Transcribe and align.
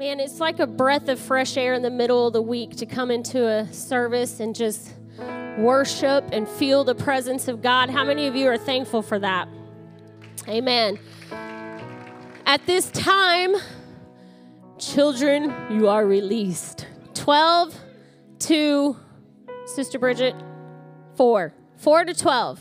Man, 0.00 0.18
it's 0.18 0.40
like 0.40 0.60
a 0.60 0.66
breath 0.66 1.10
of 1.10 1.20
fresh 1.20 1.58
air 1.58 1.74
in 1.74 1.82
the 1.82 1.90
middle 1.90 2.26
of 2.26 2.32
the 2.32 2.40
week 2.40 2.74
to 2.76 2.86
come 2.86 3.10
into 3.10 3.46
a 3.46 3.70
service 3.70 4.40
and 4.40 4.54
just 4.54 4.94
worship 5.58 6.24
and 6.32 6.48
feel 6.48 6.84
the 6.84 6.94
presence 6.94 7.48
of 7.48 7.60
God. 7.60 7.90
How 7.90 8.06
many 8.06 8.26
of 8.26 8.34
you 8.34 8.48
are 8.48 8.56
thankful 8.56 9.02
for 9.02 9.18
that? 9.18 9.46
Amen. 10.48 10.98
At 12.46 12.64
this 12.64 12.90
time, 12.92 13.54
children, 14.78 15.54
you 15.70 15.88
are 15.88 16.06
released. 16.06 16.86
12 17.12 17.78
to, 18.38 18.96
Sister 19.66 19.98
Bridget, 19.98 20.34
4. 21.16 21.52
4 21.76 22.04
to 22.06 22.14
12. 22.14 22.60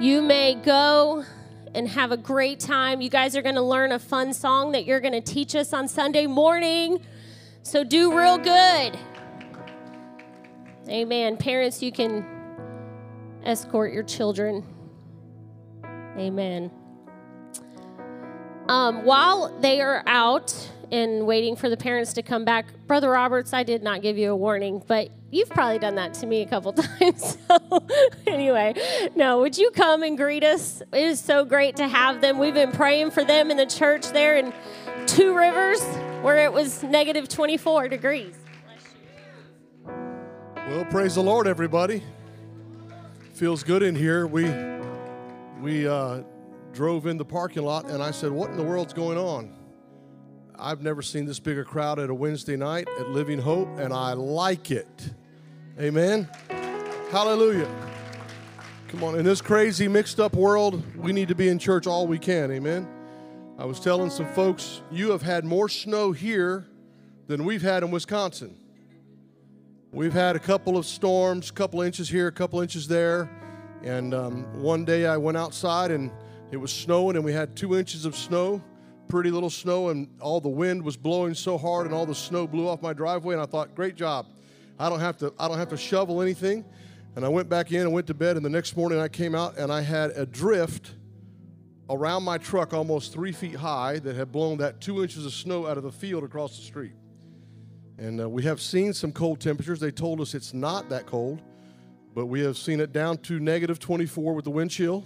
You 0.00 0.22
may 0.22 0.54
go 0.54 1.26
and 1.74 1.88
have 1.88 2.12
a 2.12 2.16
great 2.16 2.60
time. 2.60 3.00
You 3.00 3.10
guys 3.10 3.36
are 3.36 3.42
going 3.42 3.54
to 3.54 3.62
learn 3.62 3.92
a 3.92 3.98
fun 3.98 4.34
song 4.34 4.72
that 4.72 4.84
you're 4.84 5.00
going 5.00 5.14
to 5.14 5.20
teach 5.20 5.54
us 5.54 5.72
on 5.72 5.88
Sunday 5.88 6.26
morning. 6.26 7.00
So 7.62 7.84
do 7.84 8.16
real 8.16 8.38
good. 8.38 8.98
Amen. 10.88 11.36
Parents, 11.36 11.82
you 11.82 11.92
can 11.92 12.26
escort 13.44 13.92
your 13.92 14.02
children. 14.02 14.64
Amen. 16.16 16.70
Um, 18.68 19.04
while 19.04 19.58
they 19.60 19.80
are 19.80 20.02
out 20.06 20.70
and 20.92 21.26
waiting 21.26 21.56
for 21.56 21.70
the 21.70 21.76
parents 21.76 22.12
to 22.12 22.22
come 22.22 22.44
back, 22.44 22.66
Brother 22.86 23.08
Roberts, 23.10 23.54
I 23.54 23.62
did 23.62 23.82
not 23.82 24.02
give 24.02 24.18
you 24.18 24.30
a 24.30 24.36
warning, 24.36 24.82
but 24.86 25.08
you've 25.30 25.48
probably 25.48 25.78
done 25.78 25.94
that 25.94 26.12
to 26.14 26.26
me 26.26 26.42
a 26.42 26.46
couple 26.46 26.72
times. 26.74 27.38
So, 27.52 27.86
anyway, 28.26 28.74
no, 29.14 29.40
would 29.40 29.58
you 29.58 29.70
come 29.72 30.02
and 30.02 30.16
greet 30.16 30.44
us? 30.44 30.82
It 30.92 31.02
is 31.02 31.20
so 31.20 31.44
great 31.44 31.76
to 31.76 31.88
have 31.88 32.20
them. 32.20 32.38
We've 32.38 32.54
been 32.54 32.72
praying 32.72 33.10
for 33.10 33.24
them 33.24 33.50
in 33.50 33.56
the 33.56 33.66
church 33.66 34.06
there 34.08 34.36
in 34.36 34.52
Two 35.06 35.34
Rivers, 35.36 35.82
where 36.22 36.44
it 36.44 36.52
was 36.52 36.82
negative 36.82 37.28
24 37.28 37.88
degrees. 37.88 38.34
Well, 39.86 40.84
praise 40.86 41.14
the 41.14 41.22
Lord, 41.22 41.46
everybody. 41.46 42.02
Feels 43.34 43.62
good 43.62 43.82
in 43.82 43.94
here. 43.94 44.26
We 44.26 44.50
we 45.60 45.86
uh, 45.86 46.22
drove 46.72 47.06
in 47.06 47.16
the 47.16 47.24
parking 47.24 47.62
lot, 47.62 47.86
and 47.86 48.02
I 48.02 48.10
said, 48.12 48.30
"What 48.30 48.50
in 48.50 48.56
the 48.56 48.62
world's 48.62 48.92
going 48.92 49.18
on?" 49.18 49.61
I've 50.64 50.80
never 50.80 51.02
seen 51.02 51.24
this 51.24 51.40
big 51.40 51.58
a 51.58 51.64
crowd 51.64 51.98
at 51.98 52.08
a 52.08 52.14
Wednesday 52.14 52.54
night 52.54 52.86
at 53.00 53.08
Living 53.08 53.40
Hope, 53.40 53.66
and 53.78 53.92
I 53.92 54.12
like 54.12 54.70
it. 54.70 55.10
Amen. 55.80 56.28
Hallelujah. 57.10 57.68
Come 58.86 59.02
on, 59.02 59.18
in 59.18 59.24
this 59.24 59.40
crazy, 59.40 59.88
mixed 59.88 60.20
up 60.20 60.36
world, 60.36 60.80
we 60.96 61.12
need 61.12 61.26
to 61.26 61.34
be 61.34 61.48
in 61.48 61.58
church 61.58 61.88
all 61.88 62.06
we 62.06 62.16
can. 62.16 62.52
Amen. 62.52 62.86
I 63.58 63.64
was 63.64 63.80
telling 63.80 64.08
some 64.08 64.32
folks, 64.34 64.82
you 64.92 65.10
have 65.10 65.22
had 65.22 65.44
more 65.44 65.68
snow 65.68 66.12
here 66.12 66.68
than 67.26 67.44
we've 67.44 67.62
had 67.62 67.82
in 67.82 67.90
Wisconsin. 67.90 68.56
We've 69.90 70.12
had 70.12 70.36
a 70.36 70.40
couple 70.40 70.76
of 70.76 70.86
storms, 70.86 71.50
a 71.50 71.52
couple 71.54 71.82
inches 71.82 72.08
here, 72.08 72.28
a 72.28 72.32
couple 72.32 72.60
inches 72.60 72.86
there. 72.86 73.28
And 73.82 74.14
um, 74.14 74.62
one 74.62 74.84
day 74.84 75.06
I 75.06 75.16
went 75.16 75.36
outside 75.36 75.90
and 75.90 76.12
it 76.52 76.56
was 76.56 76.72
snowing, 76.72 77.16
and 77.16 77.24
we 77.24 77.32
had 77.32 77.56
two 77.56 77.76
inches 77.76 78.04
of 78.04 78.14
snow, 78.14 78.62
pretty 79.08 79.30
little 79.30 79.50
snow, 79.50 79.90
and 79.90 80.08
all 80.20 80.40
the 80.40 80.48
wind 80.48 80.82
was 80.82 80.96
blowing 80.96 81.34
so 81.34 81.58
hard, 81.58 81.86
and 81.86 81.94
all 81.94 82.06
the 82.06 82.14
snow 82.14 82.46
blew 82.46 82.68
off 82.68 82.82
my 82.82 82.92
driveway. 82.92 83.34
And 83.34 83.42
I 83.42 83.46
thought, 83.46 83.74
great 83.74 83.94
job. 83.94 84.26
I 84.78 84.88
don't 84.88 85.00
have 85.00 85.16
to. 85.18 85.32
I 85.38 85.48
don't 85.48 85.58
have 85.58 85.70
to 85.70 85.76
shovel 85.76 86.22
anything. 86.22 86.64
And 87.14 87.24
I 87.24 87.28
went 87.28 87.48
back 87.48 87.72
in 87.72 87.82
and 87.82 87.92
went 87.92 88.06
to 88.06 88.14
bed. 88.14 88.36
And 88.36 88.44
the 88.44 88.50
next 88.50 88.76
morning 88.76 88.98
I 88.98 89.08
came 89.08 89.34
out 89.34 89.58
and 89.58 89.70
I 89.70 89.82
had 89.82 90.10
a 90.12 90.24
drift 90.24 90.92
around 91.90 92.22
my 92.22 92.38
truck, 92.38 92.72
almost 92.72 93.12
three 93.12 93.32
feet 93.32 93.54
high, 93.54 93.98
that 93.98 94.16
had 94.16 94.32
blown 94.32 94.58
that 94.58 94.80
two 94.80 95.02
inches 95.02 95.26
of 95.26 95.32
snow 95.32 95.66
out 95.66 95.76
of 95.76 95.82
the 95.82 95.92
field 95.92 96.24
across 96.24 96.56
the 96.56 96.62
street. 96.62 96.92
And 97.98 98.20
uh, 98.20 98.28
we 98.28 98.42
have 98.44 98.60
seen 98.60 98.94
some 98.94 99.12
cold 99.12 99.40
temperatures. 99.40 99.78
They 99.78 99.90
told 99.90 100.20
us 100.20 100.34
it's 100.34 100.54
not 100.54 100.88
that 100.88 101.06
cold, 101.06 101.42
but 102.14 102.26
we 102.26 102.40
have 102.40 102.56
seen 102.56 102.80
it 102.80 102.92
down 102.92 103.18
to 103.18 103.38
negative 103.38 103.78
24 103.78 104.34
with 104.34 104.44
the 104.44 104.50
wind 104.50 104.70
chill. 104.70 105.04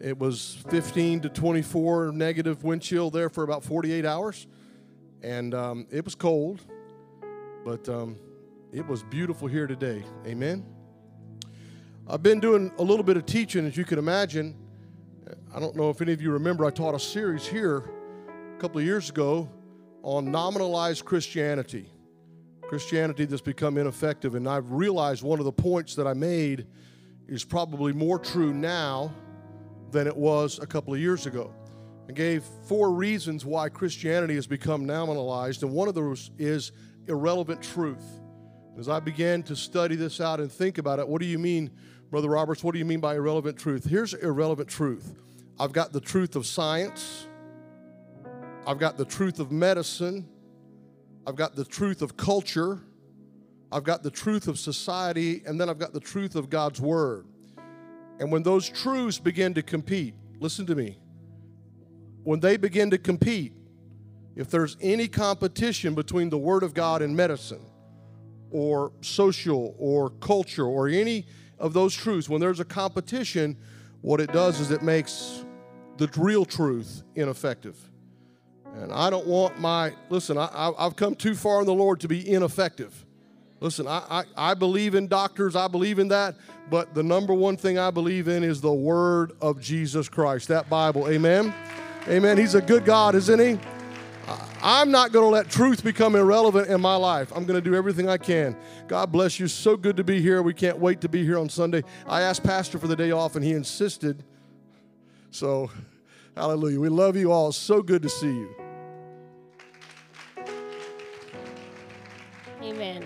It 0.00 0.16
was 0.16 0.58
15 0.70 1.22
to 1.22 1.28
24 1.28 2.12
negative 2.12 2.62
wind 2.62 2.82
chill 2.82 3.10
there 3.10 3.28
for 3.28 3.42
about 3.42 3.64
48 3.64 4.04
hours. 4.04 4.46
And 5.22 5.54
um, 5.54 5.86
it 5.90 6.04
was 6.04 6.14
cold, 6.14 6.60
but 7.64 7.88
um, 7.88 8.16
it 8.72 8.86
was 8.86 9.02
beautiful 9.02 9.48
here 9.48 9.66
today. 9.66 10.04
Amen. 10.24 10.64
I've 12.06 12.22
been 12.22 12.38
doing 12.38 12.70
a 12.78 12.82
little 12.82 13.02
bit 13.02 13.16
of 13.16 13.26
teaching, 13.26 13.66
as 13.66 13.76
you 13.76 13.84
can 13.84 13.98
imagine. 13.98 14.54
I 15.52 15.58
don't 15.58 15.74
know 15.74 15.90
if 15.90 16.00
any 16.00 16.12
of 16.12 16.22
you 16.22 16.30
remember, 16.30 16.64
I 16.64 16.70
taught 16.70 16.94
a 16.94 17.00
series 17.00 17.44
here 17.44 17.90
a 18.56 18.60
couple 18.60 18.78
of 18.78 18.84
years 18.84 19.10
ago 19.10 19.50
on 20.02 20.28
nominalized 20.28 21.04
Christianity. 21.04 21.90
Christianity 22.62 23.24
that's 23.24 23.42
become 23.42 23.76
ineffective. 23.76 24.36
And 24.36 24.48
I've 24.48 24.70
realized 24.70 25.24
one 25.24 25.40
of 25.40 25.44
the 25.44 25.52
points 25.52 25.96
that 25.96 26.06
I 26.06 26.14
made 26.14 26.68
is 27.26 27.44
probably 27.44 27.92
more 27.92 28.20
true 28.20 28.52
now 28.54 29.12
than 29.90 30.06
it 30.06 30.16
was 30.16 30.58
a 30.58 30.66
couple 30.66 30.94
of 30.94 31.00
years 31.00 31.26
ago. 31.26 31.54
and 32.06 32.16
gave 32.16 32.42
four 32.66 32.90
reasons 32.90 33.44
why 33.44 33.68
Christianity 33.68 34.34
has 34.34 34.46
become 34.46 34.86
nominalized, 34.86 35.62
and 35.62 35.70
one 35.70 35.88
of 35.88 35.94
those 35.94 36.30
is 36.38 36.72
irrelevant 37.06 37.62
truth. 37.62 38.20
As 38.78 38.88
I 38.88 38.98
began 38.98 39.42
to 39.42 39.54
study 39.54 39.94
this 39.94 40.20
out 40.20 40.40
and 40.40 40.50
think 40.50 40.78
about 40.78 41.00
it, 41.00 41.06
what 41.06 41.20
do 41.20 41.26
you 41.26 41.38
mean, 41.38 41.70
Brother 42.10 42.28
Roberts? 42.28 42.64
What 42.64 42.72
do 42.72 42.78
you 42.78 42.86
mean 42.86 43.00
by 43.00 43.16
irrelevant 43.16 43.58
truth? 43.58 43.84
Here's 43.84 44.14
irrelevant 44.14 44.70
truth 44.70 45.16
I've 45.60 45.72
got 45.72 45.92
the 45.92 46.00
truth 46.00 46.34
of 46.34 46.46
science, 46.46 47.26
I've 48.66 48.78
got 48.78 48.96
the 48.96 49.04
truth 49.04 49.38
of 49.38 49.52
medicine, 49.52 50.26
I've 51.26 51.36
got 51.36 51.56
the 51.56 51.64
truth 51.64 52.00
of 52.00 52.16
culture, 52.16 52.80
I've 53.70 53.84
got 53.84 54.02
the 54.02 54.10
truth 54.10 54.48
of 54.48 54.58
society, 54.58 55.42
and 55.44 55.60
then 55.60 55.68
I've 55.68 55.78
got 55.78 55.92
the 55.92 56.00
truth 56.00 56.36
of 56.36 56.48
God's 56.48 56.80
Word. 56.80 57.26
And 58.18 58.32
when 58.32 58.42
those 58.42 58.68
truths 58.68 59.18
begin 59.18 59.54
to 59.54 59.62
compete, 59.62 60.14
listen 60.40 60.66
to 60.66 60.74
me, 60.74 60.98
when 62.24 62.40
they 62.40 62.56
begin 62.56 62.90
to 62.90 62.98
compete, 62.98 63.52
if 64.36 64.50
there's 64.50 64.76
any 64.80 65.08
competition 65.08 65.94
between 65.94 66.30
the 66.30 66.38
Word 66.38 66.62
of 66.62 66.74
God 66.74 67.02
and 67.02 67.16
medicine, 67.16 67.64
or 68.50 68.92
social, 69.00 69.74
or 69.78 70.10
culture, 70.10 70.64
or 70.64 70.88
any 70.88 71.26
of 71.58 71.72
those 71.72 71.94
truths, 71.94 72.28
when 72.28 72.40
there's 72.40 72.60
a 72.60 72.64
competition, 72.64 73.56
what 74.00 74.20
it 74.20 74.32
does 74.32 74.60
is 74.60 74.70
it 74.70 74.82
makes 74.82 75.44
the 75.96 76.08
real 76.16 76.44
truth 76.44 77.02
ineffective. 77.14 77.76
And 78.74 78.92
I 78.92 79.10
don't 79.10 79.26
want 79.26 79.58
my, 79.58 79.92
listen, 80.08 80.38
I, 80.38 80.72
have 80.78 80.96
come 80.96 81.14
too 81.14 81.34
far 81.34 81.60
in 81.60 81.66
the 81.66 81.74
Lord 81.74 82.00
to 82.00 82.08
be 82.08 82.28
ineffective. 82.28 83.04
Listen, 83.60 83.88
I, 83.88 84.02
I, 84.08 84.50
I, 84.50 84.54
believe 84.54 84.94
in 84.94 85.08
doctors, 85.08 85.56
I 85.56 85.66
believe 85.66 85.98
in 85.98 86.08
that, 86.08 86.36
but 86.70 86.94
the 86.94 87.02
number 87.02 87.34
one 87.34 87.56
thing 87.56 87.76
I 87.76 87.90
believe 87.90 88.28
in 88.28 88.44
is 88.44 88.60
the 88.60 88.72
Word 88.72 89.32
of 89.40 89.60
Jesus 89.60 90.08
Christ, 90.08 90.48
that 90.48 90.70
Bible. 90.70 91.08
Amen? 91.08 91.52
Amen. 92.06 92.38
He's 92.38 92.54
a 92.54 92.62
good 92.62 92.84
God, 92.84 93.16
isn't 93.16 93.40
He? 93.40 93.58
I'm 94.60 94.90
not 94.90 95.12
going 95.12 95.24
to 95.24 95.30
let 95.30 95.48
truth 95.48 95.84
become 95.84 96.16
irrelevant 96.16 96.68
in 96.68 96.80
my 96.80 96.96
life. 96.96 97.32
I'm 97.34 97.44
going 97.44 97.62
to 97.62 97.70
do 97.70 97.76
everything 97.76 98.08
I 98.08 98.16
can. 98.16 98.56
God 98.86 99.12
bless 99.12 99.38
you. 99.38 99.46
So 99.46 99.76
good 99.76 99.96
to 99.96 100.04
be 100.04 100.20
here. 100.20 100.42
We 100.42 100.54
can't 100.54 100.78
wait 100.78 101.00
to 101.02 101.08
be 101.08 101.24
here 101.24 101.38
on 101.38 101.48
Sunday. 101.48 101.84
I 102.06 102.22
asked 102.22 102.42
Pastor 102.42 102.78
for 102.78 102.88
the 102.88 102.96
day 102.96 103.12
off, 103.12 103.36
and 103.36 103.44
he 103.44 103.52
insisted. 103.52 104.24
So, 105.30 105.70
hallelujah. 106.36 106.80
We 106.80 106.88
love 106.88 107.16
you 107.16 107.30
all. 107.30 107.52
So 107.52 107.82
good 107.82 108.02
to 108.02 108.08
see 108.08 108.26
you. 108.26 108.54
Amen. 112.62 113.04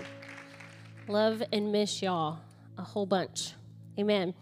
Love 1.07 1.43
and 1.51 1.71
miss 1.71 2.01
y'all 2.01 2.39
a 2.77 2.81
whole 2.81 3.05
bunch. 3.05 3.53
Amen. 3.99 4.33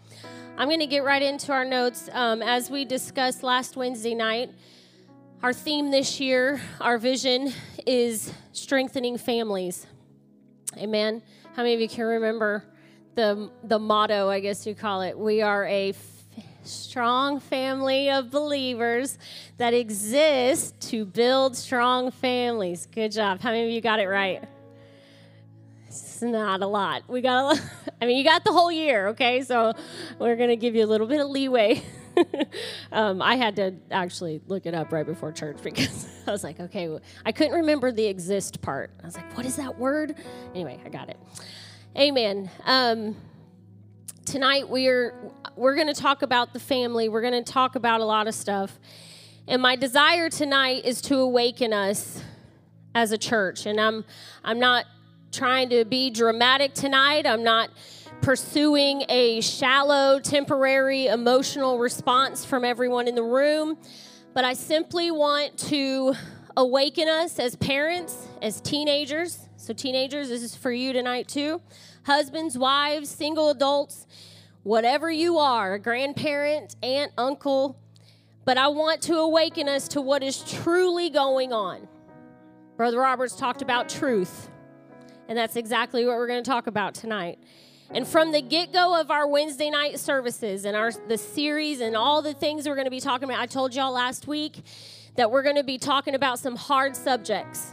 I'm 0.56 0.68
going 0.68 0.80
to 0.80 0.86
get 0.86 1.02
right 1.02 1.22
into 1.22 1.50
our 1.50 1.64
notes. 1.64 2.08
Um, 2.12 2.40
as 2.40 2.70
we 2.70 2.84
discussed 2.84 3.42
last 3.42 3.76
Wednesday 3.76 4.14
night, 4.14 4.50
our 5.42 5.52
theme 5.52 5.90
this 5.90 6.20
year, 6.20 6.60
our 6.80 6.98
vision 6.98 7.52
is 7.84 8.32
strengthening 8.52 9.18
families. 9.18 9.86
Amen. 10.76 11.20
How 11.56 11.64
many 11.64 11.74
of 11.74 11.80
you 11.80 11.88
can 11.88 12.04
remember 12.04 12.64
the, 13.16 13.50
the 13.64 13.78
motto, 13.78 14.28
I 14.28 14.38
guess 14.38 14.64
you 14.64 14.76
call 14.76 15.02
it? 15.02 15.18
We 15.18 15.42
are 15.42 15.66
a 15.66 15.90
f- 15.90 15.96
strong 16.62 17.40
family 17.40 18.08
of 18.08 18.30
believers 18.30 19.18
that 19.56 19.74
exist 19.74 20.78
to 20.90 21.04
build 21.04 21.56
strong 21.56 22.12
families. 22.12 22.86
Good 22.86 23.10
job. 23.10 23.40
How 23.40 23.50
many 23.50 23.64
of 23.64 23.70
you 23.70 23.80
got 23.80 23.98
it 23.98 24.06
right? 24.06 24.44
Not 26.22 26.62
a 26.62 26.66
lot. 26.66 27.02
We 27.08 27.20
got 27.20 27.42
a 27.42 27.46
lot. 27.46 27.62
I 28.00 28.06
mean, 28.06 28.16
you 28.16 28.24
got 28.24 28.44
the 28.44 28.52
whole 28.52 28.70
year, 28.70 29.08
okay? 29.08 29.42
So 29.42 29.72
we're 30.18 30.36
going 30.36 30.50
to 30.50 30.56
give 30.56 30.74
you 30.74 30.84
a 30.84 30.86
little 30.86 31.06
bit 31.06 31.20
of 31.20 31.28
leeway. 31.28 31.82
um, 32.92 33.20
I 33.20 33.36
had 33.36 33.56
to 33.56 33.74
actually 33.90 34.40
look 34.46 34.66
it 34.66 34.74
up 34.74 34.92
right 34.92 35.06
before 35.06 35.32
church 35.32 35.58
because 35.62 36.08
I 36.26 36.30
was 36.30 36.44
like, 36.44 36.60
okay, 36.60 36.98
I 37.26 37.32
couldn't 37.32 37.54
remember 37.54 37.90
the 37.92 38.06
exist 38.06 38.60
part. 38.62 38.90
I 39.02 39.06
was 39.06 39.16
like, 39.16 39.36
what 39.36 39.46
is 39.46 39.56
that 39.56 39.78
word? 39.78 40.14
Anyway, 40.54 40.80
I 40.84 40.88
got 40.88 41.08
it. 41.08 41.18
Amen. 41.96 42.50
Um, 42.64 43.16
tonight 44.24 44.68
we're 44.68 45.14
we're 45.56 45.74
going 45.74 45.88
to 45.88 46.00
talk 46.00 46.22
about 46.22 46.52
the 46.52 46.60
family. 46.60 47.08
We're 47.08 47.20
going 47.20 47.44
to 47.44 47.52
talk 47.52 47.74
about 47.74 48.00
a 48.00 48.04
lot 48.04 48.28
of 48.28 48.34
stuff. 48.34 48.78
And 49.46 49.60
my 49.60 49.76
desire 49.76 50.30
tonight 50.30 50.84
is 50.84 51.02
to 51.02 51.18
awaken 51.18 51.72
us 51.72 52.22
as 52.94 53.12
a 53.12 53.18
church. 53.18 53.66
And 53.66 53.80
I'm 53.80 54.04
I'm 54.44 54.58
not 54.58 54.86
trying 55.32 55.70
to 55.70 55.84
be 55.84 56.10
dramatic 56.10 56.74
tonight. 56.74 57.26
I'm 57.26 57.42
not 57.42 57.70
pursuing 58.20 59.04
a 59.08 59.40
shallow, 59.40 60.20
temporary 60.20 61.06
emotional 61.06 61.78
response 61.78 62.44
from 62.44 62.64
everyone 62.64 63.08
in 63.08 63.14
the 63.14 63.22
room, 63.22 63.76
but 64.34 64.44
I 64.44 64.52
simply 64.52 65.10
want 65.10 65.58
to 65.70 66.14
awaken 66.56 67.08
us 67.08 67.38
as 67.38 67.56
parents, 67.56 68.28
as 68.40 68.60
teenagers. 68.60 69.48
So, 69.56 69.72
teenagers, 69.72 70.28
this 70.28 70.42
is 70.42 70.54
for 70.54 70.70
you 70.70 70.92
tonight 70.92 71.28
too. 71.28 71.60
Husbands, 72.04 72.58
wives, 72.58 73.08
single 73.08 73.50
adults, 73.50 74.06
whatever 74.62 75.10
you 75.10 75.38
are, 75.38 75.74
a 75.74 75.78
grandparent, 75.78 76.76
aunt, 76.82 77.12
uncle. 77.16 77.78
But 78.44 78.58
I 78.58 78.68
want 78.68 79.02
to 79.02 79.18
awaken 79.18 79.68
us 79.68 79.88
to 79.88 80.00
what 80.00 80.22
is 80.22 80.42
truly 80.42 81.10
going 81.10 81.52
on. 81.52 81.88
Brother 82.76 82.98
Roberts 82.98 83.36
talked 83.36 83.62
about 83.62 83.88
truth, 83.88 84.48
and 85.32 85.38
that's 85.38 85.56
exactly 85.56 86.04
what 86.04 86.16
we're 86.16 86.26
going 86.26 86.44
to 86.44 86.50
talk 86.50 86.66
about 86.66 86.92
tonight. 86.92 87.38
And 87.94 88.06
from 88.06 88.32
the 88.32 88.42
get 88.42 88.70
go 88.70 89.00
of 89.00 89.10
our 89.10 89.26
Wednesday 89.26 89.70
night 89.70 89.98
services 89.98 90.66
and 90.66 90.76
our 90.76 90.92
the 91.08 91.16
series 91.16 91.80
and 91.80 91.96
all 91.96 92.20
the 92.20 92.34
things 92.34 92.68
we're 92.68 92.74
going 92.74 92.84
to 92.84 92.90
be 92.90 93.00
talking 93.00 93.30
about, 93.30 93.40
I 93.40 93.46
told 93.46 93.74
y'all 93.74 93.94
last 93.94 94.26
week 94.26 94.62
that 95.16 95.30
we're 95.30 95.42
going 95.42 95.56
to 95.56 95.64
be 95.64 95.78
talking 95.78 96.14
about 96.14 96.38
some 96.38 96.54
hard 96.54 96.94
subjects. 96.94 97.70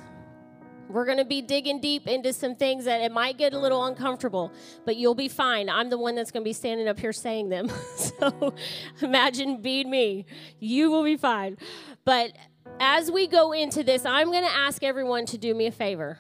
We're 0.88 1.04
going 1.04 1.18
to 1.18 1.26
be 1.26 1.42
digging 1.42 1.82
deep 1.82 2.08
into 2.08 2.32
some 2.32 2.56
things 2.56 2.86
that 2.86 3.02
it 3.02 3.12
might 3.12 3.38
get 3.38 3.52
a 3.52 3.60
little 3.60 3.84
uncomfortable, 3.84 4.54
but 4.86 4.96
you'll 4.96 5.14
be 5.14 5.28
fine. 5.28 5.70
I'm 5.70 5.90
the 5.90 5.98
one 5.98 6.16
that's 6.16 6.32
going 6.32 6.46
to 6.46 6.50
be 6.50 6.54
standing 6.54 6.88
up 6.88 6.98
here 6.98 7.12
saying 7.12 7.50
them. 7.50 7.70
so 7.98 8.54
imagine 9.02 9.62
being 9.62 9.90
me. 9.90 10.26
You 10.60 10.92
will 10.92 11.04
be 11.04 11.18
fine. 11.18 11.58
But 12.06 12.32
as 12.80 13.12
we 13.12 13.28
go 13.28 13.52
into 13.52 13.84
this, 13.84 14.06
I'm 14.06 14.32
going 14.32 14.46
to 14.46 14.50
ask 14.50 14.82
everyone 14.82 15.26
to 15.26 15.38
do 15.38 15.54
me 15.54 15.68
a 15.68 15.74
favor. 15.74 16.20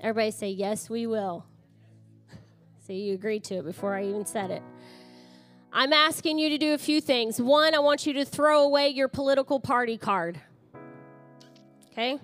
Everybody 0.00 0.30
say, 0.30 0.50
Yes, 0.50 0.88
we 0.88 1.06
will. 1.06 1.44
See, 2.86 3.02
you 3.02 3.14
agreed 3.14 3.44
to 3.44 3.56
it 3.56 3.64
before 3.64 3.94
I 3.94 4.04
even 4.04 4.24
said 4.24 4.50
it. 4.50 4.62
I'm 5.72 5.92
asking 5.92 6.38
you 6.38 6.48
to 6.48 6.58
do 6.58 6.72
a 6.72 6.78
few 6.78 7.00
things. 7.00 7.40
One, 7.40 7.74
I 7.74 7.78
want 7.80 8.06
you 8.06 8.14
to 8.14 8.24
throw 8.24 8.62
away 8.62 8.88
your 8.88 9.08
political 9.08 9.60
party 9.60 9.98
card. 9.98 10.40
Okay? 11.92 12.18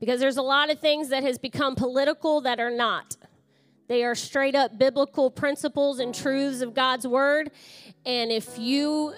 Because 0.00 0.20
there's 0.20 0.36
a 0.36 0.42
lot 0.42 0.70
of 0.70 0.80
things 0.80 1.08
that 1.08 1.22
has 1.22 1.38
become 1.38 1.74
political 1.76 2.42
that 2.42 2.60
are 2.60 2.70
not. 2.70 3.16
They 3.86 4.04
are 4.04 4.14
straight 4.14 4.54
up 4.54 4.78
biblical 4.78 5.30
principles 5.30 5.98
and 5.98 6.14
truths 6.14 6.60
of 6.60 6.74
God's 6.74 7.06
word. 7.06 7.50
And 8.04 8.30
if 8.30 8.58
you 8.58 9.14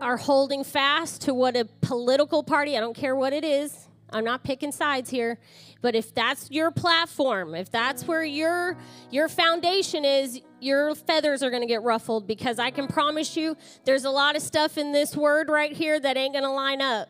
are 0.00 0.16
holding 0.16 0.64
fast 0.64 1.22
to 1.22 1.34
what 1.34 1.56
a 1.56 1.66
political 1.82 2.42
party, 2.42 2.76
I 2.76 2.80
don't 2.80 2.96
care 2.96 3.14
what 3.14 3.32
it 3.32 3.44
is, 3.44 3.88
I'm 4.12 4.24
not 4.24 4.42
picking 4.42 4.72
sides 4.72 5.10
here, 5.10 5.38
but 5.82 5.94
if 5.94 6.14
that's 6.14 6.50
your 6.50 6.70
platform, 6.70 7.54
if 7.54 7.70
that's 7.70 8.06
where 8.06 8.24
your 8.24 8.76
your 9.10 9.28
foundation 9.28 10.04
is, 10.04 10.40
your 10.60 10.94
feathers 10.94 11.42
are 11.42 11.50
going 11.50 11.62
to 11.62 11.68
get 11.68 11.82
ruffled 11.82 12.26
because 12.26 12.58
I 12.58 12.70
can 12.70 12.86
promise 12.86 13.36
you 13.36 13.56
there's 13.84 14.04
a 14.04 14.10
lot 14.10 14.36
of 14.36 14.42
stuff 14.42 14.76
in 14.76 14.92
this 14.92 15.16
word 15.16 15.48
right 15.48 15.72
here 15.72 15.98
that 15.98 16.16
ain't 16.16 16.34
going 16.34 16.44
to 16.44 16.50
line 16.50 16.82
up 16.82 17.08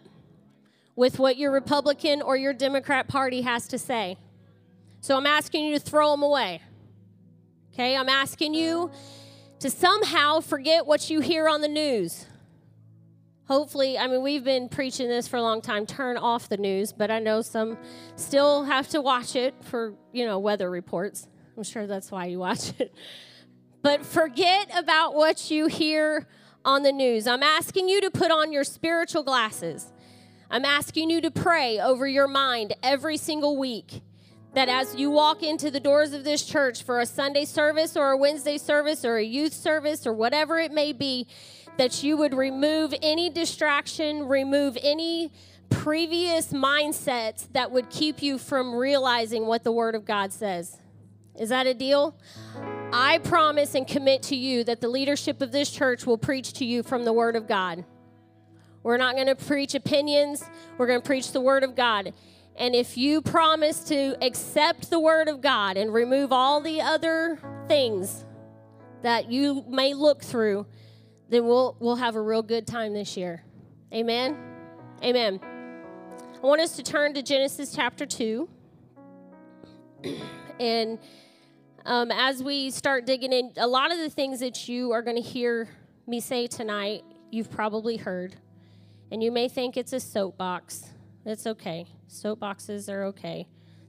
with 0.95 1.19
what 1.19 1.37
your 1.37 1.51
Republican 1.51 2.23
or 2.23 2.37
your 2.37 2.53
Democrat 2.53 3.09
party 3.09 3.43
has 3.43 3.67
to 3.69 3.79
say. 3.79 4.17
So 5.01 5.17
I'm 5.17 5.27
asking 5.27 5.65
you 5.65 5.79
to 5.79 5.81
throw 5.81 6.13
them 6.13 6.23
away. 6.23 6.61
Okay? 7.73 7.97
I'm 7.97 8.09
asking 8.09 8.55
you 8.55 8.91
to 9.61 9.71
somehow 9.71 10.41
forget 10.41 10.87
what 10.87 11.11
you 11.11 11.21
hear 11.21 11.49
on 11.49 11.61
the 11.61 11.69
news 11.69 12.27
hopefully, 13.51 13.99
I 13.99 14.07
mean, 14.07 14.23
we've 14.23 14.45
been 14.45 14.69
preaching 14.69 15.09
this 15.09 15.27
for 15.27 15.37
a 15.37 15.43
long 15.43 15.61
time 15.61 15.85
turn 15.85 16.17
off 16.17 16.49
the 16.49 16.57
news, 16.57 16.93
but 16.93 17.11
I 17.11 17.19
know 17.19 17.43
some 17.43 17.77
still 18.15 18.63
have 18.63 18.89
to 18.91 19.01
watch 19.01 19.35
it 19.35 19.55
for, 19.65 19.95
you 20.13 20.25
know, 20.25 20.39
weather 20.39 20.71
reports. 20.71 21.27
I'm 21.57 21.65
sure 21.65 21.89
that's 21.89 22.13
why 22.13 22.27
you 22.27 22.39
watch 22.39 22.73
it. 22.79 22.95
But 23.83 24.07
forget 24.07 24.71
about 24.79 25.17
what 25.17 25.51
you 25.51 25.67
hear 25.67 26.29
on 26.65 26.85
the 26.85 26.93
news. 26.93 27.27
I'm 27.27 27.43
asking 27.43 27.89
you 27.89 28.01
to 28.03 28.11
put 28.11 28.31
on 28.31 28.53
your 28.53 28.63
spiritual 28.63 29.25
glasses. 29.25 29.93
I'm 30.49 30.65
asking 30.65 31.11
you 31.11 31.21
to 31.21 31.31
pray 31.33 31.81
over 31.81 32.07
your 32.07 32.29
mind 32.29 32.75
every 32.85 33.17
single 33.17 33.57
week. 33.57 34.03
That 34.55 34.69
as 34.69 34.97
you 34.97 35.11
walk 35.11 35.43
into 35.45 35.71
the 35.71 35.79
doors 35.79 36.13
of 36.13 36.25
this 36.25 36.45
church 36.45 36.83
for 36.83 37.01
a 37.01 37.07
Sunday 37.07 37.45
service 37.45 37.97
or 37.97 38.11
a 38.11 38.17
Wednesday 38.17 38.59
service 38.59 39.05
or 39.05 39.17
a 39.17 39.25
youth 39.25 39.55
service 39.55 40.07
or 40.07 40.13
whatever 40.13 40.59
it 40.59 40.73
may 40.73 40.93
be, 40.93 41.29
that 41.81 42.03
you 42.03 42.15
would 42.15 42.35
remove 42.35 42.93
any 43.01 43.31
distraction, 43.31 44.29
remove 44.29 44.77
any 44.83 45.33
previous 45.71 46.53
mindsets 46.53 47.51
that 47.55 47.71
would 47.71 47.89
keep 47.89 48.21
you 48.21 48.37
from 48.37 48.75
realizing 48.75 49.47
what 49.47 49.65
the 49.65 49.73
Word 49.73 49.95
of 49.95 50.05
God 50.05 50.31
says. 50.31 50.77
Is 51.39 51.49
that 51.49 51.67
a 51.67 51.73
deal? 51.73 52.15
I 52.93 53.17
promise 53.25 53.75
and 53.75 53.87
commit 53.87 54.23
to 54.25 54.37
you 54.37 54.63
that 54.65 54.83
the 54.83 54.89
leadership 54.89 55.41
of 55.41 55.53
this 55.53 55.71
church 55.71 56.05
will 56.05 56.19
preach 56.19 56.53
to 56.59 56.67
you 56.67 56.83
from 56.83 57.07
the 57.07 57.15
Word 57.15 57.35
of 57.35 57.49
God. 57.49 57.87
We're 58.83 58.99
not 58.99 59.15
going 59.15 59.29
to 59.29 59.35
preach 59.35 59.75
opinions, 59.75 60.45
we're 60.77 60.87
going 60.87 61.01
to 61.01 61.07
preach 61.07 61.33
the 61.33 61.41
Word 61.41 61.65
of 61.65 61.75
God. 61.75 62.13
And 62.57 62.75
if 62.75 62.99
you 62.99 63.23
promise 63.23 63.81
to 63.85 64.23
accept 64.23 64.91
the 64.91 65.01
Word 65.01 65.29
of 65.29 65.41
God 65.41 65.79
and 65.79 65.95
remove 65.95 66.31
all 66.31 66.61
the 66.61 66.83
other 66.83 67.39
things 67.69 68.27
that 69.01 69.33
you 69.33 69.65
may 69.67 69.95
look 69.95 70.23
through, 70.23 70.67
then 71.31 71.47
we'll 71.47 71.77
we'll 71.81 71.97
have 71.97 72.17
a 72.17 72.21
real 72.21 72.43
good 72.43 72.67
time 72.67 72.93
this 72.93 73.17
year. 73.17 73.43
Amen. 73.93 74.37
Amen. 75.03 75.41
I 76.43 76.47
want 76.47 76.61
us 76.61 76.77
to 76.77 76.83
turn 76.83 77.15
to 77.15 77.23
Genesis 77.23 77.73
chapter 77.75 78.05
2. 78.05 78.49
and 80.61 80.99
um, 81.85 82.11
as 82.11 82.43
we 82.43 82.71
start 82.71 83.07
digging 83.07 83.33
in, 83.33 83.53
a 83.57 83.67
lot 83.67 83.93
of 83.93 83.99
the 83.99 84.11
things 84.11 84.41
that 84.41 84.69
you 84.69 84.93
are 84.93 85.03
going 85.03 85.17
to 85.17 85.23
hear 85.23 85.69
me 86.07 86.21
say 86.21 86.47
tonight, 86.47 87.05
you've 87.31 87.51
probably 87.51 87.97
heard. 87.97 88.37
And 89.11 89.23
you 89.23 89.33
may 89.33 89.49
think 89.49 89.77
it's 89.77 89.93
a 89.93 90.01
soapbox. 90.01 90.91
It's 91.25 91.47
okay. 91.47 91.87
Soapboxes 92.09 92.89
are 92.89 93.05
okay. 93.05 93.49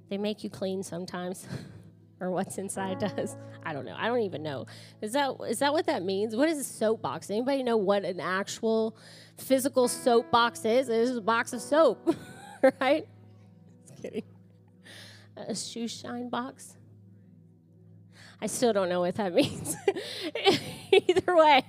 They 0.10 0.17
make 0.17 0.43
you 0.43 0.50
clean 0.50 0.83
sometimes. 0.83 1.48
or 2.22 2.30
what's 2.30 2.58
inside 2.58 3.00
mm. 3.00 3.16
does. 3.16 3.36
I 3.66 3.74
don't 3.74 3.84
know. 3.84 3.96
I 3.98 4.08
don't 4.08 4.22
even 4.22 4.44
know. 4.44 4.68
Is 5.01 5.13
that 5.13 5.36
is 5.50 5.60
that 5.60 5.74
what 5.74 5.88
that 5.88 6.04
means? 6.04 6.36
What 6.36 6.48
is 6.48 6.60
a 6.60 6.63
soapbox? 6.63 7.30
Anybody 7.30 7.63
know 7.63 7.78
what 7.78 8.06
an 8.06 8.20
actual 8.20 8.96
physical 9.38 9.88
soapbox 9.88 10.63
is? 10.63 10.88
It 10.88 10.96
is 10.96 11.18
a 11.18 11.22
box 11.22 11.51
of 11.51 11.62
soap, 11.62 12.16
right? 12.80 13.08
Just 13.88 14.01
kidding. 14.01 14.24
A 15.36 15.56
shoe 15.56 15.88
shine 15.88 16.30
box. 16.30 16.78
I 18.40 18.48
still 18.48 18.74
don't 18.74 18.90
know 18.90 19.01
what 19.01 19.16
that 19.16 19.34
means. 19.36 19.75
Either 20.92 21.36
way, 21.36 21.63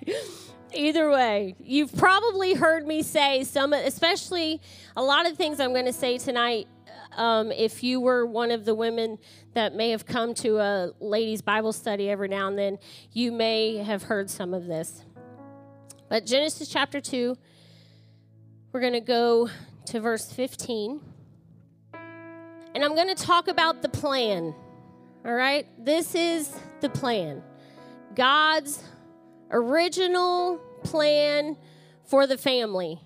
either 0.75 1.11
way, 1.11 1.55
you've 1.61 1.95
probably 1.95 2.55
heard 2.55 2.87
me 2.87 3.03
say 3.03 3.45
some, 3.45 3.73
especially 3.73 4.61
a 4.97 5.03
lot 5.03 5.27
of 5.27 5.37
things 5.37 5.61
I'm 5.61 5.73
going 5.73 5.85
to 5.87 5.93
say 5.93 6.19
tonight 6.19 6.67
um, 7.17 7.53
if 7.53 7.83
you 7.83 8.01
were 8.01 8.25
one 8.27 8.51
of 8.51 8.65
the 8.65 8.75
women 8.75 9.19
that 9.55 9.75
may 9.75 9.91
have 9.91 10.07
come 10.07 10.35
to 10.35 10.59
a 10.59 10.93
ladies' 11.01 11.43
Bible 11.43 11.73
study 11.73 12.09
every 12.09 12.29
now 12.29 12.49
and 12.49 12.59
then, 12.59 12.79
you 13.13 13.33
may 13.33 13.77
have 13.77 14.05
heard 14.05 14.31
some 14.31 14.55
of 14.55 14.67
this. 14.67 15.05
But 16.09 16.27
Genesis 16.27 16.69
chapter 16.69 17.01
2, 17.01 17.37
we're 18.73 18.81
going 18.81 18.93
to 18.93 19.01
go 19.01 19.49
to 19.87 20.01
verse 20.01 20.31
15. 20.31 21.01
And 22.75 22.85
I'm 22.85 22.95
going 22.95 23.15
to 23.15 23.15
talk 23.15 23.49
about 23.49 23.83
the 23.83 23.89
plan. 23.89 24.55
All 25.25 25.33
right? 25.33 25.67
This 25.79 26.15
is 26.15 26.51
the 26.81 26.89
plan. 26.89 27.43
God's 28.15 28.83
original 29.51 30.59
plan 30.83 31.57
for 32.05 32.27
the 32.27 32.39
family. 32.39 33.01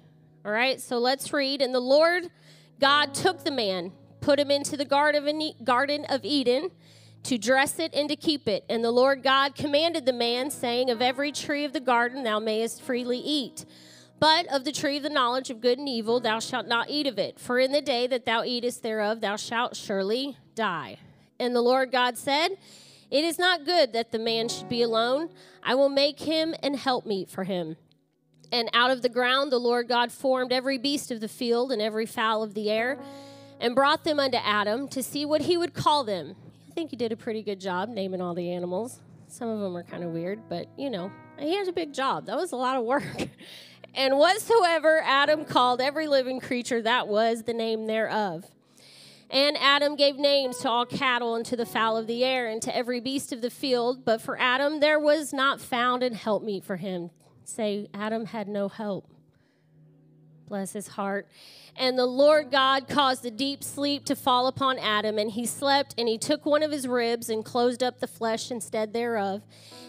All 0.45 0.53
right? 0.53 0.81
So 0.81 0.99
let's 0.99 1.33
read. 1.33 1.63
And 1.63 1.75
the 1.75 1.81
Lord 1.81 2.31
God 2.81 3.15
took 3.15 3.45
the 3.45 3.51
man, 3.51 3.93
put 4.21 4.39
him 4.39 4.51
into 4.51 4.77
the 4.77 4.85
Garden 4.85 6.05
of 6.07 6.25
Eden, 6.25 6.71
to 7.23 7.39
dress 7.39 7.79
it 7.79 7.93
and 7.95 8.09
to 8.09 8.17
keep 8.17 8.47
it. 8.47 8.65
And 8.69 8.85
the 8.85 8.91
Lord 8.91 9.23
God 9.23 9.55
commanded 9.55 10.07
the 10.07 10.13
man, 10.13 10.51
saying, 10.51 10.91
Of 10.91 11.03
every 11.03 11.33
tree 11.33 11.65
of 11.65 11.73
the 11.73 11.81
garden 11.81 12.23
thou 12.23 12.39
mayest 12.39 12.83
freely 12.83 13.19
eat. 13.19 13.65
But 14.19 14.47
of 14.47 14.65
the 14.65 14.73
tree 14.73 14.97
of 14.97 15.03
the 15.03 15.11
knowledge 15.11 15.51
of 15.51 15.61
good 15.61 15.79
and 15.79 15.89
evil 15.89 16.21
thou 16.21 16.39
shalt 16.39 16.67
not 16.67 16.89
eat 16.89 17.07
of 17.07 17.19
it, 17.19 17.39
for 17.39 17.59
in 17.59 17.73
the 17.73 17.83
day 17.83 18.07
that 18.07 18.25
thou 18.25 18.45
eatest 18.45 18.83
thereof 18.83 19.21
thou 19.21 19.37
shalt 19.37 19.77
surely 19.77 20.39
die. 20.55 20.99
And 21.39 21.55
the 21.55 21.61
Lord 21.61 21.91
God 21.91 22.17
said, 22.17 22.57
It 23.11 23.25
is 23.25 23.39
not 23.39 23.67
good 23.67 23.93
that 23.93 24.13
the 24.13 24.19
man 24.19 24.49
should 24.49 24.69
be 24.69 24.83
alone. 24.83 25.31
I 25.63 25.75
will 25.75 25.91
make 25.91 26.21
him 26.21 26.55
an 26.63 26.75
helpmeet 26.75 27.29
for 27.29 27.45
him. 27.45 27.77
And 28.53 28.71
out 28.73 28.91
of 28.91 29.03
the 29.03 29.09
ground 29.09 29.51
the 29.51 29.59
Lord 29.59 29.89
God 29.89 30.13
formed 30.13 30.53
every 30.53 30.79
beast 30.79 31.11
of 31.11 31.21
the 31.21 31.29
field 31.29 31.73
and 31.73 31.83
every 31.83 32.07
fowl 32.07 32.43
of 32.43 32.55
the 32.55 32.71
air, 32.71 32.99
and 33.61 33.75
brought 33.75 34.05
them 34.05 34.21
unto 34.21 34.37
Adam 34.39 34.89
to 34.89 35.03
see 35.03 35.25
what 35.25 35.43
he 35.43 35.57
would 35.57 35.75
call 35.75 36.05
them. 36.05 36.37
I 36.69 36.73
think 36.73 36.91
he 36.91 36.97
did 36.97 37.13
a 37.13 37.17
pretty 37.17 37.43
good 37.43 37.61
job 37.61 37.89
naming 37.89 38.21
all 38.21 38.35
the 38.35 38.53
animals. 38.53 39.01
Some 39.29 39.49
of 39.49 39.61
them 39.61 39.77
are 39.77 39.83
kind 39.83 40.05
of 40.05 40.11
weird, 40.11 40.41
but 40.49 40.69
you 40.77 40.91
know, 40.91 41.11
he 41.39 41.57
has 41.57 41.69
a 41.69 41.73
big 41.73 41.93
job. 41.93 42.27
That 42.27 42.37
was 42.37 42.53
a 42.53 42.57
lot 42.57 42.77
of 42.77 42.85
work. 42.85 43.29
and 43.95 44.19
whatsoever 44.19 45.03
Adam 45.05 45.45
called 45.45 45.81
every 45.81 46.07
living 46.07 46.41
creature, 46.41 46.83
that 46.83 47.09
was 47.09 47.43
the 47.43 47.55
name 47.55 47.87
thereof. 47.87 48.45
And 49.31 49.57
Adam 49.59 49.97
gave 49.97 50.17
names 50.17 50.59
to 50.59 50.69
all 50.69 50.87
cattle 50.87 51.35
and 51.35 51.45
to 51.47 51.57
the 51.57 51.67
fowl 51.67 51.97
of 51.97 52.07
the 52.07 52.25
air 52.25 52.47
and 52.47 52.63
to 52.63 52.75
every 52.75 53.01
beast 53.01 53.33
of 53.33 53.41
the 53.41 53.51
field. 53.51 54.05
But 54.05 54.21
for 54.21 54.39
Adam 54.39 54.81
there 54.81 55.01
was 55.01 55.33
not 55.33 55.61
found 55.61 56.03
an 56.03 56.15
helpmeet 56.15 56.65
for 56.65 56.77
him. 56.77 57.11
Say, 57.47 57.89
Adam 57.95 58.27
had 58.27 58.49
no 58.49 58.69
help. 58.69 59.09
Bless 60.49 60.73
his 60.73 60.89
heart. 60.89 61.29
And 61.77 61.97
the 61.97 62.07
Lord 62.07 62.51
God 62.51 62.89
caused 62.89 63.25
a 63.25 63.31
deep 63.31 63.63
sleep 63.63 64.05
to 64.07 64.17
fall 64.17 64.49
upon 64.49 64.79
Adam, 64.79 65.17
and 65.19 65.31
he 65.31 65.47
slept, 65.47 65.95
and 65.97 66.09
he 66.09 66.19
took 66.19 66.45
one 66.45 66.63
of 66.63 66.73
his 66.73 66.89
ribs 66.89 67.31
and 67.31 67.45
closed 67.45 67.83
up 67.83 68.01
the 68.01 68.07
flesh 68.07 68.51
instead 68.51 68.93
thereof. 68.93 69.43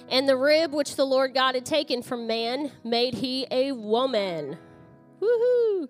And 0.08 0.30
the 0.30 0.38
rib 0.38 0.72
which 0.72 0.96
the 0.96 1.06
Lord 1.06 1.34
God 1.34 1.56
had 1.56 1.66
taken 1.66 2.04
from 2.04 2.28
man 2.28 2.72
made 2.84 3.16
he 3.16 3.48
a 3.50 3.72
woman. 3.72 4.58
Woohoo! 5.20 5.88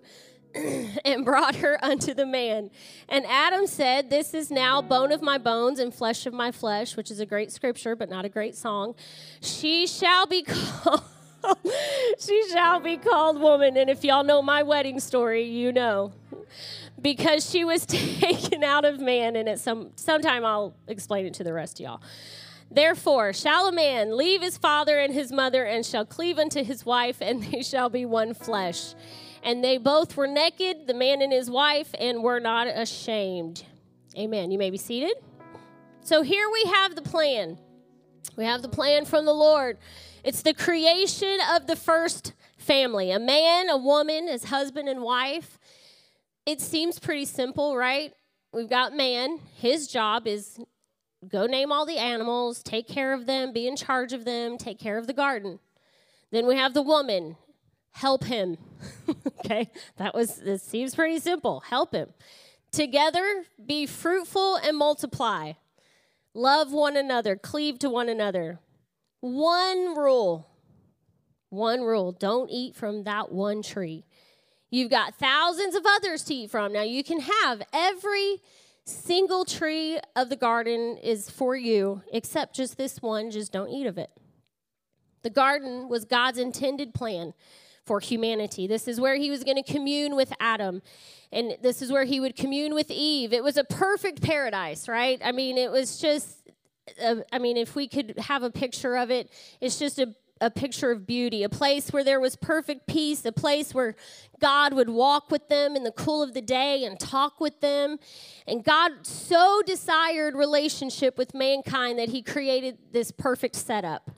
and 1.04 1.24
brought 1.24 1.56
her 1.56 1.78
unto 1.84 2.14
the 2.14 2.24
man. 2.24 2.70
And 3.10 3.26
Adam 3.26 3.66
said, 3.66 4.08
This 4.08 4.32
is 4.32 4.50
now 4.50 4.80
bone 4.80 5.12
of 5.12 5.20
my 5.20 5.36
bones 5.36 5.78
and 5.78 5.94
flesh 5.94 6.24
of 6.24 6.32
my 6.32 6.50
flesh, 6.50 6.96
which 6.96 7.10
is 7.10 7.20
a 7.20 7.26
great 7.26 7.52
scripture, 7.52 7.94
but 7.94 8.08
not 8.08 8.24
a 8.24 8.30
great 8.30 8.56
song. 8.56 8.94
She 9.42 9.86
shall 9.86 10.26
be 10.26 10.42
called. 10.48 11.02
she 12.18 12.48
shall 12.50 12.80
be 12.80 12.96
called 12.96 13.40
woman. 13.40 13.76
And 13.76 13.90
if 13.90 14.04
y'all 14.04 14.24
know 14.24 14.42
my 14.42 14.62
wedding 14.62 15.00
story, 15.00 15.44
you 15.44 15.72
know. 15.72 16.12
Because 17.00 17.48
she 17.48 17.64
was 17.64 17.86
taken 17.86 18.64
out 18.64 18.84
of 18.84 19.00
man, 19.00 19.36
and 19.36 19.48
at 19.48 19.60
some 19.60 19.92
sometime 19.96 20.44
I'll 20.44 20.74
explain 20.88 21.26
it 21.26 21.34
to 21.34 21.44
the 21.44 21.52
rest 21.52 21.78
of 21.78 21.84
y'all. 21.84 22.02
Therefore, 22.70 23.32
shall 23.32 23.66
a 23.66 23.72
man 23.72 24.16
leave 24.16 24.42
his 24.42 24.58
father 24.58 24.98
and 24.98 25.14
his 25.14 25.32
mother, 25.32 25.64
and 25.64 25.86
shall 25.86 26.04
cleave 26.04 26.38
unto 26.38 26.62
his 26.62 26.84
wife, 26.84 27.18
and 27.20 27.42
they 27.52 27.62
shall 27.62 27.88
be 27.88 28.04
one 28.04 28.34
flesh. 28.34 28.94
And 29.42 29.62
they 29.62 29.78
both 29.78 30.16
were 30.16 30.26
naked, 30.26 30.86
the 30.86 30.94
man 30.94 31.22
and 31.22 31.32
his 31.32 31.48
wife, 31.48 31.94
and 31.98 32.22
were 32.22 32.40
not 32.40 32.66
ashamed. 32.66 33.64
Amen. 34.16 34.50
You 34.50 34.58
may 34.58 34.70
be 34.70 34.78
seated. 34.78 35.14
So 36.00 36.22
here 36.22 36.50
we 36.50 36.64
have 36.72 36.96
the 36.96 37.02
plan. 37.02 37.58
We 38.36 38.44
have 38.44 38.62
the 38.62 38.68
plan 38.68 39.04
from 39.04 39.24
the 39.24 39.34
Lord. 39.34 39.78
It's 40.24 40.42
the 40.42 40.54
creation 40.54 41.38
of 41.50 41.66
the 41.66 41.76
first 41.76 42.32
family 42.56 43.10
a 43.10 43.18
man, 43.18 43.68
a 43.68 43.76
woman, 43.76 44.28
as 44.28 44.44
husband 44.44 44.88
and 44.88 45.02
wife. 45.02 45.58
It 46.46 46.60
seems 46.60 46.98
pretty 46.98 47.24
simple, 47.24 47.76
right? 47.76 48.12
We've 48.52 48.68
got 48.68 48.94
man. 48.94 49.40
His 49.56 49.88
job 49.88 50.26
is 50.26 50.58
go 51.28 51.46
name 51.46 51.72
all 51.72 51.84
the 51.84 51.98
animals, 51.98 52.62
take 52.62 52.88
care 52.88 53.12
of 53.12 53.26
them, 53.26 53.52
be 53.52 53.66
in 53.66 53.76
charge 53.76 54.12
of 54.12 54.24
them, 54.24 54.56
take 54.58 54.78
care 54.78 54.98
of 54.98 55.06
the 55.06 55.12
garden. 55.12 55.58
Then 56.30 56.46
we 56.46 56.56
have 56.56 56.74
the 56.74 56.82
woman 56.82 57.36
help 57.92 58.24
him. 58.24 58.56
okay, 59.40 59.70
that 59.96 60.14
was, 60.14 60.36
this 60.36 60.62
seems 60.62 60.94
pretty 60.94 61.18
simple. 61.18 61.60
Help 61.60 61.92
him. 61.92 62.08
Together, 62.70 63.44
be 63.64 63.86
fruitful 63.86 64.56
and 64.56 64.76
multiply. 64.76 65.52
Love 66.34 66.72
one 66.72 66.96
another, 66.96 67.34
cleave 67.34 67.78
to 67.80 67.90
one 67.90 68.08
another. 68.08 68.60
One 69.20 69.96
rule. 69.96 70.48
One 71.50 71.80
rule 71.80 72.12
don't 72.12 72.50
eat 72.50 72.76
from 72.76 73.04
that 73.04 73.32
one 73.32 73.62
tree. 73.62 74.04
You've 74.70 74.90
got 74.90 75.14
thousands 75.14 75.74
of 75.74 75.84
others 75.86 76.22
to 76.24 76.34
eat 76.34 76.50
from. 76.50 76.72
Now, 76.72 76.82
you 76.82 77.02
can 77.02 77.20
have 77.20 77.62
every 77.72 78.42
single 78.84 79.44
tree 79.44 79.98
of 80.14 80.28
the 80.28 80.36
garden 80.36 80.98
is 81.02 81.30
for 81.30 81.56
you, 81.56 82.02
except 82.12 82.54
just 82.54 82.76
this 82.76 83.00
one, 83.00 83.30
just 83.30 83.52
don't 83.52 83.70
eat 83.70 83.86
of 83.86 83.98
it. 83.98 84.10
The 85.22 85.30
garden 85.30 85.88
was 85.88 86.04
God's 86.04 86.38
intended 86.38 86.94
plan 86.94 87.34
for 87.84 88.00
humanity. 88.00 88.66
This 88.66 88.86
is 88.86 89.00
where 89.00 89.16
he 89.16 89.30
was 89.30 89.42
going 89.42 89.56
to 89.56 89.62
commune 89.62 90.14
with 90.14 90.32
Adam. 90.38 90.82
And 91.32 91.56
this 91.62 91.80
is 91.80 91.90
where 91.90 92.04
he 92.04 92.20
would 92.20 92.36
commune 92.36 92.74
with 92.74 92.90
Eve. 92.90 93.32
It 93.32 93.42
was 93.42 93.56
a 93.56 93.64
perfect 93.64 94.20
paradise, 94.22 94.86
right? 94.88 95.20
I 95.24 95.32
mean, 95.32 95.56
it 95.56 95.70
was 95.70 95.98
just, 95.98 96.37
uh, 97.02 97.16
I 97.32 97.38
mean, 97.38 97.56
if 97.56 97.74
we 97.74 97.88
could 97.88 98.18
have 98.18 98.42
a 98.42 98.50
picture 98.50 98.96
of 98.96 99.10
it, 99.10 99.30
it's 99.60 99.78
just 99.78 99.98
a, 99.98 100.14
a 100.40 100.50
picture 100.50 100.90
of 100.90 101.06
beauty, 101.06 101.42
a 101.42 101.48
place 101.48 101.92
where 101.92 102.04
there 102.04 102.20
was 102.20 102.36
perfect 102.36 102.86
peace, 102.86 103.24
a 103.24 103.32
place 103.32 103.74
where 103.74 103.96
God 104.40 104.74
would 104.74 104.88
walk 104.88 105.30
with 105.30 105.48
them 105.48 105.76
in 105.76 105.84
the 105.84 105.92
cool 105.92 106.22
of 106.22 106.34
the 106.34 106.40
day 106.40 106.84
and 106.84 106.98
talk 106.98 107.40
with 107.40 107.60
them. 107.60 107.98
And 108.46 108.64
God 108.64 109.06
so 109.06 109.62
desired 109.66 110.34
relationship 110.34 111.18
with 111.18 111.34
mankind 111.34 111.98
that 111.98 112.10
he 112.10 112.22
created 112.22 112.78
this 112.92 113.10
perfect 113.10 113.56
setup 113.56 114.10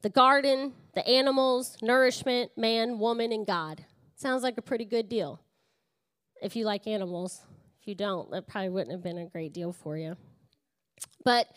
the 0.00 0.08
garden, 0.08 0.74
the 0.94 1.06
animals, 1.08 1.76
nourishment, 1.82 2.52
man, 2.56 3.00
woman, 3.00 3.32
and 3.32 3.44
God. 3.44 3.84
Sounds 4.14 4.44
like 4.44 4.56
a 4.56 4.62
pretty 4.62 4.84
good 4.84 5.08
deal 5.08 5.40
if 6.40 6.56
you 6.56 6.64
like 6.64 6.86
animals. 6.86 7.42
If 7.80 7.88
you 7.88 7.94
don't, 7.94 8.30
that 8.30 8.46
probably 8.46 8.70
wouldn't 8.70 8.92
have 8.92 9.02
been 9.02 9.18
a 9.18 9.26
great 9.26 9.52
deal 9.52 9.72
for 9.72 9.96
you. 9.96 10.16
But 11.24 11.48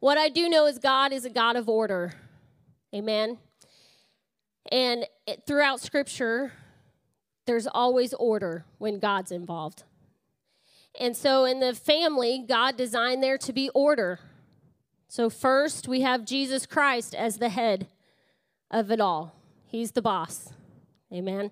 what 0.00 0.18
I 0.18 0.28
do 0.28 0.48
know 0.48 0.66
is 0.66 0.78
God 0.78 1.12
is 1.12 1.24
a 1.24 1.30
God 1.30 1.56
of 1.56 1.68
order. 1.68 2.14
Amen. 2.94 3.38
And 4.70 5.06
it, 5.26 5.44
throughout 5.46 5.80
Scripture, 5.80 6.52
there's 7.46 7.66
always 7.66 8.14
order 8.14 8.64
when 8.78 8.98
God's 8.98 9.30
involved. 9.30 9.84
And 10.98 11.16
so 11.16 11.44
in 11.44 11.60
the 11.60 11.74
family, 11.74 12.44
God 12.46 12.76
designed 12.76 13.22
there 13.22 13.38
to 13.38 13.52
be 13.52 13.70
order. 13.70 14.18
So, 15.08 15.28
first, 15.28 15.88
we 15.88 16.02
have 16.02 16.24
Jesus 16.24 16.66
Christ 16.66 17.14
as 17.14 17.38
the 17.38 17.48
head 17.48 17.88
of 18.70 18.90
it 18.90 19.00
all. 19.00 19.34
He's 19.66 19.92
the 19.92 20.02
boss. 20.02 20.52
Amen. 21.12 21.50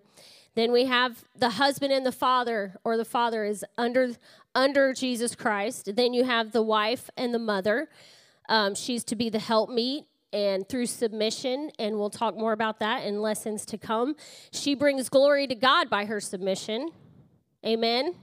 Then 0.55 0.71
we 0.73 0.87
have 0.87 1.25
the 1.37 1.51
husband 1.51 1.93
and 1.93 2.07
the 2.07 2.13
father, 2.13 2.77
or 2.85 2.97
the 2.97 3.05
father 3.05 3.45
is 3.45 3.65
under, 3.77 4.11
under 4.55 4.93
Jesus 4.93 5.35
Christ. 5.35 5.95
Then 5.97 6.15
you 6.15 6.25
have 6.25 6.53
the 6.53 6.63
wife 6.63 7.11
and 7.17 7.35
the 7.35 7.39
mother. 7.39 7.89
Um, 8.49 8.75
she's 8.75 9.05
to 9.05 9.17
be 9.17 9.29
the 9.31 9.39
helpmeet 9.39 10.05
and 10.33 10.69
through 10.69 10.87
submission, 10.87 11.71
and 11.79 11.99
we'll 11.99 12.11
talk 12.11 12.37
more 12.37 12.53
about 12.53 12.81
that 12.81 13.05
in 13.05 13.23
lessons 13.23 13.65
to 13.67 13.79
come. 13.79 14.15
She 14.51 14.75
brings 14.75 15.09
glory 15.09 15.47
to 15.47 15.55
God 15.55 15.89
by 15.89 16.05
her 16.05 16.21
submission. 16.21 16.91
Amen. 17.65 18.15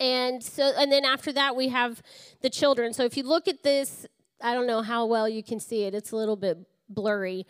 And 0.00 0.42
so, 0.42 0.72
and 0.76 0.92
then 0.92 1.04
after 1.04 1.32
that, 1.32 1.56
we 1.56 1.68
have 1.68 2.02
the 2.42 2.50
children. 2.50 2.92
So 2.92 3.04
if 3.04 3.16
you 3.16 3.24
look 3.24 3.48
at 3.48 3.62
this, 3.62 4.06
I 4.40 4.54
don't 4.54 4.66
know 4.66 4.82
how 4.82 5.06
well 5.06 5.28
you 5.28 5.42
can 5.42 5.58
see 5.58 5.84
it, 5.84 5.94
it's 5.94 6.12
a 6.12 6.16
little 6.16 6.36
bit 6.36 6.58
blurry. 6.88 7.46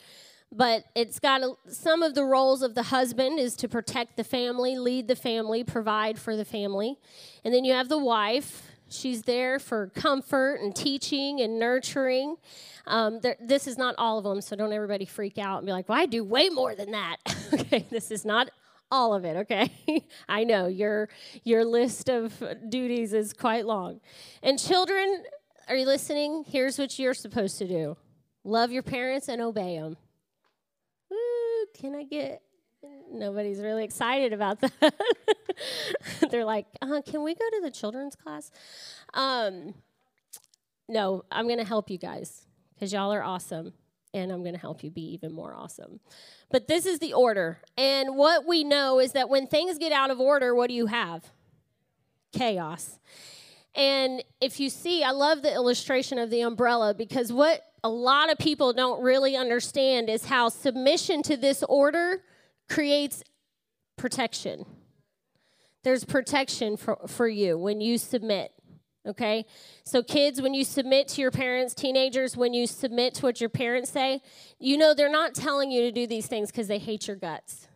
But 0.50 0.84
it's 0.94 1.18
got 1.18 1.42
a, 1.42 1.54
some 1.68 2.02
of 2.02 2.14
the 2.14 2.24
roles 2.24 2.62
of 2.62 2.74
the 2.74 2.84
husband 2.84 3.38
is 3.38 3.54
to 3.56 3.68
protect 3.68 4.16
the 4.16 4.24
family, 4.24 4.78
lead 4.78 5.06
the 5.06 5.16
family, 5.16 5.62
provide 5.62 6.18
for 6.18 6.36
the 6.36 6.44
family. 6.44 6.96
And 7.44 7.52
then 7.52 7.64
you 7.64 7.74
have 7.74 7.90
the 7.90 7.98
wife. 7.98 8.67
She's 8.88 9.22
there 9.22 9.58
for 9.58 9.88
comfort 9.88 10.60
and 10.60 10.74
teaching 10.74 11.40
and 11.40 11.58
nurturing. 11.58 12.36
Um, 12.86 13.20
there, 13.20 13.36
this 13.40 13.66
is 13.66 13.76
not 13.76 13.94
all 13.98 14.18
of 14.18 14.24
them, 14.24 14.40
so 14.40 14.56
don't 14.56 14.72
everybody 14.72 15.04
freak 15.04 15.38
out 15.38 15.58
and 15.58 15.66
be 15.66 15.72
like, 15.72 15.88
well, 15.88 15.98
I 15.98 16.06
do 16.06 16.24
way 16.24 16.48
more 16.48 16.74
than 16.74 16.92
that. 16.92 17.16
okay, 17.52 17.86
this 17.90 18.10
is 18.10 18.24
not 18.24 18.50
all 18.90 19.14
of 19.14 19.24
it, 19.24 19.36
okay? 19.36 19.70
I 20.28 20.44
know 20.44 20.66
your 20.66 21.08
your 21.44 21.64
list 21.64 22.08
of 22.08 22.42
duties 22.68 23.12
is 23.12 23.32
quite 23.32 23.66
long. 23.66 24.00
And 24.42 24.58
children, 24.58 25.24
are 25.68 25.76
you 25.76 25.86
listening? 25.86 26.44
Here's 26.48 26.78
what 26.78 26.98
you're 26.98 27.14
supposed 27.14 27.58
to 27.58 27.68
do. 27.68 27.96
Love 28.44 28.72
your 28.72 28.82
parents 28.82 29.28
and 29.28 29.42
obey 29.42 29.78
them. 29.78 29.98
Ooh, 31.12 31.66
can 31.74 31.94
I 31.94 32.04
get 32.04 32.40
Nobody's 33.10 33.60
really 33.60 33.84
excited 33.84 34.32
about 34.32 34.60
that. 34.80 34.94
They're 36.30 36.44
like, 36.44 36.66
uh, 36.80 37.00
"Can 37.02 37.22
we 37.22 37.34
go 37.34 37.44
to 37.50 37.60
the 37.62 37.70
children's 37.70 38.14
class?" 38.14 38.50
Um, 39.14 39.74
no, 40.88 41.24
I'm 41.30 41.46
going 41.46 41.58
to 41.58 41.64
help 41.64 41.90
you 41.90 41.98
guys 41.98 42.46
because 42.74 42.92
y'all 42.92 43.12
are 43.12 43.22
awesome 43.22 43.72
and 44.14 44.32
I'm 44.32 44.42
going 44.42 44.54
to 44.54 44.60
help 44.60 44.82
you 44.82 44.90
be 44.90 45.12
even 45.12 45.32
more 45.32 45.54
awesome. 45.54 46.00
But 46.50 46.68
this 46.68 46.86
is 46.86 46.98
the 46.98 47.12
order. 47.12 47.58
And 47.76 48.16
what 48.16 48.46
we 48.46 48.64
know 48.64 48.98
is 48.98 49.12
that 49.12 49.28
when 49.28 49.46
things 49.46 49.78
get 49.78 49.92
out 49.92 50.10
of 50.10 50.20
order, 50.20 50.54
what 50.54 50.68
do 50.68 50.74
you 50.74 50.86
have? 50.86 51.24
Chaos. 52.32 52.98
And 53.74 54.24
if 54.40 54.60
you 54.60 54.70
see, 54.70 55.04
I 55.04 55.10
love 55.10 55.42
the 55.42 55.52
illustration 55.52 56.18
of 56.18 56.30
the 56.30 56.40
umbrella 56.40 56.94
because 56.94 57.32
what 57.32 57.62
a 57.84 57.88
lot 57.88 58.30
of 58.30 58.38
people 58.38 58.72
don't 58.72 59.02
really 59.02 59.36
understand 59.36 60.08
is 60.08 60.24
how 60.24 60.48
submission 60.48 61.22
to 61.24 61.36
this 61.36 61.62
order 61.68 62.22
creates 62.68 63.22
protection. 63.96 64.64
There's 65.84 66.04
protection 66.04 66.76
for, 66.76 66.98
for 67.06 67.28
you 67.28 67.58
when 67.58 67.80
you 67.80 67.98
submit. 67.98 68.52
Okay? 69.06 69.46
So, 69.84 70.02
kids, 70.02 70.42
when 70.42 70.54
you 70.54 70.64
submit 70.64 71.08
to 71.08 71.20
your 71.20 71.30
parents, 71.30 71.74
teenagers, 71.74 72.36
when 72.36 72.52
you 72.52 72.66
submit 72.66 73.14
to 73.14 73.22
what 73.22 73.40
your 73.40 73.48
parents 73.48 73.90
say, 73.90 74.20
you 74.58 74.76
know 74.76 74.92
they're 74.92 75.10
not 75.10 75.34
telling 75.34 75.70
you 75.70 75.82
to 75.82 75.92
do 75.92 76.06
these 76.06 76.26
things 76.26 76.50
because 76.50 76.68
they 76.68 76.78
hate 76.78 77.06
your 77.06 77.16
guts. 77.16 77.68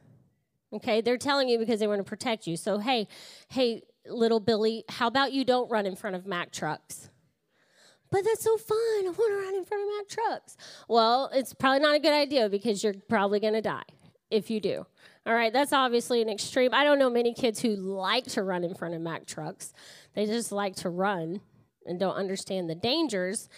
Okay? 0.73 1.01
They're 1.01 1.17
telling 1.17 1.49
you 1.49 1.59
because 1.59 1.81
they 1.81 1.87
want 1.87 2.01
to 2.01 2.05
protect 2.05 2.47
you. 2.47 2.57
So, 2.57 2.79
hey, 2.79 3.09
hey, 3.49 3.83
little 4.07 4.41
Billy, 4.41 4.85
how 4.89 5.07
about 5.07 5.33
you 5.33 5.45
don't 5.45 5.71
run 5.71 5.87
in 5.87 5.97
front 5.97 6.17
of 6.17 6.27
Mack 6.27 6.51
trucks? 6.51 7.09
But 8.11 8.25
that's 8.25 8.45
so 8.45 8.59
fun. 8.59 8.77
I 8.79 9.05
want 9.05 9.17
to 9.17 9.47
run 9.47 9.55
in 9.55 9.65
front 9.65 9.85
of 9.85 9.89
Mack 9.97 10.09
trucks. 10.09 10.57
Well, 10.87 11.31
it's 11.33 11.55
probably 11.55 11.81
not 11.81 11.95
a 11.95 11.99
good 11.99 12.13
idea 12.13 12.51
because 12.51 12.85
you're 12.85 12.95
probably 13.09 13.41
going 13.41 13.55
to 13.55 13.63
die 13.63 13.85
if 14.33 14.51
you 14.51 14.61
do. 14.61 14.87
All 15.25 15.35
right, 15.35 15.53
that's 15.53 15.73
obviously 15.73 16.21
an 16.21 16.29
extreme. 16.29 16.75
I 16.75 16.83
don't 16.83 16.99
know 16.99 17.11
many 17.11 17.33
kids 17.33 17.61
who 17.61 17.77
like 17.77 18.25
to 18.29 18.43
run 18.43 18.65
in 18.65 18.75
front 18.75 18.95
of 18.95 19.01
Mack 19.01 19.27
trucks. 19.27 19.73
They 20.15 20.27
just 20.27 20.51
like 20.51 20.75
to 20.77 20.89
run 20.89 21.41
and 21.87 22.01
don't 22.01 22.17
understand 22.17 22.69
the 22.69 22.75
dangers. 22.75 23.49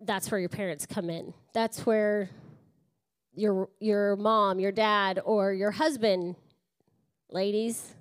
That's 0.00 0.30
where 0.30 0.38
your 0.38 0.48
parents 0.48 0.86
come 0.86 1.10
in. 1.10 1.34
That's 1.52 1.84
where 1.84 2.30
your 3.34 3.68
your 3.80 4.16
mom, 4.16 4.60
your 4.60 4.72
dad, 4.72 5.20
or 5.24 5.52
your 5.52 5.72
husband, 5.72 6.36
ladies, 7.30 7.94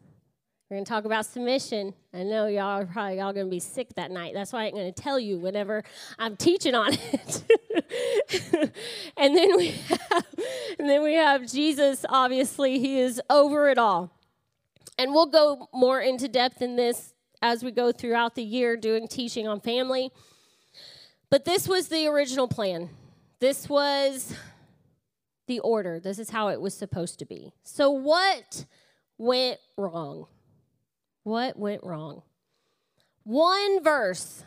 we're 0.70 0.76
going 0.76 0.84
to 0.84 0.90
talk 0.90 1.06
about 1.06 1.26
submission. 1.26 1.94
I 2.14 2.24
know 2.24 2.48
y'all 2.48 2.82
are 2.82 2.86
probably 2.86 3.22
all 3.22 3.32
going 3.32 3.46
to 3.46 3.50
be 3.50 3.60
sick 3.60 3.96
that 3.96 4.12
night. 4.12 4.34
That's 4.34 4.52
why 4.52 4.66
I'm 4.66 4.74
going 4.74 4.92
to 4.92 5.02
tell 5.02 5.18
you 5.18 5.38
whenever 5.38 5.82
I'm 6.20 6.36
teaching 6.36 6.76
on 6.76 6.92
it. 6.94 7.44
and 9.18 9.38
then 9.38 9.56
we 9.56 9.68
have, 9.68 10.26
and 10.78 10.90
then 10.90 11.04
we 11.04 11.14
have 11.14 11.48
Jesus. 11.48 12.06
Obviously, 12.10 12.80
he 12.80 13.00
is 13.00 13.22
over 13.30 13.70
it 13.70 13.78
all. 13.78 14.12
And 15.00 15.14
we'll 15.14 15.28
go 15.28 15.70
more 15.74 16.02
into 16.02 16.28
depth 16.28 16.62
in 16.62 16.76
this 16.76 17.14
as 17.42 17.64
we 17.64 17.72
go 17.72 17.94
throughout 17.94 18.36
the 18.36 18.44
year 18.44 18.76
doing 18.76 19.08
teaching 19.08 19.48
on 19.48 19.62
family. 19.62 20.12
But 21.30 21.46
this 21.46 21.66
was 21.66 21.88
the 21.88 22.08
original 22.08 22.50
plan. 22.50 22.90
This 23.40 23.70
was 23.70 24.36
the 25.48 25.60
order. 25.60 26.02
This 26.02 26.20
is 26.20 26.32
how 26.32 26.50
it 26.50 26.60
was 26.60 26.74
supposed 26.74 27.20
to 27.20 27.26
be. 27.26 27.54
So 27.64 27.90
what 27.90 28.66
went 29.18 29.60
wrong? 29.78 30.28
What 31.28 31.60
went 31.60 31.84
wrong? 31.84 32.22
One 33.26 33.84
verse 33.84 34.46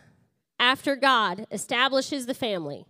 after 0.58 0.96
God 0.96 1.46
establishes 1.50 2.25
the 2.25 2.32
family, 2.32 2.87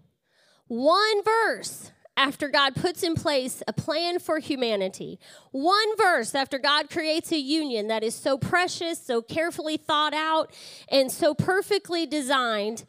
one 0.68 1.24
verse 1.24 1.90
after 2.16 2.46
God 2.46 2.76
puts 2.76 3.02
in 3.02 3.16
place 3.16 3.64
a 3.66 3.72
plan 3.72 4.20
for 4.20 4.38
humanity, 4.38 5.18
one 5.50 5.96
verse 5.96 6.36
after 6.36 6.56
God 6.56 6.88
creates 6.88 7.32
a 7.32 7.40
union 7.40 7.88
that 7.88 8.04
is 8.04 8.14
so 8.14 8.38
precious, 8.38 9.04
so 9.04 9.22
carefully 9.22 9.76
thought 9.76 10.14
out, 10.14 10.54
and 10.88 11.10
so 11.10 11.34
perfectly 11.34 12.06
designed, 12.06 12.84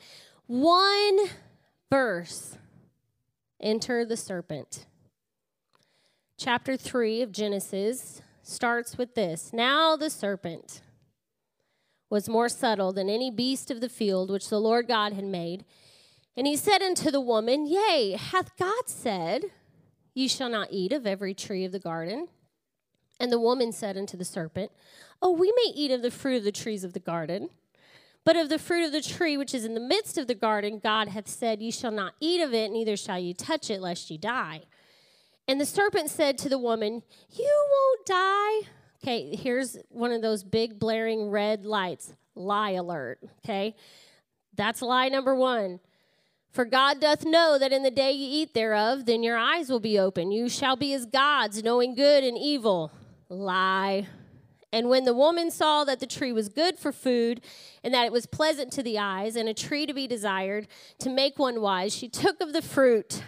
one 0.45 1.17
verse. 1.89 2.59
Enter 3.59 4.05
the 4.05 4.17
serpent. 4.17 4.85
Chapter 6.37 6.77
3 6.77 7.23
of 7.23 7.31
Genesis 7.31 8.21
starts 8.43 8.99
with 8.99 9.15
this. 9.15 9.51
Now 9.51 9.95
the 9.95 10.11
serpent 10.11 10.81
was 12.11 12.27
more 12.27 12.49
subtle 12.49 12.91
than 12.91 13.09
any 13.09 13.31
beast 13.31 13.71
of 13.71 13.79
the 13.79 13.89
field 13.89 14.29
which 14.29 14.49
the 14.49 14.59
Lord 14.59 14.85
God 14.85 15.13
had 15.13 15.23
made. 15.23 15.63
And 16.35 16.45
he 16.45 16.57
said 16.57 16.83
unto 16.83 17.09
the 17.09 17.21
woman, 17.21 17.65
Yea, 17.65 18.17
hath 18.19 18.55
God 18.57 18.83
said, 18.87 19.45
Ye 20.13 20.27
shall 20.27 20.49
not 20.49 20.67
eat 20.71 20.91
of 20.91 21.07
every 21.07 21.33
tree 21.33 21.63
of 21.63 21.71
the 21.71 21.79
garden? 21.79 22.27
And 23.17 23.31
the 23.31 23.39
woman 23.39 23.71
said 23.71 23.97
unto 23.97 24.17
the 24.17 24.25
serpent, 24.25 24.71
Oh, 25.21 25.31
we 25.31 25.53
may 25.55 25.71
eat 25.73 25.91
of 25.91 26.01
the 26.01 26.11
fruit 26.11 26.37
of 26.37 26.43
the 26.43 26.51
trees 26.51 26.83
of 26.83 26.91
the 26.91 26.99
garden. 26.99 27.49
But 28.25 28.35
of 28.35 28.49
the 28.49 28.59
fruit 28.59 28.85
of 28.85 28.91
the 28.91 29.01
tree 29.01 29.37
which 29.37 29.53
is 29.53 29.63
in 29.63 29.73
the 29.73 29.79
midst 29.79 30.17
of 30.17 30.27
the 30.27 30.35
garden, 30.35 30.79
God 30.83 31.07
hath 31.07 31.29
said, 31.29 31.61
Ye 31.61 31.71
shall 31.71 31.91
not 31.91 32.15
eat 32.19 32.41
of 32.41 32.53
it, 32.53 32.71
neither 32.71 32.97
shall 32.97 33.19
ye 33.19 33.33
touch 33.33 33.69
it, 33.69 33.79
lest 33.79 34.11
ye 34.11 34.17
die. 34.17 34.63
And 35.47 35.61
the 35.61 35.65
serpent 35.65 36.09
said 36.09 36.37
to 36.39 36.49
the 36.49 36.59
woman, 36.59 37.03
You 37.31 37.67
won't 37.71 38.05
die. 38.05 38.69
Okay, 39.03 39.35
here's 39.35 39.77
one 39.89 40.11
of 40.11 40.21
those 40.21 40.43
big 40.43 40.77
blaring 40.77 41.29
red 41.29 41.65
lights 41.65 42.13
lie 42.35 42.71
alert. 42.71 43.19
Okay, 43.43 43.75
that's 44.55 44.81
lie 44.81 45.09
number 45.09 45.35
one. 45.35 45.79
For 46.51 46.65
God 46.65 46.99
doth 46.99 47.23
know 47.23 47.57
that 47.57 47.71
in 47.71 47.81
the 47.81 47.91
day 47.91 48.11
ye 48.11 48.41
eat 48.41 48.53
thereof, 48.53 49.05
then 49.05 49.23
your 49.23 49.37
eyes 49.37 49.69
will 49.69 49.79
be 49.79 49.97
open. 49.97 50.31
You 50.31 50.49
shall 50.49 50.75
be 50.75 50.93
as 50.93 51.05
gods, 51.05 51.63
knowing 51.63 51.95
good 51.95 52.23
and 52.25 52.37
evil. 52.37 52.91
Lie. 53.29 54.07
And 54.73 54.89
when 54.89 55.05
the 55.05 55.13
woman 55.13 55.49
saw 55.49 55.83
that 55.85 55.99
the 55.99 56.07
tree 56.07 56.33
was 56.33 56.49
good 56.49 56.77
for 56.77 56.91
food, 56.91 57.41
and 57.83 57.93
that 57.93 58.05
it 58.05 58.11
was 58.11 58.25
pleasant 58.25 58.71
to 58.73 58.83
the 58.83 58.99
eyes, 58.99 59.35
and 59.35 59.47
a 59.49 59.53
tree 59.53 59.85
to 59.85 59.93
be 59.93 60.07
desired, 60.07 60.67
to 60.99 61.09
make 61.09 61.39
one 61.39 61.61
wise, 61.61 61.95
she 61.95 62.09
took 62.09 62.41
of 62.41 62.53
the 62.53 62.61
fruit. 62.61 63.23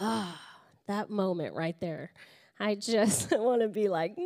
Ah, 0.00 0.40
that 0.86 1.10
moment 1.10 1.54
right 1.54 1.78
there. 1.80 2.12
I 2.60 2.74
just 2.76 3.30
want 3.36 3.62
to 3.62 3.68
be 3.68 3.88
like, 3.88 4.16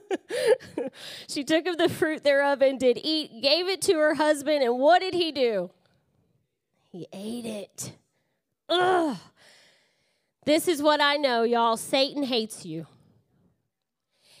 she 1.28 1.44
took 1.44 1.66
of 1.66 1.78
the 1.78 1.88
fruit 1.88 2.24
thereof 2.24 2.62
and 2.62 2.78
did 2.78 2.98
eat, 3.02 3.42
gave 3.42 3.68
it 3.68 3.82
to 3.82 3.94
her 3.94 4.14
husband, 4.14 4.62
and 4.62 4.78
what 4.78 5.00
did 5.00 5.14
he 5.14 5.32
do? 5.32 5.70
He 6.90 7.08
ate 7.12 7.46
it. 7.46 7.92
Ugh. 8.68 9.16
This 10.44 10.66
is 10.66 10.82
what 10.82 11.00
I 11.00 11.16
know, 11.16 11.42
y'all. 11.44 11.76
Satan 11.76 12.24
hates 12.24 12.66
you. 12.66 12.86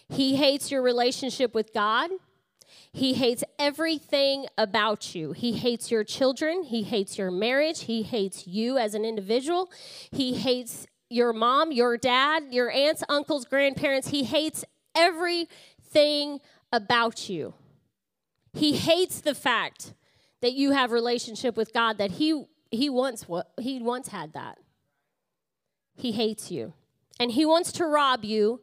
He 0.08 0.36
hates 0.36 0.70
your 0.70 0.82
relationship 0.82 1.54
with 1.54 1.72
God. 1.72 2.10
He 2.92 3.14
hates 3.14 3.42
everything 3.58 4.46
about 4.58 5.14
you. 5.14 5.32
He 5.32 5.52
hates 5.52 5.90
your 5.90 6.04
children. 6.04 6.64
He 6.64 6.82
hates 6.82 7.16
your 7.16 7.30
marriage. 7.30 7.84
He 7.84 8.02
hates 8.02 8.46
you 8.46 8.76
as 8.76 8.94
an 8.94 9.04
individual. 9.04 9.70
He 10.10 10.34
hates 10.34 10.86
your 11.08 11.32
mom, 11.32 11.72
your 11.72 11.96
dad, 11.96 12.44
your 12.50 12.70
aunts, 12.70 13.02
uncles, 13.08 13.44
grandparents. 13.44 14.08
He 14.08 14.24
hates 14.24 14.64
everything 14.94 16.40
about 16.72 17.28
you. 17.28 17.54
He 18.52 18.74
hates 18.74 19.20
the 19.20 19.34
fact 19.34 19.94
that 20.40 20.52
you 20.52 20.72
have 20.72 20.90
relationship 20.90 21.56
with 21.56 21.72
God 21.72 21.98
that 21.98 22.12
he 22.12 22.44
he 22.70 22.88
once 22.88 23.26
he 23.60 23.80
once 23.80 24.08
had 24.08 24.32
that. 24.32 24.58
He 25.94 26.12
hates 26.12 26.50
you. 26.50 26.72
And 27.20 27.32
he 27.32 27.44
wants 27.44 27.72
to 27.72 27.86
rob 27.86 28.24
you 28.24 28.62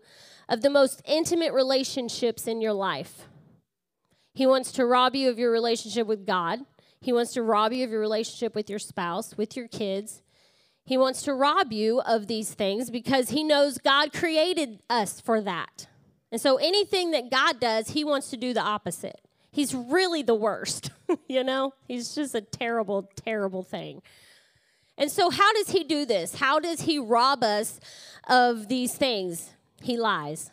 of 0.50 0.62
the 0.62 0.70
most 0.70 1.02
intimate 1.06 1.54
relationships 1.54 2.48
in 2.48 2.60
your 2.60 2.74
life. 2.74 3.28
He 4.34 4.48
wants 4.48 4.72
to 4.74 4.86
rob 4.86 5.16
you 5.16 5.30
of 5.30 5.38
your 5.38 5.52
relationship 5.52 6.08
with 6.08 6.26
God. 6.26 6.60
He 7.02 7.14
wants 7.14 7.34
to 7.34 7.44
rob 7.44 7.72
you 7.72 7.84
of 7.84 7.92
your 7.92 8.00
relationship 8.00 8.56
with 8.56 8.70
your 8.70 8.80
spouse, 8.80 9.38
with 9.38 9.56
your 9.56 9.68
kids. 9.68 10.22
He 10.86 10.98
wants 10.98 11.22
to 11.24 11.34
rob 11.34 11.72
you 11.72 12.02
of 12.02 12.28
these 12.28 12.54
things 12.54 12.90
because 12.90 13.30
he 13.30 13.44
knows 13.44 13.78
God 13.78 14.12
created 14.12 14.80
us 14.90 15.22
for 15.22 15.40
that. 15.42 15.88
And 16.32 16.40
so 16.40 16.58
anything 16.58 17.12
that 17.12 17.32
God 17.32 17.60
does, 17.60 17.90
he 17.90 18.04
wants 18.04 18.30
to 18.30 18.38
do 18.38 18.54
the 18.54 18.62
opposite. 18.62 19.20
He's 19.52 19.74
really 19.74 20.22
the 20.22 20.36
worst, 20.36 20.92
you 21.28 21.44
know? 21.44 21.74
He's 21.88 22.14
just 22.14 22.36
a 22.36 22.42
terrible, 22.42 23.10
terrible 23.16 23.64
thing. 23.64 24.02
And 24.98 25.10
so, 25.10 25.30
how 25.30 25.54
does 25.54 25.70
he 25.70 25.84
do 25.84 26.06
this? 26.06 26.36
How 26.36 26.60
does 26.60 26.82
he 26.82 27.00
rob 27.00 27.42
us 27.42 27.80
of 28.28 28.68
these 28.68 28.94
things? 28.96 29.52
He 29.82 29.98
lies. 29.98 30.52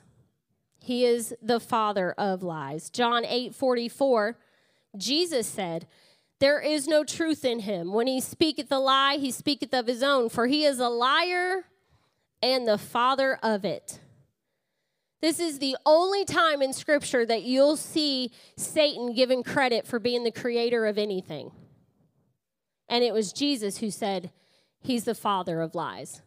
He 0.80 1.04
is 1.04 1.34
the 1.42 1.58
father 1.58 2.12
of 2.12 2.44
lies. 2.44 2.88
John 2.90 3.24
8 3.24 3.54
44, 3.56 4.38
Jesus 4.96 5.48
said, 5.48 5.88
There 6.38 6.60
is 6.60 6.86
no 6.86 7.02
truth 7.02 7.44
in 7.44 7.58
him. 7.60 7.92
When 7.92 8.06
he 8.06 8.20
speaketh 8.20 8.70
a 8.70 8.78
lie, 8.78 9.16
he 9.16 9.32
speaketh 9.32 9.74
of 9.74 9.88
his 9.88 10.02
own, 10.04 10.28
for 10.28 10.46
he 10.46 10.64
is 10.64 10.78
a 10.78 10.88
liar 10.88 11.64
and 12.40 12.68
the 12.68 12.78
father 12.78 13.40
of 13.42 13.64
it. 13.64 13.98
This 15.22 15.40
is 15.40 15.58
the 15.58 15.76
only 15.86 16.24
time 16.24 16.60
in 16.60 16.72
Scripture 16.72 17.24
that 17.26 17.42
you'll 17.42 17.76
see 17.76 18.30
Satan 18.56 19.14
given 19.14 19.42
credit 19.42 19.86
for 19.86 19.98
being 19.98 20.24
the 20.24 20.30
creator 20.30 20.86
of 20.86 20.98
anything. 20.98 21.50
And 22.88 23.02
it 23.02 23.14
was 23.14 23.32
Jesus 23.32 23.78
who 23.78 23.90
said, 23.90 24.30
He's 24.80 25.04
the 25.04 25.14
father 25.14 25.60
of 25.62 25.74
lies. 25.74 26.22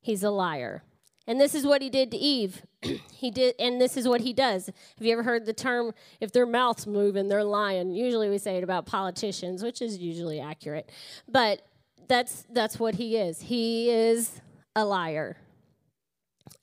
He's 0.00 0.22
a 0.22 0.30
liar. 0.30 0.84
And 1.26 1.40
this 1.40 1.54
is 1.54 1.64
what 1.64 1.80
he 1.80 1.88
did 1.88 2.10
to 2.10 2.16
Eve. 2.16 2.62
he 3.12 3.30
did, 3.30 3.54
and 3.58 3.80
this 3.80 3.96
is 3.96 4.06
what 4.06 4.20
he 4.20 4.32
does. 4.32 4.66
Have 4.66 5.06
you 5.06 5.12
ever 5.12 5.22
heard 5.22 5.46
the 5.46 5.54
term, 5.54 5.94
if 6.20 6.32
their 6.32 6.46
mouth's 6.46 6.86
moving, 6.86 7.28
they're 7.28 7.42
lying? 7.42 7.90
Usually 7.90 8.28
we 8.28 8.38
say 8.38 8.58
it 8.58 8.64
about 8.64 8.84
politicians, 8.84 9.62
which 9.62 9.80
is 9.80 9.98
usually 9.98 10.38
accurate. 10.38 10.90
But 11.26 11.62
that's 12.08 12.44
that's 12.50 12.78
what 12.78 12.96
he 12.96 13.16
is. 13.16 13.40
He 13.40 13.90
is 13.90 14.40
a 14.76 14.84
liar. 14.84 15.38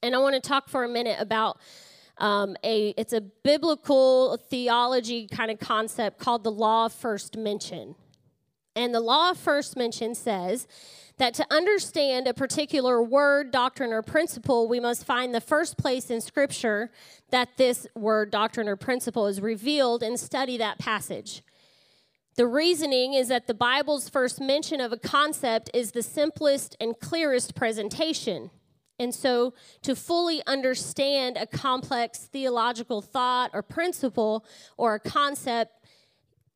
And 0.04 0.15
I 0.15 0.20
want 0.20 0.36
to 0.36 0.41
talk 0.41 0.70
for 0.70 0.84
a 0.84 0.89
minute 0.89 1.17
about 1.20 1.60
um, 2.17 2.56
a 2.63 2.94
it's 2.98 3.13
a 3.13 3.22
biblical 3.22 4.38
theology 4.50 5.28
kind 5.28 5.50
of 5.50 5.60
concept 5.60 6.20
called 6.20 6.44
the 6.44 6.52
law 6.52 6.86
of 6.86 6.94
first 6.94 7.38
mention. 7.38 7.96
And 8.76 8.94
the 8.94 9.00
law 9.02 9.32
of 9.32 9.38
first 9.38 9.76
mention 9.76 10.15
says 10.15 10.67
that 11.17 11.34
to 11.36 11.46
understand 11.52 12.28
a 12.28 12.34
particular 12.34 13.04
word, 13.04 13.52
doctrine, 13.52 13.91
or 13.91 14.02
principle, 14.02 14.67
we 14.67 14.80
must 14.80 15.06
find 15.06 15.36
the 15.36 15.41
first 15.41 15.78
place 15.78 16.10
in 16.10 16.22
Scripture 16.22 16.89
that 17.32 17.58
this 17.58 17.86
word, 17.96 18.32
doctrine, 18.32 18.70
or 18.70 18.76
principle 18.76 19.28
is 19.28 19.41
revealed 19.41 20.04
and 20.04 20.20
study 20.20 20.58
that 20.58 20.80
passage. 20.80 21.44
The 22.36 22.48
reasoning 22.48 23.13
is 23.13 23.28
that 23.28 23.48
the 23.48 23.54
Bible's 23.54 24.08
first 24.08 24.39
mention 24.39 24.80
of 24.80 24.94
a 24.94 24.98
concept 24.98 25.70
is 25.74 25.91
the 25.91 26.02
simplest 26.02 26.78
and 26.80 26.98
clearest 26.98 27.56
presentation. 27.56 28.52
And 29.02 29.16
so, 29.16 29.56
to 29.82 29.96
fully 29.96 30.44
understand 30.46 31.36
a 31.36 31.48
complex 31.48 32.20
theological 32.20 33.02
thought 33.02 33.50
or 33.52 33.64
principle 33.64 34.46
or 34.78 34.94
a 34.94 35.00
concept, 35.00 35.72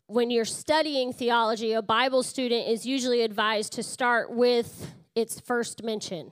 when 0.05 0.29
you're 0.29 0.45
studying 0.45 1.11
theology, 1.11 1.73
a 1.73 1.81
Bible 1.81 2.21
student 2.21 2.67
is 2.67 2.85
usually 2.85 3.21
advised 3.21 3.73
to 3.73 3.83
start 3.83 4.29
with 4.29 4.93
its 5.15 5.39
first 5.39 5.83
mention. 5.83 6.31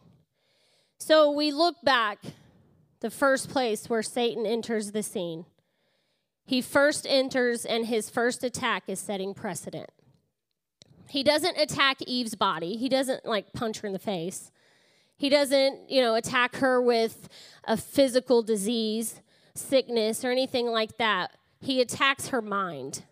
So, 1.00 1.32
we 1.32 1.52
look 1.52 1.78
back 1.84 2.20
the 3.00 3.10
first 3.10 3.50
place 3.50 3.90
where 3.90 4.04
Satan 4.04 4.46
enters 4.46 4.92
the 4.92 5.02
scene. 5.02 5.46
He 6.46 6.62
first 6.62 7.08
enters, 7.10 7.66
and 7.66 7.88
his 7.88 8.12
first 8.12 8.44
attack 8.44 8.84
is 8.86 9.00
setting 9.00 9.34
precedent. 9.34 9.90
He 11.10 11.24
doesn't 11.24 11.58
attack 11.58 12.04
Eve's 12.04 12.36
body, 12.36 12.76
he 12.78 12.88
doesn't 12.88 13.26
like 13.26 13.52
punch 13.52 13.80
her 13.80 13.88
in 13.88 13.94
the 13.94 14.00
face. 14.00 14.52
He 15.18 15.30
doesn't, 15.30 15.90
you 15.90 16.02
know, 16.02 16.16
attack 16.16 16.58
her 16.58 16.82
with 16.82 17.30
a 17.66 17.78
physical 17.78 18.42
disease, 18.42 19.22
sickness, 19.56 20.26
or 20.26 20.32
anything 20.32 20.68
like 20.68 20.98
that. 20.98 21.32
He 21.60 21.82
attacks 21.82 22.30
her 22.30 22.42
mind. 22.42 23.04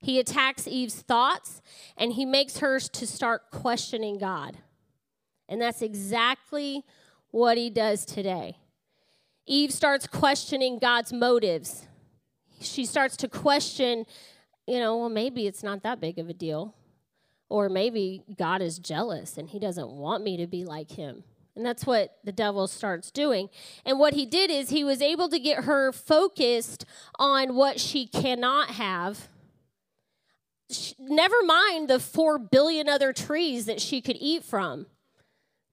He 0.00 0.18
attacks 0.18 0.66
Eve's 0.66 1.00
thoughts 1.00 1.62
and 1.96 2.12
he 2.12 2.26
makes 2.26 2.58
her 2.58 2.78
to 2.78 3.06
start 3.06 3.50
questioning 3.50 4.18
God. 4.18 4.58
And 5.48 5.60
that's 5.60 5.80
exactly 5.80 6.84
what 7.30 7.56
he 7.56 7.70
does 7.70 8.04
today. 8.04 8.58
Eve 9.46 9.72
starts 9.72 10.06
questioning 10.06 10.78
God's 10.78 11.12
motives. 11.12 11.86
She 12.60 12.84
starts 12.84 13.16
to 13.18 13.28
question, 13.28 14.06
you 14.66 14.78
know, 14.78 14.96
well, 14.96 15.08
maybe 15.08 15.46
it's 15.46 15.62
not 15.62 15.82
that 15.82 16.00
big 16.00 16.18
of 16.18 16.28
a 16.28 16.34
deal. 16.34 16.74
Or 17.54 17.68
maybe 17.68 18.24
God 18.36 18.62
is 18.62 18.80
jealous 18.80 19.38
and 19.38 19.48
he 19.48 19.60
doesn't 19.60 19.88
want 19.88 20.24
me 20.24 20.36
to 20.38 20.46
be 20.48 20.64
like 20.64 20.90
him. 20.90 21.22
And 21.54 21.64
that's 21.64 21.86
what 21.86 22.18
the 22.24 22.32
devil 22.32 22.66
starts 22.66 23.12
doing. 23.12 23.48
And 23.86 24.00
what 24.00 24.14
he 24.14 24.26
did 24.26 24.50
is 24.50 24.70
he 24.70 24.82
was 24.82 25.00
able 25.00 25.28
to 25.28 25.38
get 25.38 25.62
her 25.62 25.92
focused 25.92 26.84
on 27.16 27.54
what 27.54 27.78
she 27.78 28.08
cannot 28.08 28.70
have. 28.70 29.28
Never 30.98 31.44
mind 31.44 31.86
the 31.86 32.00
four 32.00 32.40
billion 32.40 32.88
other 32.88 33.12
trees 33.12 33.66
that 33.66 33.80
she 33.80 34.00
could 34.00 34.16
eat 34.18 34.42
from. 34.42 34.86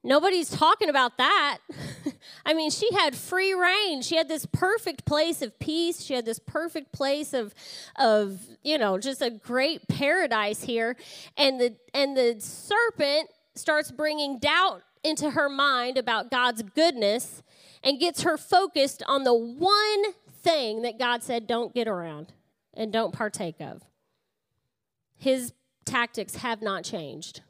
Nobody's 0.04 0.50
talking 0.50 0.90
about 0.90 1.18
that. 1.18 1.60
I 2.46 2.54
mean, 2.56 2.72
she 2.72 2.92
had 2.94 3.16
free 3.16 3.54
reign. 3.54 4.02
She 4.02 4.16
had 4.16 4.28
this 4.28 4.48
perfect 4.48 5.06
place 5.06 5.44
of 5.44 5.58
peace. 5.60 6.02
She 6.02 6.16
had 6.16 6.26
this 6.26 6.40
perfect 6.40 6.92
place 6.92 7.34
of, 7.34 7.54
of 7.98 8.40
you 8.64 8.80
know, 8.80 8.98
just 8.98 9.22
a 9.22 9.30
great 9.30 9.88
paradise 9.88 10.64
here. 10.64 10.96
And 11.38 11.62
the 11.62 11.76
and 11.94 12.18
the 12.18 12.38
serpent 12.40 13.30
starts 13.54 13.92
bringing 13.92 14.40
doubt 14.40 14.82
into 15.04 15.32
her 15.32 15.50
mind 15.50 15.98
about 15.98 16.32
God's 16.32 16.64
goodness 16.64 17.44
and 17.84 18.00
gets 18.00 18.24
her 18.24 18.38
focused 18.38 19.04
on 19.08 19.24
the 19.24 19.34
one 19.36 20.04
thing 20.32 20.82
that 20.82 20.98
God 20.98 21.22
said 21.22 21.46
don't 21.46 21.74
get 21.74 21.88
around 21.88 22.34
and 22.74 22.92
don't 22.92 23.14
partake 23.14 23.60
of. 23.60 23.84
His 25.18 25.54
tactics 25.86 26.38
have 26.38 26.62
not 26.62 26.84
changed. 26.84 27.42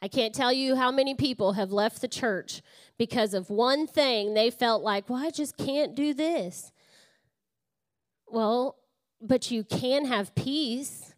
I 0.00 0.08
can't 0.08 0.34
tell 0.34 0.52
you 0.52 0.76
how 0.76 0.92
many 0.92 1.14
people 1.14 1.54
have 1.54 1.72
left 1.72 2.00
the 2.00 2.08
church 2.08 2.62
because 2.98 3.34
of 3.34 3.50
one 3.50 3.86
thing 3.86 4.34
they 4.34 4.50
felt 4.50 4.82
like, 4.82 5.08
well, 5.08 5.24
I 5.24 5.30
just 5.30 5.56
can't 5.56 5.94
do 5.94 6.14
this. 6.14 6.72
Well, 8.26 8.76
but 9.20 9.50
you 9.50 9.64
can 9.64 10.04
have 10.04 10.34
peace 10.34 11.14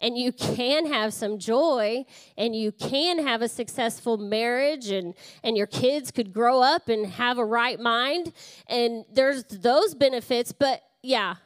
and 0.00 0.16
you 0.16 0.32
can 0.32 0.86
have 0.86 1.12
some 1.12 1.38
joy 1.38 2.04
and 2.36 2.54
you 2.54 2.72
can 2.72 3.26
have 3.26 3.42
a 3.42 3.48
successful 3.48 4.16
marriage 4.16 4.90
and 4.90 5.14
and 5.42 5.56
your 5.56 5.66
kids 5.66 6.10
could 6.10 6.32
grow 6.32 6.60
up 6.60 6.88
and 6.88 7.06
have 7.06 7.38
a 7.38 7.44
right 7.44 7.80
mind 7.80 8.32
and 8.68 9.04
there's 9.12 9.44
those 9.44 9.94
benefits 9.94 10.52
but 10.52 10.82
yeah 11.02 11.36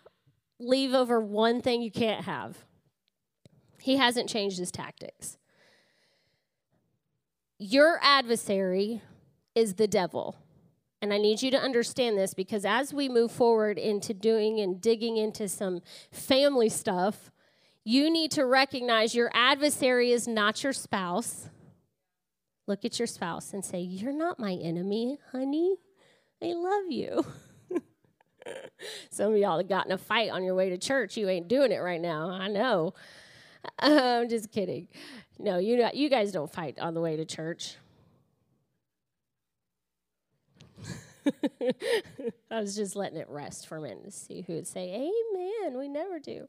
leave 0.58 0.92
over 0.92 1.20
one 1.20 1.60
thing 1.60 1.82
you 1.82 1.90
can't 1.90 2.24
have 2.24 2.58
he 3.80 3.96
hasn't 3.96 4.28
changed 4.28 4.58
his 4.58 4.70
tactics 4.70 5.38
your 7.62 8.00
adversary 8.02 9.00
is 9.54 9.74
the 9.74 9.86
devil. 9.86 10.36
And 11.00 11.12
I 11.12 11.18
need 11.18 11.42
you 11.42 11.50
to 11.52 11.58
understand 11.58 12.18
this 12.18 12.34
because 12.34 12.64
as 12.64 12.92
we 12.92 13.08
move 13.08 13.30
forward 13.30 13.78
into 13.78 14.14
doing 14.14 14.60
and 14.60 14.80
digging 14.80 15.16
into 15.16 15.48
some 15.48 15.80
family 16.10 16.68
stuff, 16.68 17.30
you 17.84 18.10
need 18.10 18.30
to 18.32 18.46
recognize 18.46 19.14
your 19.14 19.30
adversary 19.32 20.12
is 20.12 20.26
not 20.26 20.62
your 20.62 20.72
spouse. 20.72 21.48
Look 22.66 22.84
at 22.84 22.98
your 22.98 23.06
spouse 23.08 23.52
and 23.52 23.64
say, 23.64 23.80
You're 23.80 24.12
not 24.12 24.38
my 24.38 24.54
enemy, 24.54 25.18
honey. 25.32 25.76
I 26.42 26.52
love 26.54 26.90
you. 26.90 27.24
Some 29.10 29.32
of 29.32 29.38
y'all 29.38 29.58
have 29.58 29.68
gotten 29.68 29.92
a 29.92 29.98
fight 29.98 30.30
on 30.30 30.44
your 30.44 30.54
way 30.54 30.70
to 30.70 30.78
church. 30.78 31.16
You 31.16 31.28
ain't 31.28 31.48
doing 31.48 31.72
it 31.72 31.78
right 31.78 32.00
now. 32.00 32.30
I 32.30 32.48
know. 32.48 32.94
I'm 33.78 34.28
just 34.28 34.50
kidding. 34.50 34.88
No, 35.38 35.58
you 35.58 35.88
you 35.92 36.08
guys 36.08 36.32
don't 36.32 36.52
fight 36.52 36.78
on 36.78 36.94
the 36.94 37.00
way 37.00 37.16
to 37.16 37.24
church. 37.24 37.76
I 42.50 42.60
was 42.60 42.74
just 42.74 42.96
letting 42.96 43.18
it 43.18 43.28
rest 43.28 43.66
for 43.66 43.76
a 43.76 43.80
minute 43.80 44.04
to 44.04 44.10
see 44.10 44.42
who 44.42 44.54
would 44.54 44.66
say 44.66 44.92
amen. 44.94 45.78
We 45.78 45.88
never 45.88 46.18
do. 46.18 46.46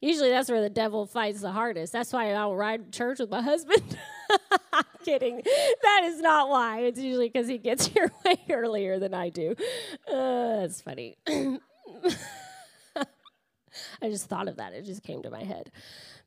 Usually 0.00 0.30
that's 0.30 0.48
where 0.48 0.62
the 0.62 0.70
devil 0.70 1.06
fights 1.06 1.40
the 1.40 1.50
hardest. 1.50 1.92
That's 1.92 2.12
why 2.12 2.32
I'll 2.32 2.54
ride 2.54 2.92
to 2.92 2.98
church 2.98 3.18
with 3.18 3.30
my 3.30 3.42
husband. 3.42 3.98
I'm 4.72 4.84
kidding. 5.04 5.42
That 5.82 6.02
is 6.04 6.20
not 6.20 6.48
why. 6.48 6.80
It's 6.82 7.00
usually 7.00 7.28
because 7.28 7.48
he 7.48 7.58
gets 7.58 7.86
here 7.88 8.12
way 8.24 8.38
earlier 8.48 8.98
than 8.98 9.12
I 9.12 9.28
do. 9.30 9.56
Uh, 10.10 10.60
that's 10.60 10.80
funny. 10.80 11.16
I 14.00 14.08
just 14.08 14.26
thought 14.26 14.48
of 14.48 14.56
that. 14.56 14.72
It 14.72 14.84
just 14.84 15.02
came 15.02 15.22
to 15.22 15.30
my 15.30 15.42
head. 15.42 15.72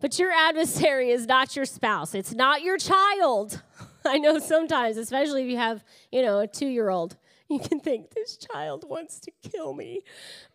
But 0.02 0.18
your 0.18 0.32
adversary 0.32 1.12
is 1.12 1.28
not 1.28 1.56
your 1.56 1.66
spouse, 1.66 2.16
it's 2.16 2.34
not 2.34 2.64
your 2.64 2.78
child. 2.78 3.62
I 4.06 4.18
know 4.18 4.40
sometimes, 4.40 4.98
especially 4.98 5.44
if 5.44 5.50
you 5.50 5.58
have, 5.58 5.84
you 6.12 6.24
know, 6.24 6.40
a 6.40 6.48
two 6.48 6.68
year 6.68 6.90
old, 6.90 7.18
you 7.50 7.60
can 7.60 7.80
think 7.80 8.12
this 8.12 8.36
child 8.38 8.84
wants 8.90 9.20
to 9.20 9.32
kill 9.44 9.74
me, 9.74 10.02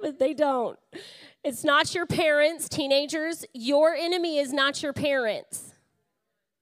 but 0.01 0.19
they 0.19 0.35
don't. 0.35 0.79
It's 1.45 1.63
not 1.63 1.95
your 1.95 2.07
parents, 2.07 2.69
teenagers. 2.69 3.45
Your 3.53 3.95
enemy 3.95 4.39
is 4.39 4.53
not 4.53 4.83
your 4.83 4.93
parents. 4.93 5.75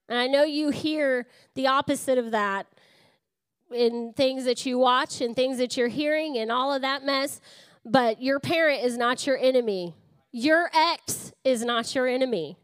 And 0.07 0.19
I 0.19 0.27
know 0.27 0.43
you 0.43 0.69
hear 0.69 1.25
the 1.55 1.67
opposite 1.67 2.19
of 2.19 2.31
that 2.31 2.67
in 3.73 4.13
things 4.15 4.45
that 4.45 4.65
you 4.65 4.77
watch 4.77 5.21
and 5.21 5.35
things 5.35 5.57
that 5.57 5.75
you're 5.75 5.87
hearing 5.87 6.37
and 6.37 6.51
all 6.51 6.71
of 6.71 6.83
that 6.83 7.03
mess, 7.03 7.41
but 7.83 8.21
your 8.21 8.39
parent 8.39 8.83
is 8.83 8.95
not 8.95 9.25
your 9.25 9.37
enemy. 9.39 9.95
Your 10.31 10.69
ex 10.73 11.31
is 11.43 11.65
not 11.65 11.95
your 11.95 12.07
enemy. 12.07 12.57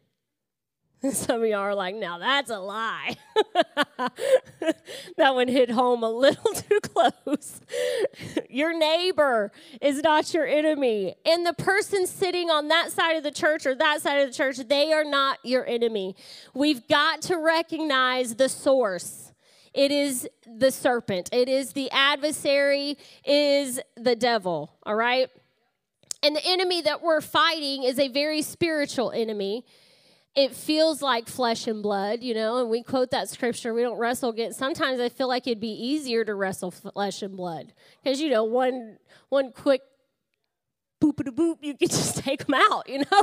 Some 1.12 1.42
of 1.42 1.48
y'all 1.48 1.60
are 1.60 1.74
like, 1.74 1.96
now 1.96 2.20
that's 2.20 2.52
a 2.52 2.60
lie. 2.60 3.18
that 5.18 5.34
one 5.34 5.48
hit 5.48 5.72
home 5.72 6.04
a 6.04 6.10
little 6.10 6.54
too 6.54 6.80
close. 6.82 7.60
your 8.50 8.78
neighbor 8.78 9.52
is 9.82 10.04
not 10.04 10.32
your 10.32 10.46
enemy. 10.46 11.16
And 11.26 11.44
the 11.44 11.54
person 11.54 12.06
sitting 12.06 12.52
on 12.52 12.68
that 12.68 12.92
side 12.92 13.16
of 13.16 13.24
the 13.24 13.32
church 13.32 13.66
or 13.66 13.74
that 13.74 14.02
side 14.02 14.22
of 14.22 14.28
the 14.30 14.34
church, 14.34 14.58
they 14.58 14.94
are 14.94 15.04
not 15.04 15.40
your 15.44 15.66
enemy. 15.66 16.16
We've 16.54 16.88
got 16.88 17.24
to 17.24 17.38
recognize 17.38 18.36
the 18.36 18.50
source. 18.50 19.32
It 19.74 19.92
is 19.92 20.28
the 20.46 20.70
serpent, 20.70 21.30
it 21.32 21.48
is 21.48 21.72
the 21.72 21.90
adversary, 21.92 22.98
is 23.26 23.80
the 23.96 24.18
devil, 24.18 24.74
all 24.84 24.96
right? 24.96 25.30
And 26.22 26.36
the 26.36 26.46
enemy 26.46 26.82
that 26.82 27.02
we're 27.02 27.22
fighting 27.22 27.84
is 27.84 27.98
a 27.98 28.10
very 28.10 28.42
spiritual 28.42 29.12
enemy. 29.12 29.66
It 30.34 30.56
feels 30.56 31.02
like 31.02 31.28
flesh 31.28 31.68
and 31.68 31.84
blood, 31.84 32.24
you 32.24 32.34
know, 32.34 32.58
and 32.58 32.70
we 32.70 32.84
quote 32.84 33.12
that 33.12 33.28
scripture, 33.28 33.74
we 33.74 33.82
don't 33.82 33.98
wrestle 33.98 34.30
against. 34.30 34.58
Sometimes 34.58 35.02
I 35.02 35.10
feel 35.10 35.28
like 35.28 35.46
it'd 35.46 35.60
be 35.60 35.74
easier 35.74 36.24
to 36.24 36.34
wrestle 36.34 36.72
flesh 36.72 37.22
and 37.22 37.36
blood 37.36 37.74
because, 38.02 38.22
you 38.22 38.30
know, 38.30 38.46
one, 38.46 38.98
one 39.28 39.52
quick 39.52 39.82
boopity 41.02 41.36
boop, 41.36 41.58
you 41.62 41.76
can 41.76 41.88
just 41.90 42.18
take 42.18 42.46
them 42.46 42.56
out, 42.56 42.88
you 42.88 43.00
know? 43.00 43.22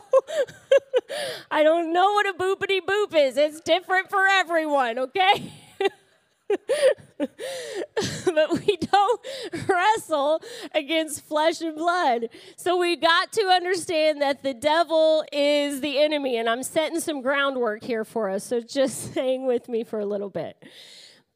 I 1.50 1.62
don't 1.62 1.94
know 1.94 2.12
what 2.12 2.28
a 2.28 2.34
boopity 2.34 2.80
boop 2.80 3.14
is. 3.14 3.38
It's 3.38 3.60
different 3.62 4.10
for 4.10 4.26
everyone, 4.26 4.98
okay? 4.98 5.52
but 8.26 8.66
we 8.66 8.76
don't 8.76 9.20
wrestle 9.68 10.40
against 10.74 11.24
flesh 11.24 11.60
and 11.60 11.76
blood. 11.76 12.28
So 12.56 12.76
we 12.76 12.96
got 12.96 13.32
to 13.32 13.42
understand 13.46 14.22
that 14.22 14.42
the 14.42 14.54
devil 14.54 15.24
is 15.32 15.80
the 15.80 15.98
enemy. 15.98 16.36
And 16.36 16.48
I'm 16.48 16.62
setting 16.62 17.00
some 17.00 17.20
groundwork 17.20 17.82
here 17.82 18.04
for 18.04 18.30
us. 18.30 18.44
So 18.44 18.60
just 18.60 19.14
hang 19.14 19.46
with 19.46 19.68
me 19.68 19.84
for 19.84 19.98
a 19.98 20.06
little 20.06 20.30
bit. 20.30 20.56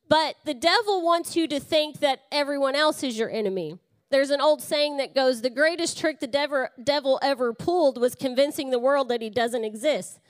But 0.09 0.37
the 0.45 0.55
devil 0.55 1.03
wants 1.03 1.37
you 1.37 1.49
to 1.49 1.59
think 1.59 2.01
that 2.01 2.21
everyone 2.31 2.75
else 2.75 3.03
is 3.03 3.19
your 3.19 3.31
enemy. 3.31 3.79
There's 4.11 4.31
an 4.31 4.43
old 4.43 4.61
saying 4.61 4.99
that 4.99 5.15
goes, 5.15 5.41
The 5.41 5.51
greatest 5.51 5.99
trick 5.99 6.21
the 6.21 6.27
devil, 6.27 6.69
devil 6.83 7.19
ever 7.23 7.55
pulled 7.55 7.99
was 7.99 8.15
convincing 8.15 8.71
the 8.71 8.79
world 8.79 9.09
that 9.09 9.23
he 9.23 9.31
doesn't 9.31 9.65
exist. 9.65 10.21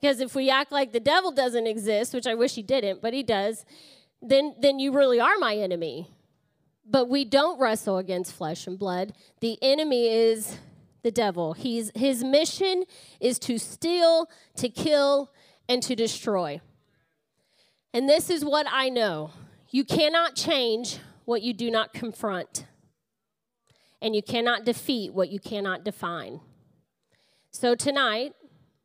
Because 0.00 0.20
if 0.20 0.34
we 0.34 0.50
act 0.50 0.72
like 0.72 0.92
the 0.92 1.00
devil 1.00 1.30
doesn't 1.30 1.66
exist, 1.66 2.14
which 2.14 2.26
I 2.26 2.34
wish 2.34 2.54
he 2.54 2.62
didn't, 2.62 3.02
but 3.02 3.14
he 3.14 3.22
does, 3.22 3.64
then, 4.24 4.54
then 4.58 4.78
you 4.78 4.92
really 4.92 5.20
are 5.20 5.36
my 5.38 5.56
enemy. 5.56 6.10
But 6.86 7.08
we 7.08 7.24
don't 7.24 7.58
wrestle 7.58 7.98
against 7.98 8.32
flesh 8.32 8.66
and 8.66 8.78
blood. 8.78 9.14
The 9.40 9.58
enemy 9.62 10.08
is 10.08 10.58
the 11.02 11.10
devil. 11.10 11.52
He's, 11.52 11.90
his 11.94 12.22
mission 12.24 12.84
is 13.20 13.38
to 13.40 13.58
steal, 13.58 14.28
to 14.56 14.68
kill, 14.68 15.30
and 15.68 15.82
to 15.82 15.94
destroy. 15.94 16.60
And 17.92 18.08
this 18.08 18.28
is 18.28 18.44
what 18.44 18.66
I 18.70 18.88
know 18.88 19.30
you 19.70 19.84
cannot 19.84 20.36
change 20.36 20.98
what 21.24 21.42
you 21.42 21.52
do 21.52 21.70
not 21.70 21.92
confront, 21.92 22.66
and 24.00 24.14
you 24.14 24.22
cannot 24.22 24.64
defeat 24.64 25.12
what 25.12 25.30
you 25.30 25.40
cannot 25.40 25.84
define. 25.84 26.40
So 27.50 27.74
tonight, 27.74 28.34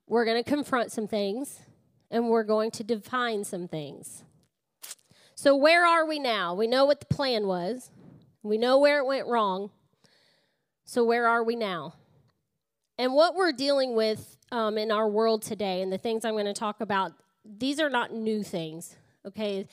we're 0.07 0.25
going 0.25 0.43
to 0.43 0.49
confront 0.49 0.91
some 0.91 1.07
things, 1.07 1.59
and 2.09 2.29
we're 2.29 2.43
going 2.43 2.71
to 2.71 2.83
define 2.83 3.43
some 3.43 3.67
things. 3.67 4.23
So, 5.41 5.55
where 5.55 5.87
are 5.87 6.05
we 6.05 6.19
now? 6.19 6.53
We 6.53 6.67
know 6.67 6.83
what 6.83 6.99
the 6.99 7.05
plan 7.05 7.47
was, 7.47 7.91
we 8.43 8.57
know 8.57 8.77
where 8.77 8.99
it 8.99 9.05
went 9.05 9.25
wrong. 9.25 9.69
So, 10.83 11.05
where 11.05 11.29
are 11.29 11.45
we 11.45 11.55
now? 11.55 11.93
And 12.97 13.13
what 13.13 13.35
we're 13.35 13.53
dealing 13.53 13.95
with 13.95 14.35
um, 14.51 14.77
in 14.77 14.91
our 14.91 15.07
world 15.07 15.41
today, 15.41 15.81
and 15.81 15.93
the 15.93 15.97
things 15.97 16.25
I'm 16.25 16.33
going 16.33 16.43
to 16.43 16.51
talk 16.51 16.81
about, 16.81 17.13
these 17.45 17.79
are 17.79 17.89
not 17.89 18.11
new 18.11 18.43
things, 18.43 18.97
okay? 19.25 19.65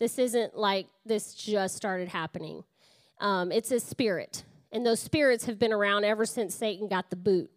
This 0.00 0.18
isn't 0.18 0.56
like 0.56 0.88
this 1.06 1.34
just 1.34 1.76
started 1.76 2.08
happening. 2.08 2.64
Um, 3.20 3.52
it's 3.52 3.70
a 3.70 3.78
spirit, 3.78 4.42
and 4.72 4.84
those 4.84 4.98
spirits 4.98 5.44
have 5.44 5.56
been 5.56 5.72
around 5.72 6.02
ever 6.02 6.26
since 6.26 6.52
Satan 6.52 6.88
got 6.88 7.10
the 7.10 7.16
boot. 7.16 7.48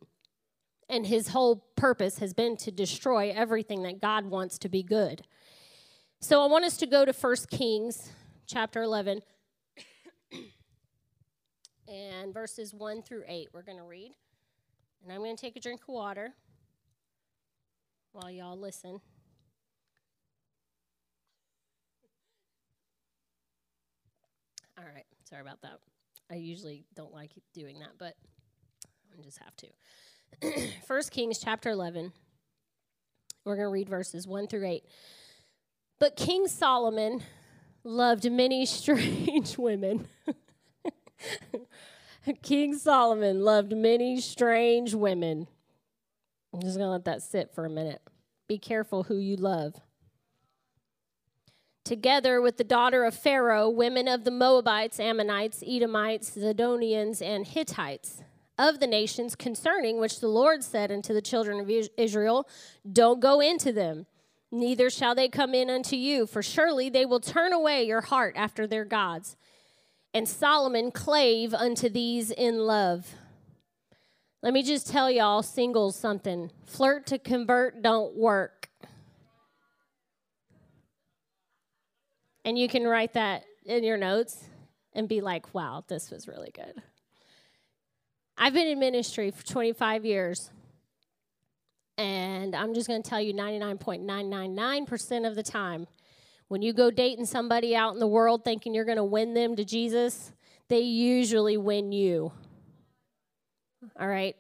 And 0.88 1.08
his 1.08 1.30
whole 1.30 1.66
purpose 1.76 2.20
has 2.20 2.32
been 2.32 2.58
to 2.58 2.70
destroy 2.70 3.34
everything 3.36 3.82
that 3.82 4.02
God 4.02 4.28
wants 4.28 4.60
to 4.60 4.70
be 4.70 4.84
good. 4.84 5.24
So 6.28 6.42
I 6.42 6.48
want 6.48 6.66
us 6.66 6.78
to 6.78 6.88
go 6.88 7.06
to 7.06 7.14
1 7.14 7.36
Kings 7.52 8.10
chapter 8.48 8.82
11 8.82 9.22
and 11.88 12.34
verses 12.34 12.74
1 12.74 13.04
through 13.04 13.22
8. 13.28 13.50
We're 13.54 13.62
going 13.62 13.78
to 13.78 13.84
read. 13.84 14.16
And 15.04 15.14
I'm 15.14 15.20
going 15.20 15.36
to 15.36 15.40
take 15.40 15.56
a 15.56 15.60
drink 15.60 15.82
of 15.84 15.90
water 15.90 16.34
while 18.12 18.32
y'all 18.32 18.60
listen. 18.60 19.00
All 24.80 24.86
right, 24.96 25.06
sorry 25.30 25.44
about 25.44 25.62
that. 25.62 25.78
I 26.32 26.38
usually 26.38 26.86
don't 26.96 27.14
like 27.14 27.34
doing 27.54 27.78
that, 27.82 28.00
but 28.00 28.16
I 29.16 29.22
just 29.22 29.38
have 29.44 29.56
to. 29.58 30.72
First 30.88 31.12
Kings 31.12 31.38
chapter 31.38 31.70
11. 31.70 32.12
We're 33.44 33.58
going 33.58 33.68
to 33.68 33.72
read 33.72 33.90
verses 33.90 34.28
1 34.28 34.48
through 34.48 34.66
8. 34.66 34.84
But 36.06 36.16
King 36.16 36.48
Solomon 36.48 37.24
loved 37.84 38.32
many 38.32 38.64
strange 38.68 39.58
women. 39.58 40.08
King 42.44 42.78
Solomon 42.78 43.42
loved 43.42 43.76
many 43.76 44.22
strange 44.22 44.94
women. 44.94 45.48
I'm 46.54 46.62
just 46.62 46.78
going 46.78 46.86
to 46.86 46.92
let 46.92 47.06
that 47.06 47.24
sit 47.24 47.56
for 47.56 47.66
a 47.66 47.72
minute. 47.72 48.04
Be 48.48 48.60
careful 48.60 49.02
who 49.02 49.18
you 49.18 49.36
love. 49.36 49.82
Together 51.84 52.40
with 52.40 52.58
the 52.58 52.64
daughter 52.64 53.04
of 53.04 53.16
Pharaoh, 53.16 53.68
women 53.68 54.08
of 54.08 54.26
the 54.26 54.32
Moabites, 54.32 55.00
Ammonites, 55.00 55.64
Edomites, 55.66 56.38
Zidonians, 56.38 57.20
and 57.20 57.48
Hittites, 57.48 58.22
of 58.60 58.80
the 58.80 58.86
nations 58.86 59.36
concerning 59.36 60.00
which 60.00 60.20
the 60.20 60.28
Lord 60.28 60.64
said 60.64 60.92
unto 60.92 61.16
the 61.16 61.22
children 61.24 61.60
of 61.60 61.72
Israel, 61.98 62.48
Don't 62.94 63.20
go 63.20 63.40
into 63.40 63.72
them, 63.72 64.06
neither 64.56 64.90
shall 64.90 65.16
they 65.16 65.30
come 65.30 65.54
in 65.54 65.70
unto 65.70 65.96
you, 65.96 66.26
for 66.26 66.42
surely 66.42 66.90
they 66.90 67.06
will 67.06 67.20
turn 67.20 67.54
away 67.54 67.84
your 67.84 68.02
heart 68.02 68.36
after 68.36 68.66
their 68.66 68.86
gods. 68.86 69.36
And 70.14 70.28
Solomon 70.28 70.92
clave 70.92 71.54
unto 71.54 71.90
these 71.90 72.32
in 72.32 72.60
love. 72.60 73.16
Let 74.42 74.54
me 74.54 74.64
just 74.64 74.88
tell 74.88 75.10
y'all, 75.10 75.44
singles, 75.44 75.96
something. 75.96 76.52
Flirt 76.66 77.08
to 77.08 77.20
convert 77.20 77.82
don't 77.82 78.16
work. 78.16 78.70
And 82.46 82.58
you 82.58 82.68
can 82.68 82.84
write 82.84 83.14
that 83.14 83.44
in 83.66 83.84
your 83.84 83.98
notes 83.98 84.44
and 84.94 85.10
be 85.10 85.20
like, 85.20 85.54
wow, 85.54 85.84
this 85.88 86.12
was 86.12 86.28
really 86.28 86.52
good. 86.54 86.82
I've 88.38 88.54
been 88.54 88.68
in 88.68 88.80
ministry 88.80 89.32
for 89.32 89.44
25 89.46 90.06
years. 90.06 90.52
And 91.98 92.56
I'm 92.56 92.74
just 92.74 92.88
going 92.88 93.02
to 93.02 93.10
tell 93.10 93.22
you 93.22 93.34
99.999% 93.34 95.28
of 95.28 95.36
the 95.36 95.44
time, 95.44 95.88
when 96.48 96.62
you 96.62 96.74
go 96.74 96.92
dating 96.92 97.26
somebody 97.26 97.76
out 97.76 97.94
in 97.94 98.00
the 98.00 98.08
world 98.08 98.44
thinking 98.44 98.74
you're 98.74 98.86
going 98.86 98.98
to 98.98 99.04
win 99.04 99.34
them 99.34 99.56
to 99.56 99.66
Jesus, 99.66 100.32
they 100.68 100.82
usually 100.82 101.58
win 101.58 101.92
you. 101.92 102.32
All 104.00 104.08
right? 104.08 104.36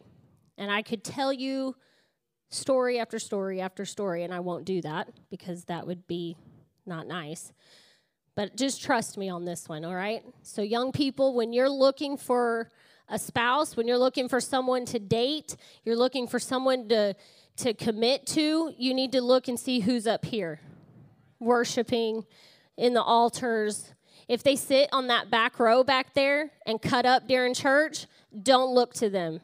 And 0.57 0.71
I 0.71 0.81
could 0.81 1.03
tell 1.03 1.31
you 1.33 1.75
story 2.49 2.99
after 2.99 3.19
story 3.19 3.61
after 3.61 3.85
story, 3.85 4.23
and 4.23 4.33
I 4.33 4.39
won't 4.39 4.65
do 4.65 4.81
that 4.81 5.09
because 5.29 5.65
that 5.65 5.87
would 5.87 6.07
be 6.07 6.37
not 6.85 7.07
nice. 7.07 7.51
But 8.35 8.57
just 8.57 8.83
trust 8.83 9.17
me 9.17 9.29
on 9.29 9.45
this 9.45 9.69
one, 9.69 9.85
all 9.85 9.95
right? 9.95 10.23
So, 10.43 10.61
young 10.61 10.91
people, 10.91 11.33
when 11.33 11.53
you're 11.53 11.69
looking 11.69 12.17
for 12.17 12.69
a 13.07 13.17
spouse, 13.17 13.77
when 13.77 13.87
you're 13.87 13.97
looking 13.97 14.27
for 14.27 14.41
someone 14.41 14.85
to 14.85 14.99
date, 14.99 15.55
you're 15.83 15.95
looking 15.95 16.27
for 16.27 16.39
someone 16.39 16.89
to, 16.89 17.15
to 17.57 17.73
commit 17.73 18.25
to, 18.27 18.73
you 18.77 18.93
need 18.93 19.11
to 19.13 19.21
look 19.21 19.47
and 19.47 19.59
see 19.59 19.79
who's 19.79 20.07
up 20.07 20.25
here 20.25 20.59
worshiping 21.39 22.25
in 22.77 22.93
the 22.93 23.01
altars. 23.01 23.93
If 24.27 24.43
they 24.43 24.55
sit 24.55 24.89
on 24.91 25.07
that 25.07 25.29
back 25.29 25.59
row 25.59 25.83
back 25.83 26.13
there 26.13 26.51
and 26.65 26.81
cut 26.81 27.05
up 27.05 27.27
during 27.27 27.53
church, 27.53 28.07
don't 28.41 28.73
look 28.73 28.93
to 28.95 29.09
them. 29.09 29.41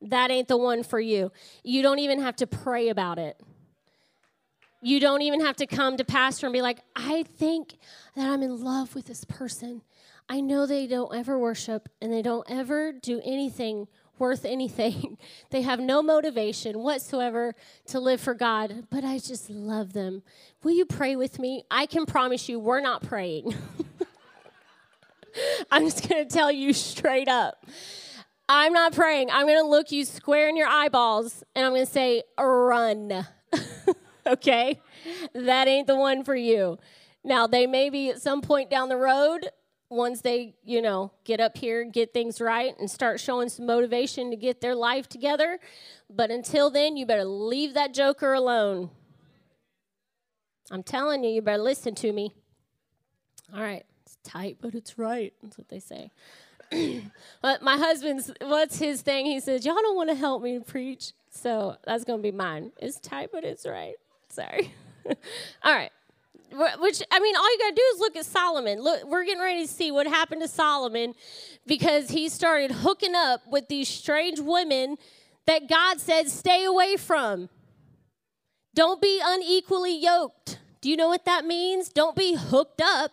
That 0.00 0.30
ain't 0.30 0.48
the 0.48 0.56
one 0.56 0.82
for 0.82 1.00
you. 1.00 1.32
You 1.62 1.82
don't 1.82 1.98
even 1.98 2.20
have 2.20 2.36
to 2.36 2.46
pray 2.46 2.88
about 2.88 3.18
it. 3.18 3.40
You 4.82 5.00
don't 5.00 5.22
even 5.22 5.40
have 5.40 5.56
to 5.56 5.66
come 5.66 5.96
to 5.96 6.04
pastor 6.04 6.46
and 6.46 6.52
be 6.52 6.62
like, 6.62 6.80
I 6.94 7.24
think 7.24 7.76
that 8.14 8.28
I'm 8.28 8.42
in 8.42 8.62
love 8.62 8.94
with 8.94 9.06
this 9.06 9.24
person. 9.24 9.82
I 10.28 10.40
know 10.40 10.66
they 10.66 10.86
don't 10.86 11.14
ever 11.14 11.38
worship 11.38 11.88
and 12.00 12.12
they 12.12 12.22
don't 12.22 12.48
ever 12.48 12.92
do 12.92 13.20
anything 13.24 13.88
worth 14.18 14.44
anything. 14.44 15.18
they 15.50 15.62
have 15.62 15.80
no 15.80 16.02
motivation 16.02 16.80
whatsoever 16.80 17.54
to 17.86 18.00
live 18.00 18.20
for 18.20 18.34
God, 18.34 18.86
but 18.90 19.04
I 19.04 19.18
just 19.18 19.50
love 19.50 19.92
them. 19.92 20.22
Will 20.62 20.72
you 20.72 20.84
pray 20.84 21.16
with 21.16 21.38
me? 21.38 21.64
I 21.70 21.86
can 21.86 22.06
promise 22.06 22.48
you, 22.48 22.58
we're 22.58 22.80
not 22.80 23.02
praying. 23.02 23.54
I'm 25.70 25.84
just 25.84 26.08
going 26.08 26.26
to 26.26 26.34
tell 26.34 26.50
you 26.50 26.72
straight 26.72 27.28
up. 27.28 27.66
I'm 28.48 28.72
not 28.72 28.92
praying. 28.92 29.30
I'm 29.30 29.46
going 29.46 29.60
to 29.60 29.68
look 29.68 29.90
you 29.90 30.04
square 30.04 30.48
in 30.48 30.56
your 30.56 30.68
eyeballs 30.68 31.42
and 31.54 31.66
I'm 31.66 31.72
going 31.72 31.84
to 31.84 31.92
say, 31.92 32.22
run. 32.38 33.26
okay? 34.26 34.80
That 35.34 35.68
ain't 35.68 35.86
the 35.86 35.96
one 35.96 36.24
for 36.24 36.36
you. 36.36 36.78
Now, 37.24 37.48
they 37.48 37.66
may 37.66 37.90
be 37.90 38.10
at 38.10 38.22
some 38.22 38.40
point 38.40 38.70
down 38.70 38.88
the 38.88 38.96
road, 38.96 39.48
once 39.88 40.20
they, 40.20 40.54
you 40.64 40.82
know, 40.82 41.12
get 41.24 41.40
up 41.40 41.56
here, 41.56 41.84
get 41.84 42.12
things 42.12 42.40
right, 42.40 42.74
and 42.78 42.90
start 42.90 43.20
showing 43.20 43.48
some 43.48 43.66
motivation 43.66 44.30
to 44.30 44.36
get 44.36 44.60
their 44.60 44.74
life 44.74 45.08
together. 45.08 45.58
But 46.10 46.30
until 46.30 46.70
then, 46.70 46.96
you 46.96 47.06
better 47.06 47.24
leave 47.24 47.74
that 47.74 47.94
joker 47.94 48.32
alone. 48.32 48.90
I'm 50.70 50.82
telling 50.82 51.22
you, 51.22 51.30
you 51.30 51.42
better 51.42 51.62
listen 51.62 51.94
to 51.96 52.12
me. 52.12 52.34
All 53.54 53.62
right. 53.62 53.84
It's 54.04 54.18
tight, 54.24 54.58
but 54.60 54.74
it's 54.74 54.98
right. 54.98 55.32
That's 55.42 55.56
what 55.56 55.68
they 55.68 55.78
say. 55.78 56.10
but 57.42 57.62
my 57.62 57.76
husband's, 57.76 58.32
what's 58.40 58.78
his 58.78 59.02
thing? 59.02 59.26
He 59.26 59.38
says, 59.38 59.64
Y'all 59.64 59.76
don't 59.76 59.96
want 59.96 60.10
to 60.10 60.16
help 60.16 60.42
me 60.42 60.58
preach. 60.58 61.12
So 61.30 61.76
that's 61.84 62.04
going 62.04 62.18
to 62.18 62.22
be 62.22 62.32
mine. 62.32 62.72
It's 62.78 62.98
tight, 62.98 63.30
but 63.32 63.44
it's 63.44 63.66
right. 63.66 63.94
Sorry. 64.28 64.74
all 65.62 65.74
right. 65.74 65.92
Which, 66.52 67.02
I 67.10 67.20
mean, 67.20 67.36
all 67.36 67.52
you 67.52 67.58
got 67.58 67.70
to 67.70 67.74
do 67.74 67.82
is 67.94 68.00
look 68.00 68.16
at 68.16 68.24
Solomon. 68.24 68.80
Look, 68.80 69.04
we're 69.04 69.24
getting 69.24 69.42
ready 69.42 69.66
to 69.66 69.72
see 69.72 69.90
what 69.90 70.06
happened 70.06 70.42
to 70.42 70.48
Solomon 70.48 71.14
because 71.66 72.10
he 72.10 72.28
started 72.28 72.70
hooking 72.70 73.14
up 73.14 73.42
with 73.46 73.68
these 73.68 73.88
strange 73.88 74.40
women 74.40 74.96
that 75.46 75.68
God 75.68 76.00
said, 76.00 76.28
stay 76.28 76.64
away 76.64 76.96
from. 76.96 77.48
Don't 78.74 79.00
be 79.00 79.20
unequally 79.24 79.98
yoked. 79.98 80.58
Do 80.80 80.90
you 80.90 80.96
know 80.96 81.08
what 81.08 81.24
that 81.24 81.44
means? 81.44 81.88
Don't 81.88 82.14
be 82.14 82.34
hooked 82.34 82.80
up 82.80 83.12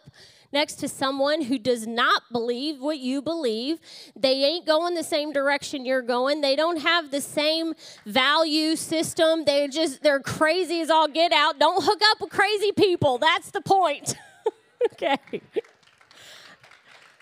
next 0.54 0.76
to 0.76 0.88
someone 0.88 1.42
who 1.42 1.58
does 1.58 1.86
not 1.86 2.24
believe 2.32 2.80
what 2.80 3.00
you 3.00 3.22
believe. 3.22 3.80
They 4.16 4.44
ain't 4.44 4.66
going 4.66 4.94
the 4.94 5.04
same 5.04 5.34
direction 5.34 5.86
you're 5.86 6.02
going. 6.02 6.42
They 6.42 6.56
don't 6.56 6.78
have 6.78 7.12
the 7.12 7.22
same 7.22 7.74
value 8.06 8.76
system. 8.76 9.44
They're 9.46 9.68
just, 9.68 10.04
they're 10.04 10.20
crazy 10.20 10.80
as 10.82 10.90
all 10.90 11.08
get 11.08 11.34
out. 11.34 11.60
Don't 11.60 11.84
hook 11.84 12.00
up 12.12 12.22
with 12.22 12.30
crazy 12.30 12.72
people. 12.72 13.18
That's 13.18 13.52
the 13.52 13.62
point. 13.62 14.16
okay. 14.94 15.18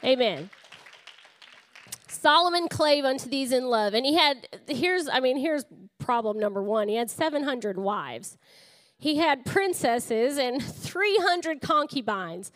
Amen. 0.04 0.50
Solomon 2.08 2.68
clave 2.68 3.06
unto 3.06 3.30
these 3.30 3.52
in 3.52 3.66
love. 3.66 3.94
And 3.94 4.06
he 4.06 4.16
had, 4.16 4.48
here's, 4.68 5.08
I 5.08 5.20
mean, 5.20 5.38
here's 5.38 5.66
problem 5.98 6.38
number 6.38 6.62
one. 6.62 6.88
He 6.88 6.96
had 6.96 7.10
700 7.10 7.78
wives. 7.78 8.38
He 8.98 9.18
had 9.18 9.46
princesses 9.46 10.38
and 10.38 10.64
300 10.64 11.62
concubines. 11.62 12.52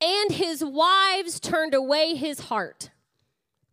And 0.00 0.32
his 0.32 0.64
wives 0.64 1.40
turned 1.40 1.74
away 1.74 2.14
his 2.14 2.40
heart. 2.40 2.90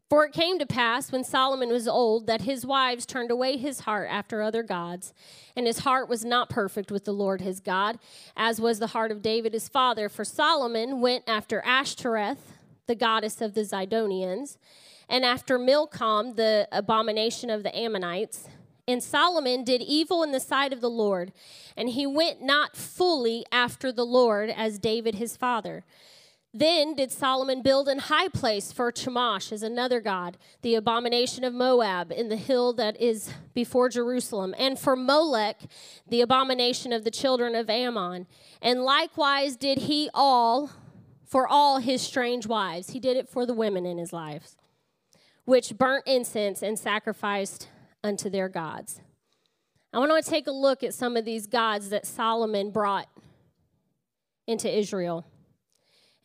For 0.09 0.23
it 0.23 0.33
came 0.33 0.59
to 0.59 0.65
pass 0.67 1.11
when 1.11 1.23
Solomon 1.23 1.69
was 1.69 1.87
old 1.87 2.27
that 2.27 2.41
his 2.41 2.65
wives 2.65 3.05
turned 3.05 3.31
away 3.31 3.57
his 3.57 3.81
heart 3.81 4.07
after 4.11 4.41
other 4.41 4.61
gods, 4.61 5.13
and 5.55 5.65
his 5.65 5.79
heart 5.79 6.07
was 6.07 6.23
not 6.23 6.49
perfect 6.49 6.91
with 6.91 7.05
the 7.05 7.11
Lord 7.11 7.41
his 7.41 7.59
God, 7.59 7.97
as 8.37 8.61
was 8.61 8.77
the 8.77 8.87
heart 8.87 9.11
of 9.11 9.23
David 9.23 9.53
his 9.53 9.67
father. 9.67 10.07
For 10.07 10.23
Solomon 10.23 11.01
went 11.01 11.23
after 11.27 11.61
Ashtoreth, 11.65 12.53
the 12.85 12.93
goddess 12.93 13.41
of 13.41 13.55
the 13.55 13.61
Zidonians, 13.61 14.57
and 15.09 15.25
after 15.25 15.57
Milcom, 15.57 16.35
the 16.35 16.67
abomination 16.71 17.49
of 17.49 17.63
the 17.63 17.75
Ammonites. 17.75 18.47
And 18.87 19.01
Solomon 19.01 19.63
did 19.63 19.81
evil 19.81 20.21
in 20.21 20.31
the 20.31 20.39
sight 20.39 20.71
of 20.71 20.81
the 20.81 20.89
Lord, 20.89 21.31
and 21.75 21.89
he 21.89 22.05
went 22.05 22.43
not 22.43 22.75
fully 22.75 23.43
after 23.51 23.91
the 23.91 24.05
Lord 24.05 24.51
as 24.51 24.77
David 24.77 25.15
his 25.15 25.35
father. 25.35 25.83
Then 26.57 26.95
did 26.95 27.11
Solomon 27.11 27.61
build 27.61 27.89
an 27.89 27.99
high 27.99 28.29
place 28.29 28.71
for 28.71 28.89
Chemosh 28.89 29.51
as 29.51 29.61
another 29.61 29.99
god, 29.99 30.37
the 30.61 30.75
abomination 30.75 31.43
of 31.43 31.53
Moab, 31.53 32.13
in 32.13 32.29
the 32.29 32.37
hill 32.37 32.71
that 32.75 32.95
is 33.01 33.29
before 33.53 33.89
Jerusalem, 33.89 34.55
and 34.57 34.79
for 34.79 34.95
Molech, 34.95 35.59
the 36.07 36.21
abomination 36.21 36.93
of 36.93 37.03
the 37.03 37.11
children 37.11 37.55
of 37.55 37.69
Ammon. 37.69 38.25
And 38.61 38.83
likewise 38.83 39.57
did 39.57 39.79
he 39.79 40.09
all 40.13 40.71
for 41.25 41.45
all 41.45 41.79
his 41.79 42.01
strange 42.01 42.47
wives. 42.47 42.91
He 42.91 43.01
did 43.01 43.17
it 43.17 43.27
for 43.27 43.45
the 43.45 43.53
women 43.53 43.85
in 43.85 43.97
his 43.97 44.13
lives, 44.13 44.55
which 45.43 45.77
burnt 45.77 46.07
incense 46.07 46.61
and 46.61 46.79
sacrificed 46.79 47.67
unto 48.01 48.29
their 48.29 48.47
gods. 48.47 49.01
I 49.91 49.99
want 49.99 50.23
to 50.23 50.29
take 50.29 50.47
a 50.47 50.51
look 50.51 50.83
at 50.83 50.93
some 50.93 51.17
of 51.17 51.25
these 51.25 51.47
gods 51.47 51.89
that 51.89 52.05
Solomon 52.05 52.71
brought 52.71 53.09
into 54.47 54.73
Israel 54.73 55.25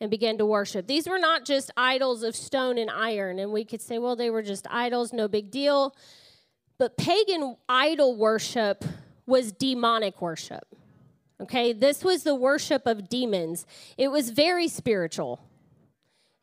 and 0.01 0.09
began 0.09 0.39
to 0.39 0.45
worship. 0.45 0.87
These 0.87 1.07
were 1.07 1.19
not 1.19 1.45
just 1.45 1.71
idols 1.77 2.23
of 2.23 2.35
stone 2.35 2.79
and 2.79 2.89
iron, 2.89 3.37
and 3.37 3.51
we 3.51 3.63
could 3.63 3.81
say, 3.81 3.99
well, 3.99 4.15
they 4.15 4.31
were 4.31 4.41
just 4.41 4.65
idols, 4.69 5.13
no 5.13 5.27
big 5.27 5.51
deal. 5.51 5.95
But 6.79 6.97
pagan 6.97 7.55
idol 7.69 8.17
worship 8.17 8.83
was 9.27 9.51
demonic 9.51 10.19
worship. 10.19 10.67
Okay, 11.39 11.71
this 11.71 12.03
was 12.03 12.23
the 12.23 12.33
worship 12.33 12.87
of 12.87 13.09
demons. 13.09 13.67
It 13.97 14.07
was 14.07 14.31
very 14.31 14.67
spiritual. 14.67 15.39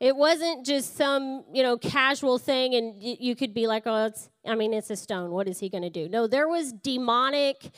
It 0.01 0.15
wasn't 0.15 0.65
just 0.65 0.97
some, 0.97 1.45
you 1.53 1.65
know, 1.65 1.77
casual 1.77 2.39
thing 2.39 2.75
and 2.75 3.03
you 3.03 3.35
could 3.35 3.53
be 3.53 3.67
like, 3.67 3.83
oh, 3.87 4.07
it's, 4.07 4.31
I 4.47 4.55
mean, 4.55 4.73
it's 4.73 4.91
a 4.91 4.97
stone. 4.97 5.33
What 5.33 5.49
is 5.49 5.59
he 5.59 5.69
going 5.69 5.83
to 5.83 5.91
do? 5.91 6.09
No, 6.09 6.29
there 6.29 6.47
was 6.47 6.73
demonic 6.73 7.71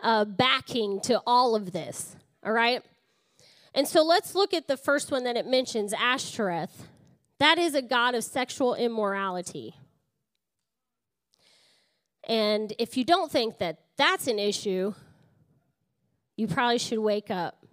uh, 0.00 0.24
backing 0.24 1.00
to 1.02 1.20
all 1.26 1.54
of 1.54 1.72
this, 1.72 2.16
all 2.42 2.52
right? 2.52 2.82
And 3.76 3.86
so 3.86 4.02
let's 4.02 4.34
look 4.34 4.54
at 4.54 4.68
the 4.68 4.76
first 4.78 5.10
one 5.10 5.24
that 5.24 5.36
it 5.36 5.46
mentions, 5.46 5.92
Ashtoreth. 5.92 6.88
That 7.38 7.58
is 7.58 7.74
a 7.74 7.82
god 7.82 8.14
of 8.14 8.24
sexual 8.24 8.74
immorality. 8.74 9.76
And 12.26 12.72
if 12.78 12.96
you 12.96 13.04
don't 13.04 13.30
think 13.30 13.58
that 13.58 13.80
that's 13.98 14.28
an 14.28 14.38
issue, 14.38 14.94
you 16.38 16.46
probably 16.46 16.78
should 16.78 17.00
wake 17.00 17.30
up. 17.30 17.66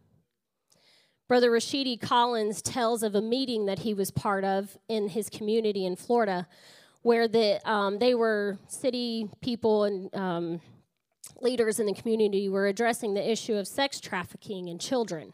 Brother 1.30 1.50
Rashidi 1.50 2.00
Collins 2.00 2.62
tells 2.62 3.02
of 3.02 3.16
a 3.16 3.22
meeting 3.22 3.66
that 3.68 3.80
he 3.80 3.94
was 3.94 4.12
part 4.12 4.44
of 4.44 4.78
in 4.90 5.08
his 5.08 5.30
community 5.30 5.86
in 5.86 5.96
Florida 5.96 6.48
where 7.02 7.30
the, 7.30 7.62
um, 7.70 8.00
they 8.00 8.14
were 8.14 8.58
city 8.68 9.30
people 9.42 9.86
and 9.86 10.14
um, 10.14 10.62
leaders 11.42 11.80
in 11.80 11.86
the 11.86 11.94
community 11.94 12.50
were 12.50 12.68
addressing 12.68 13.14
the 13.14 13.32
issue 13.32 13.56
of 13.56 13.68
sex 13.68 14.02
trafficking 14.02 14.68
in 14.68 14.78
children. 14.78 15.32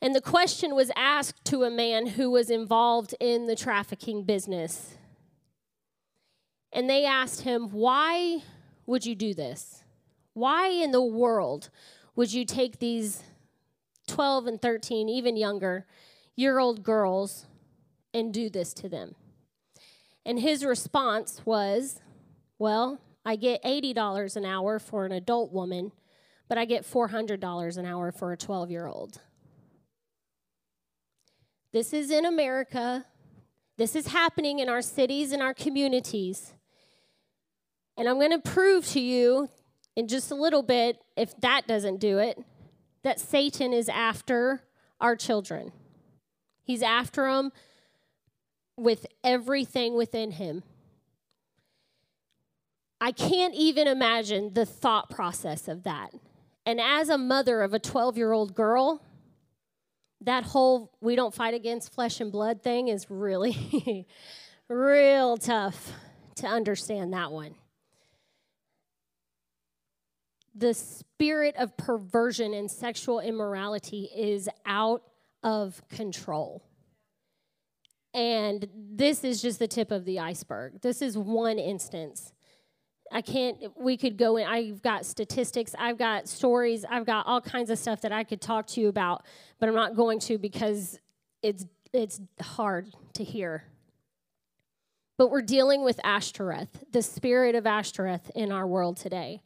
And 0.00 0.14
the 0.14 0.20
question 0.20 0.74
was 0.74 0.92
asked 0.94 1.44
to 1.46 1.64
a 1.64 1.70
man 1.70 2.06
who 2.06 2.30
was 2.30 2.50
involved 2.50 3.14
in 3.18 3.46
the 3.46 3.56
trafficking 3.56 4.22
business. 4.22 4.96
And 6.72 6.88
they 6.88 7.04
asked 7.04 7.42
him, 7.42 7.70
Why 7.70 8.42
would 8.86 9.04
you 9.04 9.14
do 9.14 9.34
this? 9.34 9.82
Why 10.34 10.68
in 10.68 10.92
the 10.92 11.02
world 11.02 11.70
would 12.14 12.32
you 12.32 12.44
take 12.44 12.78
these 12.78 13.22
12 14.06 14.46
and 14.46 14.62
13, 14.62 15.08
even 15.08 15.36
younger, 15.36 15.86
year 16.36 16.58
old 16.58 16.84
girls 16.84 17.46
and 18.14 18.32
do 18.32 18.48
this 18.48 18.72
to 18.74 18.88
them? 18.88 19.16
And 20.24 20.38
his 20.38 20.64
response 20.64 21.42
was, 21.44 22.00
Well, 22.56 23.00
I 23.24 23.34
get 23.34 23.64
$80 23.64 24.36
an 24.36 24.44
hour 24.44 24.78
for 24.78 25.06
an 25.06 25.12
adult 25.12 25.52
woman, 25.52 25.90
but 26.48 26.56
I 26.56 26.66
get 26.66 26.84
$400 26.84 27.76
an 27.76 27.84
hour 27.84 28.12
for 28.12 28.30
a 28.30 28.36
12 28.36 28.70
year 28.70 28.86
old. 28.86 29.20
This 31.72 31.92
is 31.92 32.10
in 32.10 32.24
America. 32.24 33.04
This 33.76 33.94
is 33.94 34.08
happening 34.08 34.58
in 34.58 34.68
our 34.68 34.82
cities 34.82 35.32
and 35.32 35.42
our 35.42 35.54
communities. 35.54 36.54
And 37.96 38.08
I'm 38.08 38.16
going 38.16 38.30
to 38.30 38.38
prove 38.38 38.86
to 38.88 39.00
you 39.00 39.48
in 39.96 40.08
just 40.08 40.30
a 40.30 40.34
little 40.34 40.62
bit, 40.62 40.98
if 41.16 41.38
that 41.40 41.66
doesn't 41.66 41.98
do 41.98 42.18
it, 42.18 42.38
that 43.02 43.20
Satan 43.20 43.72
is 43.72 43.88
after 43.88 44.62
our 45.00 45.16
children. 45.16 45.72
He's 46.62 46.82
after 46.82 47.30
them 47.30 47.52
with 48.76 49.06
everything 49.24 49.94
within 49.94 50.32
him. 50.32 50.62
I 53.00 53.12
can't 53.12 53.54
even 53.54 53.86
imagine 53.86 54.54
the 54.54 54.66
thought 54.66 55.10
process 55.10 55.68
of 55.68 55.84
that. 55.84 56.12
And 56.66 56.80
as 56.80 57.08
a 57.08 57.18
mother 57.18 57.62
of 57.62 57.74
a 57.74 57.78
12 57.78 58.16
year 58.16 58.32
old 58.32 58.54
girl, 58.54 59.02
that 60.22 60.44
whole 60.44 60.92
we 61.00 61.16
don't 61.16 61.34
fight 61.34 61.54
against 61.54 61.92
flesh 61.92 62.20
and 62.20 62.32
blood 62.32 62.62
thing 62.62 62.88
is 62.88 63.10
really, 63.10 64.06
real 64.68 65.36
tough 65.36 65.92
to 66.36 66.46
understand 66.46 67.12
that 67.12 67.32
one 67.32 67.54
the 70.58 70.74
spirit 70.74 71.54
of 71.56 71.76
perversion 71.76 72.52
and 72.52 72.70
sexual 72.70 73.20
immorality 73.20 74.10
is 74.14 74.48
out 74.66 75.02
of 75.42 75.80
control. 75.88 76.64
And 78.12 78.66
this 78.74 79.22
is 79.22 79.40
just 79.40 79.60
the 79.60 79.68
tip 79.68 79.92
of 79.92 80.04
the 80.04 80.18
iceberg. 80.18 80.80
This 80.80 81.00
is 81.00 81.16
one 81.16 81.58
instance. 81.58 82.32
I 83.12 83.22
can't, 83.22 83.56
we 83.76 83.96
could 83.96 84.16
go 84.16 84.36
in. 84.36 84.46
I've 84.46 84.82
got 84.82 85.06
statistics, 85.06 85.74
I've 85.78 85.98
got 85.98 86.28
stories, 86.28 86.84
I've 86.88 87.06
got 87.06 87.26
all 87.26 87.40
kinds 87.40 87.70
of 87.70 87.78
stuff 87.78 88.00
that 88.02 88.12
I 88.12 88.24
could 88.24 88.40
talk 88.40 88.66
to 88.68 88.80
you 88.80 88.88
about, 88.88 89.24
but 89.58 89.68
I'm 89.68 89.74
not 89.74 89.96
going 89.96 90.18
to 90.20 90.38
because 90.38 90.98
it's, 91.42 91.64
it's 91.92 92.20
hard 92.40 92.92
to 93.14 93.24
hear. 93.24 93.64
But 95.16 95.30
we're 95.30 95.42
dealing 95.42 95.82
with 95.82 95.98
Ashtoreth, 96.04 96.84
the 96.92 97.02
spirit 97.02 97.54
of 97.54 97.66
Ashtoreth 97.66 98.30
in 98.34 98.52
our 98.52 98.66
world 98.66 98.96
today. 98.96 99.42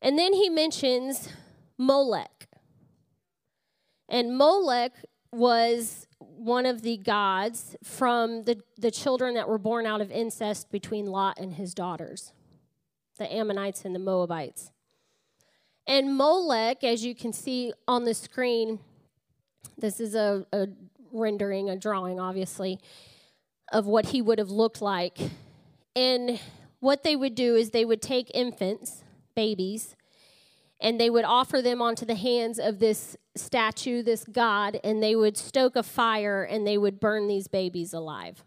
And 0.00 0.18
then 0.18 0.32
he 0.32 0.48
mentions 0.48 1.28
Molech. 1.76 2.48
And 4.08 4.36
Molech 4.36 4.92
was 5.32 6.06
one 6.18 6.66
of 6.66 6.82
the 6.82 6.96
gods 6.96 7.76
from 7.84 8.44
the, 8.44 8.60
the 8.78 8.90
children 8.90 9.34
that 9.34 9.48
were 9.48 9.58
born 9.58 9.86
out 9.86 10.00
of 10.00 10.10
incest 10.10 10.70
between 10.70 11.06
Lot 11.06 11.38
and 11.38 11.54
his 11.54 11.74
daughters, 11.74 12.32
the 13.20 13.32
Ammonites 13.32 13.84
and 13.84 13.94
the 13.94 14.00
Moabites. 14.00 14.72
And 15.86 16.16
Molech, 16.16 16.82
as 16.82 17.04
you 17.04 17.14
can 17.14 17.34
see 17.34 17.72
on 17.86 18.04
the 18.04 18.14
screen, 18.14 18.80
this 19.76 20.00
is 20.00 20.14
a, 20.14 20.46
a 20.52 20.68
rendering, 21.12 21.68
a 21.68 21.76
drawing, 21.76 22.18
obviously, 22.18 22.80
of 23.70 23.86
what 23.86 24.06
he 24.06 24.22
would 24.22 24.38
have 24.38 24.50
looked 24.50 24.80
like. 24.80 25.18
And 25.94 26.40
what 26.80 27.02
they 27.02 27.14
would 27.14 27.34
do 27.34 27.56
is 27.56 27.70
they 27.70 27.84
would 27.84 28.00
take 28.00 28.30
infants 28.32 29.04
babies, 29.34 29.96
and 30.80 30.98
they 30.98 31.10
would 31.10 31.26
offer 31.26 31.60
them 31.60 31.82
onto 31.82 32.06
the 32.06 32.14
hands 32.14 32.58
of 32.58 32.78
this 32.78 33.18
statue, 33.36 34.02
this 34.02 34.24
god, 34.24 34.80
and 34.82 35.02
they 35.02 35.14
would 35.14 35.36
stoke 35.36 35.76
a 35.76 35.82
fire 35.82 36.42
and 36.42 36.66
they 36.66 36.78
would 36.78 36.98
burn 36.98 37.28
these 37.28 37.48
babies 37.48 37.92
alive. 37.92 38.42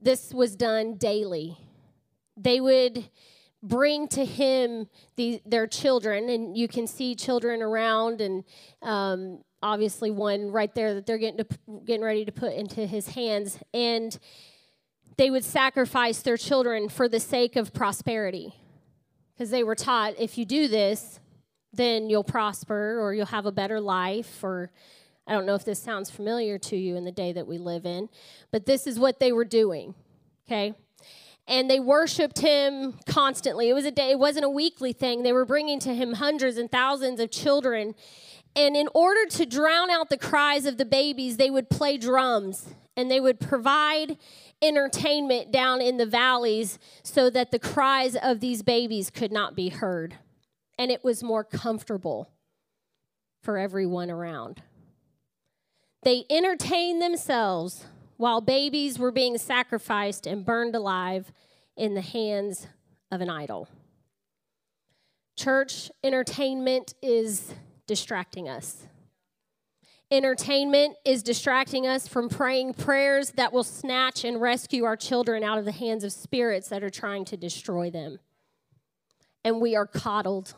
This 0.00 0.34
was 0.34 0.56
done 0.56 0.96
daily. 0.96 1.58
They 2.36 2.60
would 2.60 3.08
bring 3.62 4.08
to 4.08 4.24
him 4.24 4.88
the, 5.16 5.40
their 5.46 5.66
children, 5.66 6.28
and 6.28 6.56
you 6.56 6.66
can 6.66 6.86
see 6.86 7.14
children 7.14 7.62
around 7.62 8.20
and 8.20 8.44
um, 8.82 9.38
obviously 9.62 10.10
one 10.10 10.50
right 10.50 10.74
there 10.74 10.94
that 10.94 11.06
they're 11.06 11.18
getting 11.18 11.44
to, 11.44 11.46
getting 11.84 12.02
ready 12.02 12.24
to 12.24 12.32
put 12.32 12.52
into 12.54 12.86
his 12.86 13.08
hands, 13.08 13.58
and 13.72 14.18
they 15.16 15.30
would 15.30 15.44
sacrifice 15.44 16.22
their 16.22 16.36
children 16.36 16.88
for 16.88 17.08
the 17.08 17.20
sake 17.20 17.54
of 17.54 17.72
prosperity, 17.72 18.54
because 19.32 19.50
they 19.50 19.62
were 19.62 19.76
taught 19.76 20.14
if 20.18 20.36
you 20.36 20.44
do 20.44 20.66
this, 20.66 21.20
then 21.72 22.10
you'll 22.10 22.24
prosper 22.24 23.00
or 23.00 23.14
you'll 23.14 23.26
have 23.26 23.46
a 23.46 23.52
better 23.52 23.80
life 23.80 24.42
or 24.42 24.70
I 25.26 25.32
don't 25.32 25.46
know 25.46 25.54
if 25.54 25.64
this 25.64 25.80
sounds 25.80 26.10
familiar 26.10 26.58
to 26.58 26.76
you 26.76 26.96
in 26.96 27.04
the 27.04 27.12
day 27.12 27.32
that 27.32 27.46
we 27.46 27.58
live 27.58 27.86
in, 27.86 28.08
but 28.50 28.66
this 28.66 28.86
is 28.86 28.98
what 28.98 29.20
they 29.20 29.30
were 29.30 29.44
doing. 29.44 29.94
Okay? 30.46 30.74
And 31.48 31.68
they 31.68 31.80
worshiped 31.80 32.38
him 32.38 32.98
constantly. 33.06 33.68
It 33.68 33.74
was 33.74 33.84
a 33.84 33.90
day, 33.90 34.10
it 34.10 34.18
wasn't 34.18 34.44
a 34.44 34.50
weekly 34.50 34.92
thing. 34.92 35.22
They 35.22 35.32
were 35.32 35.44
bringing 35.44 35.80
to 35.80 35.94
him 35.94 36.14
hundreds 36.14 36.56
and 36.56 36.70
thousands 36.70 37.20
of 37.20 37.30
children. 37.30 37.94
And 38.54 38.76
in 38.76 38.88
order 38.94 39.26
to 39.26 39.46
drown 39.46 39.90
out 39.90 40.08
the 40.08 40.18
cries 40.18 40.66
of 40.66 40.78
the 40.78 40.84
babies, 40.84 41.36
they 41.36 41.50
would 41.50 41.70
play 41.70 41.96
drums 41.96 42.74
and 42.96 43.10
they 43.10 43.20
would 43.20 43.40
provide 43.40 44.18
entertainment 44.60 45.50
down 45.50 45.80
in 45.80 45.96
the 45.96 46.06
valleys 46.06 46.78
so 47.02 47.30
that 47.30 47.50
the 47.50 47.58
cries 47.58 48.14
of 48.14 48.40
these 48.40 48.62
babies 48.62 49.10
could 49.10 49.32
not 49.32 49.56
be 49.56 49.70
heard. 49.70 50.16
And 50.78 50.90
it 50.90 51.02
was 51.02 51.22
more 51.22 51.44
comfortable 51.44 52.30
for 53.42 53.58
everyone 53.58 54.10
around. 54.10 54.62
They 56.02 56.24
entertained 56.30 57.00
themselves 57.00 57.86
while 58.22 58.40
babies 58.40 59.00
were 59.00 59.10
being 59.10 59.36
sacrificed 59.36 60.28
and 60.28 60.44
burned 60.44 60.76
alive 60.76 61.32
in 61.76 61.94
the 61.94 62.00
hands 62.00 62.68
of 63.10 63.20
an 63.20 63.28
idol. 63.28 63.66
Church 65.36 65.90
entertainment 66.04 66.94
is 67.02 67.52
distracting 67.88 68.48
us. 68.48 68.86
Entertainment 70.08 70.94
is 71.04 71.24
distracting 71.24 71.84
us 71.84 72.06
from 72.06 72.28
praying 72.28 72.74
prayers 72.74 73.32
that 73.32 73.52
will 73.52 73.64
snatch 73.64 74.22
and 74.22 74.40
rescue 74.40 74.84
our 74.84 74.96
children 74.96 75.42
out 75.42 75.58
of 75.58 75.64
the 75.64 75.72
hands 75.72 76.04
of 76.04 76.12
spirits 76.12 76.68
that 76.68 76.84
are 76.84 76.90
trying 76.90 77.24
to 77.24 77.36
destroy 77.36 77.90
them. 77.90 78.20
And 79.44 79.60
we 79.60 79.74
are 79.74 79.88
coddled 79.88 80.54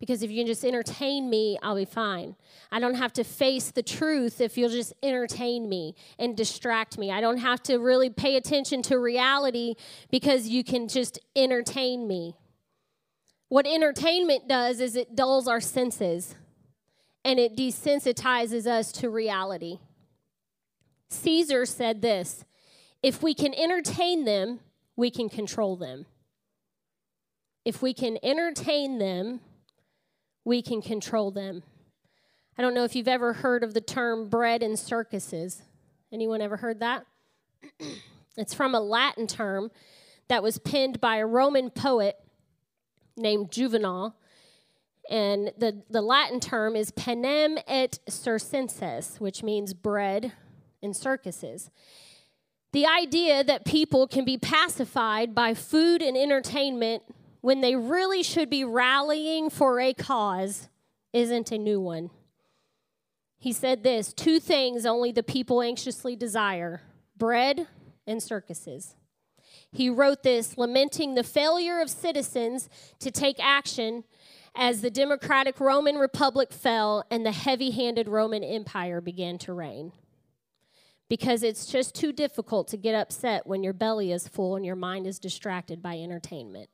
because 0.00 0.22
if 0.22 0.30
you 0.30 0.38
can 0.38 0.46
just 0.46 0.64
entertain 0.64 1.30
me, 1.30 1.58
I'll 1.62 1.76
be 1.76 1.84
fine. 1.84 2.36
I 2.70 2.80
don't 2.80 2.94
have 2.94 3.12
to 3.14 3.24
face 3.24 3.70
the 3.70 3.82
truth 3.82 4.40
if 4.40 4.58
you'll 4.58 4.70
just 4.70 4.92
entertain 5.02 5.68
me 5.68 5.94
and 6.18 6.36
distract 6.36 6.98
me. 6.98 7.10
I 7.10 7.20
don't 7.20 7.38
have 7.38 7.62
to 7.64 7.78
really 7.78 8.10
pay 8.10 8.36
attention 8.36 8.82
to 8.82 8.98
reality 8.98 9.74
because 10.10 10.48
you 10.48 10.64
can 10.64 10.88
just 10.88 11.18
entertain 11.36 12.06
me. 12.06 12.34
What 13.48 13.66
entertainment 13.66 14.48
does 14.48 14.80
is 14.80 14.96
it 14.96 15.14
dulls 15.14 15.46
our 15.46 15.60
senses 15.60 16.34
and 17.24 17.38
it 17.38 17.56
desensitizes 17.56 18.66
us 18.66 18.92
to 18.92 19.08
reality. 19.08 19.78
Caesar 21.08 21.64
said 21.64 22.02
this 22.02 22.44
if 23.02 23.22
we 23.22 23.34
can 23.34 23.54
entertain 23.54 24.24
them, 24.24 24.60
we 24.96 25.10
can 25.10 25.28
control 25.28 25.76
them. 25.76 26.06
If 27.64 27.80
we 27.80 27.94
can 27.94 28.18
entertain 28.22 28.98
them, 28.98 29.40
we 30.44 30.62
can 30.62 30.82
control 30.82 31.30
them. 31.30 31.62
I 32.56 32.62
don't 32.62 32.74
know 32.74 32.84
if 32.84 32.94
you've 32.94 33.08
ever 33.08 33.32
heard 33.32 33.64
of 33.64 33.74
the 33.74 33.80
term 33.80 34.28
bread 34.28 34.62
and 34.62 34.78
circuses. 34.78 35.62
Anyone 36.12 36.40
ever 36.40 36.58
heard 36.58 36.80
that? 36.80 37.06
it's 38.36 38.54
from 38.54 38.74
a 38.74 38.80
Latin 38.80 39.26
term 39.26 39.70
that 40.28 40.42
was 40.42 40.58
penned 40.58 41.00
by 41.00 41.16
a 41.16 41.26
Roman 41.26 41.70
poet 41.70 42.16
named 43.16 43.50
Juvenal. 43.50 44.14
And 45.10 45.52
the, 45.58 45.82
the 45.90 46.00
Latin 46.00 46.40
term 46.40 46.76
is 46.76 46.90
panem 46.92 47.58
et 47.66 47.98
circenses, 48.08 49.16
which 49.18 49.42
means 49.42 49.74
bread 49.74 50.32
and 50.82 50.96
circuses. 50.96 51.70
The 52.72 52.86
idea 52.86 53.44
that 53.44 53.64
people 53.64 54.06
can 54.06 54.24
be 54.24 54.38
pacified 54.38 55.34
by 55.34 55.54
food 55.54 56.02
and 56.02 56.16
entertainment 56.16 57.02
when 57.44 57.60
they 57.60 57.76
really 57.76 58.22
should 58.22 58.48
be 58.48 58.64
rallying 58.64 59.50
for 59.50 59.78
a 59.78 59.92
cause 59.92 60.70
isn't 61.12 61.52
a 61.52 61.58
new 61.58 61.78
one. 61.78 62.08
He 63.36 63.52
said 63.52 63.82
this 63.82 64.14
two 64.14 64.40
things 64.40 64.86
only 64.86 65.12
the 65.12 65.22
people 65.22 65.60
anxiously 65.60 66.16
desire 66.16 66.80
bread 67.18 67.66
and 68.06 68.22
circuses. 68.22 68.96
He 69.70 69.90
wrote 69.90 70.22
this, 70.22 70.56
lamenting 70.56 71.16
the 71.16 71.22
failure 71.22 71.82
of 71.82 71.90
citizens 71.90 72.70
to 73.00 73.10
take 73.10 73.36
action 73.38 74.04
as 74.54 74.80
the 74.80 74.90
democratic 74.90 75.60
Roman 75.60 75.96
Republic 75.96 76.50
fell 76.50 77.04
and 77.10 77.26
the 77.26 77.32
heavy 77.32 77.72
handed 77.72 78.08
Roman 78.08 78.42
Empire 78.42 79.02
began 79.02 79.36
to 79.40 79.52
reign. 79.52 79.92
Because 81.10 81.42
it's 81.42 81.66
just 81.66 81.94
too 81.94 82.10
difficult 82.10 82.68
to 82.68 82.78
get 82.78 82.94
upset 82.94 83.46
when 83.46 83.62
your 83.62 83.74
belly 83.74 84.12
is 84.12 84.28
full 84.28 84.56
and 84.56 84.64
your 84.64 84.76
mind 84.76 85.06
is 85.06 85.18
distracted 85.18 85.82
by 85.82 85.98
entertainment. 85.98 86.70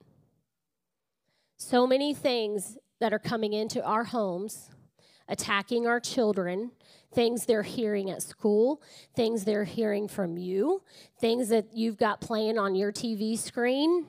So 1.62 1.86
many 1.86 2.14
things 2.14 2.78
that 3.00 3.12
are 3.12 3.18
coming 3.18 3.52
into 3.52 3.84
our 3.84 4.02
homes, 4.02 4.70
attacking 5.28 5.86
our 5.86 6.00
children, 6.00 6.72
things 7.12 7.44
they're 7.44 7.62
hearing 7.62 8.08
at 8.10 8.22
school, 8.22 8.82
things 9.14 9.44
they're 9.44 9.64
hearing 9.64 10.08
from 10.08 10.38
you, 10.38 10.82
things 11.20 11.50
that 11.50 11.66
you've 11.74 11.98
got 11.98 12.22
playing 12.22 12.58
on 12.58 12.74
your 12.74 12.90
TV 12.90 13.38
screen. 13.38 14.06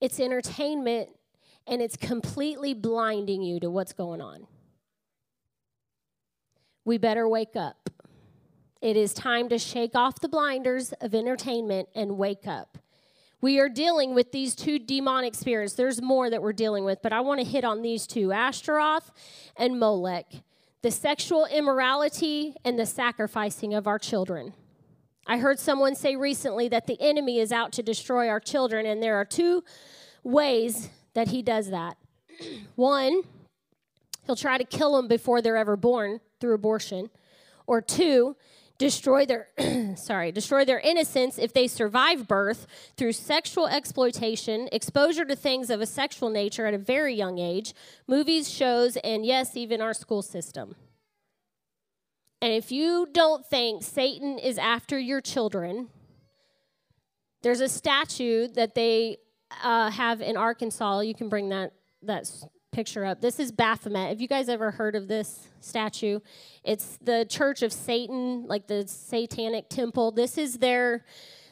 It's 0.00 0.18
entertainment 0.18 1.10
and 1.64 1.80
it's 1.80 1.96
completely 1.96 2.74
blinding 2.74 3.42
you 3.42 3.60
to 3.60 3.70
what's 3.70 3.92
going 3.92 4.20
on. 4.20 4.48
We 6.84 6.98
better 6.98 7.28
wake 7.28 7.54
up. 7.54 7.88
It 8.82 8.96
is 8.96 9.14
time 9.14 9.48
to 9.50 9.58
shake 9.58 9.94
off 9.94 10.20
the 10.20 10.28
blinders 10.28 10.92
of 11.00 11.14
entertainment 11.14 11.88
and 11.94 12.18
wake 12.18 12.48
up. 12.48 12.78
We 13.46 13.60
are 13.60 13.68
dealing 13.68 14.12
with 14.12 14.32
these 14.32 14.56
two 14.56 14.80
demonic 14.80 15.36
spirits. 15.36 15.74
There's 15.74 16.02
more 16.02 16.28
that 16.30 16.42
we're 16.42 16.52
dealing 16.52 16.84
with, 16.84 16.98
but 17.00 17.12
I 17.12 17.20
want 17.20 17.38
to 17.38 17.46
hit 17.46 17.62
on 17.62 17.80
these 17.80 18.04
two 18.04 18.32
Ashtaroth 18.32 19.12
and 19.56 19.78
Molech 19.78 20.26
the 20.82 20.90
sexual 20.90 21.46
immorality 21.46 22.56
and 22.64 22.76
the 22.76 22.84
sacrificing 22.84 23.72
of 23.72 23.86
our 23.86 24.00
children. 24.00 24.52
I 25.28 25.38
heard 25.38 25.60
someone 25.60 25.94
say 25.94 26.16
recently 26.16 26.66
that 26.70 26.88
the 26.88 27.00
enemy 27.00 27.38
is 27.38 27.52
out 27.52 27.70
to 27.74 27.84
destroy 27.84 28.28
our 28.28 28.40
children, 28.40 28.84
and 28.84 29.00
there 29.00 29.14
are 29.14 29.24
two 29.24 29.62
ways 30.24 30.88
that 31.14 31.28
he 31.28 31.40
does 31.40 31.70
that. 31.70 31.96
One, 32.74 33.22
he'll 34.24 34.34
try 34.34 34.58
to 34.58 34.64
kill 34.64 34.96
them 34.96 35.06
before 35.06 35.40
they're 35.40 35.56
ever 35.56 35.76
born 35.76 36.18
through 36.40 36.54
abortion. 36.54 37.10
Or 37.68 37.80
two, 37.80 38.34
destroy 38.78 39.24
their 39.26 39.48
sorry 39.96 40.30
destroy 40.32 40.64
their 40.64 40.80
innocence 40.80 41.38
if 41.38 41.52
they 41.52 41.66
survive 41.66 42.28
birth 42.28 42.66
through 42.96 43.12
sexual 43.12 43.66
exploitation 43.66 44.68
exposure 44.72 45.24
to 45.24 45.34
things 45.36 45.70
of 45.70 45.80
a 45.80 45.86
sexual 45.86 46.28
nature 46.28 46.66
at 46.66 46.74
a 46.74 46.78
very 46.78 47.14
young 47.14 47.38
age 47.38 47.74
movies 48.06 48.50
shows 48.50 48.96
and 48.98 49.24
yes 49.24 49.56
even 49.56 49.80
our 49.80 49.94
school 49.94 50.22
system. 50.22 50.76
And 52.42 52.52
if 52.52 52.70
you 52.70 53.08
don't 53.12 53.44
think 53.44 53.82
satan 53.82 54.38
is 54.38 54.58
after 54.58 54.98
your 54.98 55.20
children 55.20 55.88
there's 57.42 57.60
a 57.60 57.68
statue 57.68 58.48
that 58.48 58.74
they 58.74 59.18
uh, 59.62 59.90
have 59.90 60.20
in 60.20 60.36
arkansas. 60.36 61.00
You 61.00 61.14
can 61.14 61.28
bring 61.28 61.50
that 61.50 61.72
that 62.02 62.30
picture 62.76 63.06
up. 63.06 63.22
This 63.22 63.40
is 63.40 63.52
Baphomet. 63.52 64.10
Have 64.10 64.20
you 64.20 64.28
guys 64.28 64.50
ever 64.50 64.70
heard 64.70 64.96
of 64.96 65.08
this 65.08 65.48
statue? 65.60 66.20
It's 66.62 66.98
the 67.00 67.24
Church 67.26 67.62
of 67.62 67.72
Satan, 67.72 68.46
like 68.46 68.66
the 68.66 68.86
Satanic 68.86 69.70
Temple. 69.70 70.10
This 70.10 70.36
is 70.36 70.58
their 70.58 71.06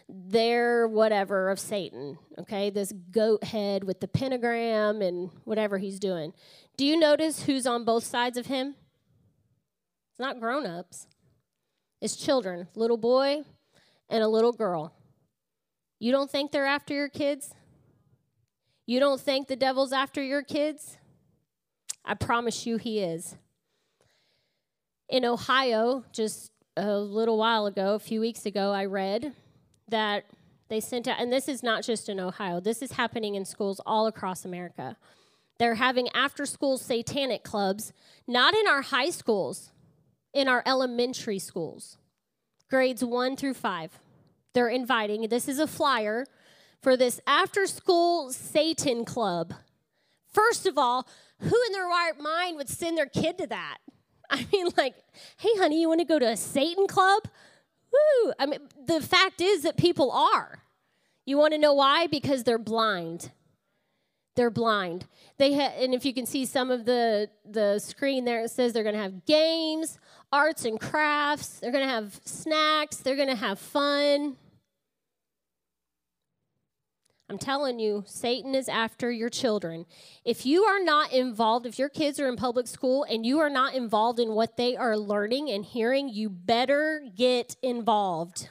their 0.07 0.87
whatever 0.87 1.49
of 1.49 1.59
Satan. 1.59 2.19
Okay, 2.39 2.69
this 2.69 2.93
goat 3.11 3.43
head 3.43 3.85
with 3.85 4.01
the 4.01 4.07
pentagram 4.07 5.01
and 5.01 5.31
whatever 5.45 5.79
he's 5.79 5.99
doing. 5.99 6.35
Do 6.77 6.85
you 6.85 6.95
notice 6.95 7.45
who's 7.45 7.67
on 7.67 7.87
both 7.87 8.05
sides 8.05 8.37
of 8.37 8.45
him? 8.45 8.75
It's 10.11 10.21
not 10.21 10.41
grown-ups. 10.41 11.07
It's 12.03 12.17
children, 12.17 12.69
little 12.75 12.99
boy 12.99 13.45
and 14.11 14.23
a 14.23 14.29
little 14.29 14.53
girl. 14.53 14.95
You 15.99 16.13
don't 16.13 16.31
think 16.31 16.53
they're 16.53 16.67
after 16.67 16.93
your 16.93 17.09
kids? 17.09 17.55
You 18.85 19.01
don't 19.01 19.23
think 19.23 19.49
the 19.49 19.57
devil's 19.57 19.95
after 19.95 20.23
your 20.23 20.43
kids? 20.43 20.99
I 22.05 22.15
promise 22.15 22.67
you 22.67 22.77
he 22.77 23.01
is. 23.01 23.37
In 25.09 25.25
Ohio, 25.25 26.05
just 26.13 26.53
a 26.77 26.99
little 26.99 27.39
while 27.39 27.67
ago, 27.67 27.95
a 27.95 27.99
few 27.99 28.21
weeks 28.21 28.47
ago, 28.47 28.73
I 28.73 28.85
read 28.85 29.33
that 29.89 30.25
they 30.69 30.81
sent 30.81 31.07
out, 31.09 31.21
and 31.21 31.33
this 31.33 31.49
is 31.49 31.63
not 31.63 31.85
just 31.85 32.09
in 32.09 32.19
Ohio, 32.19 32.61
this 32.61 32.83
is 32.83 32.93
happening 32.93 33.35
in 33.35 33.45
schools 33.45 33.81
all 33.87 34.07
across 34.07 34.45
America. 34.45 34.97
They're 35.59 35.77
having 35.77 36.09
after 36.15 36.47
school 36.47 36.79
satanic 36.79 37.45
clubs, 37.45 37.93
not 38.27 38.55
in 38.55 38.67
our 38.67 38.83
high 38.83 39.11
schools, 39.11 39.71
in 40.33 40.49
our 40.49 40.63
elementary 40.67 41.39
schools, 41.39 41.97
grades 42.69 43.05
one 43.05 43.37
through 43.37 43.55
five. 43.55 44.01
They're 44.53 44.69
inviting, 44.69 45.29
this 45.29 45.49
is 45.49 45.59
a 45.59 45.67
flyer 45.67 46.27
for 46.83 46.97
this 46.97 47.21
after 47.27 47.67
school 47.67 48.31
Satan 48.31 49.05
club. 49.05 49.55
First 50.35 50.67
of 50.67 50.77
all, 50.77 51.09
who 51.39 51.57
in 51.67 51.73
their 51.73 51.87
right 51.87 52.19
mind 52.21 52.57
would 52.57 52.69
send 52.69 52.99
their 52.99 53.07
kid 53.07 53.39
to 53.39 53.47
that? 53.47 53.79
I 54.31 54.47
mean, 54.53 54.69
like, 54.77 54.97
hey, 55.39 55.57
honey, 55.57 55.81
you 55.81 55.89
want 55.89 56.01
to 56.01 56.07
go 56.07 56.19
to 56.19 56.29
a 56.29 56.37
Satan 56.37 56.87
club? 56.87 57.23
Woo! 57.93 58.33
I 58.39 58.47
mean, 58.47 58.61
the 58.87 59.01
fact 59.01 59.41
is 59.41 59.63
that 59.63 59.77
people 59.77 60.11
are. 60.11 60.63
You 61.27 61.39
want 61.39 61.53
to 61.53 61.59
know 61.59 61.75
why? 61.75 62.07
Because 62.07 62.45
they're 62.45 62.59
blind. 62.59 63.31
They're 64.37 64.51
blind. 64.51 65.07
They 65.39 65.55
ha- 65.55 65.75
and 65.79 65.95
if 65.95 66.05
you 66.05 66.13
can 66.13 66.27
see 66.27 66.45
some 66.45 66.71
of 66.71 66.85
the 66.85 67.31
the 67.49 67.79
screen 67.79 68.25
there, 68.25 68.41
it 68.43 68.51
says 68.51 68.73
they're 68.73 68.83
going 68.83 68.97
to 68.97 69.03
have 69.03 69.25
games, 69.25 69.99
arts 70.33 70.65
and 70.65 70.81
crafts. 70.81 71.61
They're 71.61 71.71
going 71.71 71.87
to 71.87 71.91
have 71.91 72.21
snacks. 72.25 72.97
They're 72.97 73.17
going 73.17 73.29
to 73.29 73.37
have 73.37 73.61
fun. 73.61 74.37
I'm 77.31 77.39
telling 77.39 77.79
you, 77.79 78.05
Satan 78.07 78.55
is 78.55 78.69
after 78.69 79.11
your 79.11 79.31
children. 79.31 79.87
If 80.27 80.45
you 80.45 80.65
are 80.65 80.83
not 80.83 81.11
involved, 81.11 81.65
if 81.65 81.79
your 81.79 81.89
kids 81.89 82.21
are 82.21 82.29
in 82.29 82.37
public 82.37 82.67
school 82.67 83.05
and 83.09 83.25
you 83.25 83.39
are 83.39 83.49
not 83.49 83.75
involved 83.75 84.21
in 84.21 84.35
what 84.35 84.59
they 84.59 84.77
are 84.77 84.97
learning 84.97 85.49
and 85.49 85.65
hearing, 85.65 86.11
you 86.11 86.29
better 86.29 87.03
get 87.17 87.57
involved. 87.63 88.51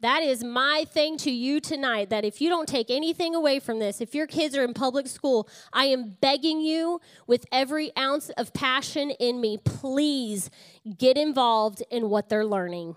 That 0.00 0.22
is 0.22 0.44
my 0.44 0.84
thing 0.86 1.16
to 1.18 1.30
you 1.30 1.60
tonight 1.60 2.10
that 2.10 2.26
if 2.26 2.42
you 2.42 2.50
don't 2.50 2.68
take 2.68 2.90
anything 2.90 3.34
away 3.34 3.58
from 3.58 3.78
this, 3.78 4.02
if 4.02 4.14
your 4.14 4.26
kids 4.26 4.54
are 4.54 4.64
in 4.64 4.74
public 4.74 5.06
school, 5.06 5.48
I 5.72 5.86
am 5.86 6.18
begging 6.20 6.60
you 6.60 7.00
with 7.26 7.46
every 7.50 7.90
ounce 7.96 8.28
of 8.30 8.52
passion 8.52 9.12
in 9.12 9.40
me, 9.40 9.56
please 9.56 10.50
get 10.98 11.16
involved 11.16 11.82
in 11.90 12.10
what 12.10 12.28
they're 12.28 12.44
learning. 12.44 12.96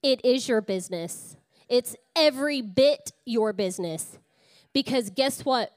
It 0.00 0.24
is 0.24 0.48
your 0.48 0.60
business. 0.60 1.36
It's 1.72 1.96
every 2.14 2.60
bit 2.60 3.12
your 3.24 3.54
business. 3.54 4.18
Because 4.74 5.08
guess 5.08 5.42
what? 5.42 5.74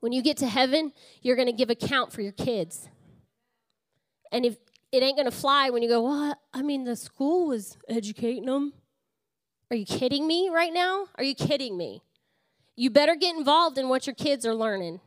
When 0.00 0.12
you 0.12 0.22
get 0.22 0.38
to 0.38 0.46
heaven, 0.46 0.92
you're 1.20 1.36
going 1.36 1.44
to 1.44 1.52
give 1.52 1.68
account 1.68 2.10
for 2.10 2.22
your 2.22 2.32
kids. 2.32 2.88
And 4.32 4.46
if 4.46 4.56
it 4.90 5.02
ain't 5.02 5.18
going 5.18 5.30
to 5.30 5.36
fly 5.36 5.68
when 5.68 5.82
you 5.82 5.90
go, 5.90 6.04
well, 6.04 6.34
I 6.54 6.62
mean, 6.62 6.84
the 6.84 6.96
school 6.96 7.48
was 7.48 7.76
educating 7.86 8.46
them. 8.46 8.72
Are 9.70 9.76
you 9.76 9.84
kidding 9.84 10.26
me 10.26 10.48
right 10.48 10.72
now? 10.72 11.08
Are 11.16 11.24
you 11.24 11.34
kidding 11.34 11.76
me? 11.76 12.02
You 12.74 12.88
better 12.88 13.14
get 13.14 13.36
involved 13.36 13.76
in 13.76 13.90
what 13.90 14.06
your 14.06 14.14
kids 14.14 14.46
are 14.46 14.54
learning. 14.54 15.00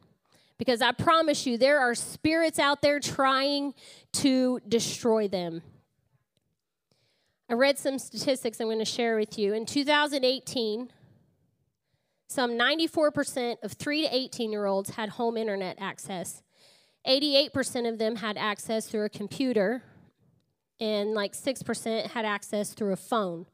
Because 0.59 0.84
I 0.84 0.91
promise 0.91 1.47
you, 1.47 1.57
there 1.57 1.80
are 1.80 1.95
spirits 1.95 2.59
out 2.59 2.84
there 2.84 2.99
trying 2.99 3.74
to 4.14 4.59
destroy 4.68 5.28
them. 5.28 5.64
I 7.54 7.56
read 7.56 7.78
some 7.78 7.99
statistics 7.99 8.60
I'm 8.60 8.66
going 8.66 8.80
to 8.80 8.84
share 8.84 9.16
with 9.16 9.38
you. 9.38 9.54
In 9.54 9.68
2018, 9.68 10.89
some 12.28 12.54
94% 12.54 13.58
of 13.62 13.74
3 13.74 14.01
to 14.01 14.16
18 14.16 14.51
year 14.51 14.66
olds 14.66 14.89
had 14.89 15.10
home 15.10 15.38
internet 15.38 15.78
access. 15.80 16.41
88% 17.06 17.88
of 17.88 17.99
them 17.99 18.16
had 18.16 18.39
access 18.39 18.88
through 18.88 19.06
a 19.06 19.10
computer, 19.10 19.84
and 20.80 21.14
like 21.14 21.34
6% 21.34 22.08
had 22.08 22.26
access 22.26 22.74
through 22.74 22.93
a 22.93 22.95
phone. 22.95 23.45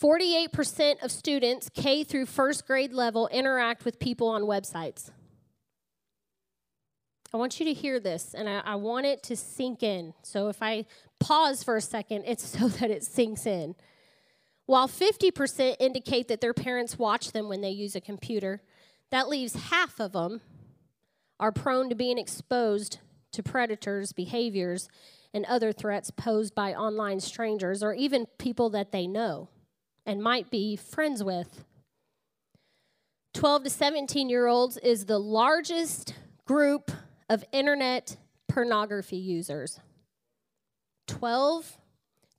48% 0.00 1.02
of 1.02 1.12
students 1.12 1.68
K 1.68 2.02
through 2.02 2.24
first 2.24 2.66
grade 2.66 2.94
level 2.94 3.28
interact 3.28 3.84
with 3.84 3.98
people 3.98 4.28
on 4.28 4.44
websites. 4.44 5.10
I 7.34 7.36
want 7.38 7.58
you 7.58 7.66
to 7.66 7.72
hear 7.72 7.98
this, 7.98 8.34
and 8.34 8.48
I, 8.48 8.60
I, 8.64 8.74
want 8.76 9.04
it 9.06 9.22
to 9.24 9.36
sink 9.36 9.82
in. 9.82 10.14
So 10.22 10.48
if 10.48 10.62
I 10.62 10.86
pause 11.18 11.62
for 11.62 11.76
a 11.76 11.80
second, 11.80 12.24
it's 12.26 12.46
so 12.58 12.68
that 12.68 12.90
it 12.90 13.04
sinks 13.04 13.46
in. 13.46 13.74
While 14.66 14.88
50% 14.88 15.76
indicate 15.78 16.28
that 16.28 16.40
their 16.40 16.54
parents 16.54 16.98
watch 16.98 17.32
them 17.32 17.48
when 17.48 17.60
they 17.60 17.70
use 17.70 17.94
a 17.94 18.00
computer, 18.00 18.62
that 19.10 19.28
leaves 19.28 19.54
half 19.54 20.00
of 20.00 20.12
them 20.12 20.40
are 21.38 21.52
prone 21.52 21.88
to 21.88 21.94
being 21.94 22.18
exposed 22.18 22.98
to 23.32 23.42
predators' 23.42 24.12
behaviors 24.12 24.88
and 25.32 25.44
other 25.44 25.72
threats 25.72 26.10
posed 26.10 26.54
by 26.54 26.74
online 26.74 27.20
strangers 27.20 27.82
or 27.82 27.92
even 27.92 28.26
people 28.38 28.70
that 28.70 28.90
they 28.90 29.06
know 29.06 29.48
and 30.06 30.22
might 30.22 30.50
be 30.50 30.74
friends 30.76 31.22
with. 31.22 31.64
12 33.34 33.64
to 33.64 33.70
17 33.70 34.30
year 34.30 34.46
olds 34.46 34.78
is 34.78 35.04
the 35.04 35.18
largest 35.18 36.14
group 36.46 36.90
of 37.28 37.44
internet 37.52 38.16
pornography 38.48 39.16
users. 39.16 39.80
12 41.06 41.78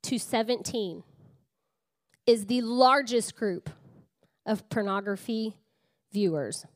to 0.02 0.18
17 0.18 1.02
is 2.26 2.46
the 2.46 2.60
largest 2.62 3.36
group 3.36 3.70
of 4.46 4.68
pornography 4.68 5.56
viewers. 6.12 6.66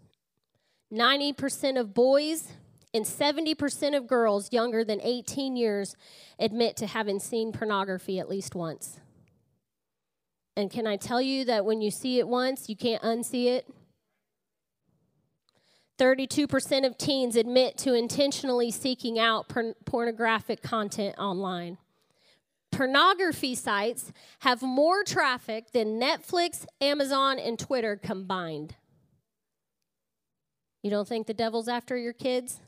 90% 0.92 1.80
of 1.80 1.94
boys 1.94 2.48
and 2.94 3.04
70% 3.04 3.96
of 3.96 4.06
girls 4.06 4.52
younger 4.52 4.84
than 4.84 5.00
18 5.00 5.56
years 5.56 5.96
admit 6.38 6.76
to 6.76 6.86
having 6.86 7.18
seen 7.18 7.52
pornography 7.52 8.18
at 8.18 8.28
least 8.28 8.54
once. 8.54 9.00
And 10.56 10.70
can 10.70 10.86
I 10.86 10.96
tell 10.96 11.20
you 11.20 11.46
that 11.46 11.64
when 11.64 11.80
you 11.80 11.90
see 11.90 12.18
it 12.18 12.28
once, 12.28 12.68
you 12.68 12.76
can't 12.76 13.02
unsee 13.02 13.46
it? 13.46 13.66
32% 15.98 16.86
of 16.86 16.98
teens 16.98 17.36
admit 17.36 17.76
to 17.78 17.94
intentionally 17.94 18.70
seeking 18.70 19.18
out 19.18 19.48
por- 19.48 19.74
pornographic 19.84 20.62
content 20.62 21.16
online 21.18 21.78
pornography 22.72 23.54
sites 23.54 24.12
have 24.40 24.62
more 24.62 25.04
traffic 25.04 25.70
than 25.70 26.00
Netflix, 26.00 26.66
Amazon, 26.80 27.38
and 27.38 27.58
Twitter 27.58 27.94
combined. 27.94 28.74
You 30.82 30.90
don't 30.90 31.06
think 31.06 31.28
the 31.28 31.34
devil's 31.34 31.68
after 31.68 31.96
your 31.96 32.14
kids? 32.14 32.58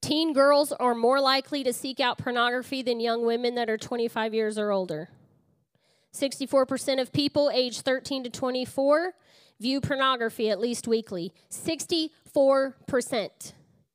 Teen 0.00 0.32
girls 0.32 0.72
are 0.72 0.94
more 0.94 1.20
likely 1.20 1.62
to 1.62 1.74
seek 1.74 2.00
out 2.00 2.16
pornography 2.16 2.80
than 2.80 3.00
young 3.00 3.26
women 3.26 3.56
that 3.56 3.68
are 3.68 3.76
25 3.76 4.32
years 4.32 4.56
or 4.56 4.70
older. 4.70 5.10
64% 6.14 7.00
of 7.00 7.12
people 7.12 7.50
aged 7.52 7.82
13 7.82 8.24
to 8.24 8.30
24 8.30 9.12
view 9.60 9.80
pornography 9.80 10.50
at 10.50 10.58
least 10.58 10.88
weekly. 10.88 11.32
64%. 11.50 13.52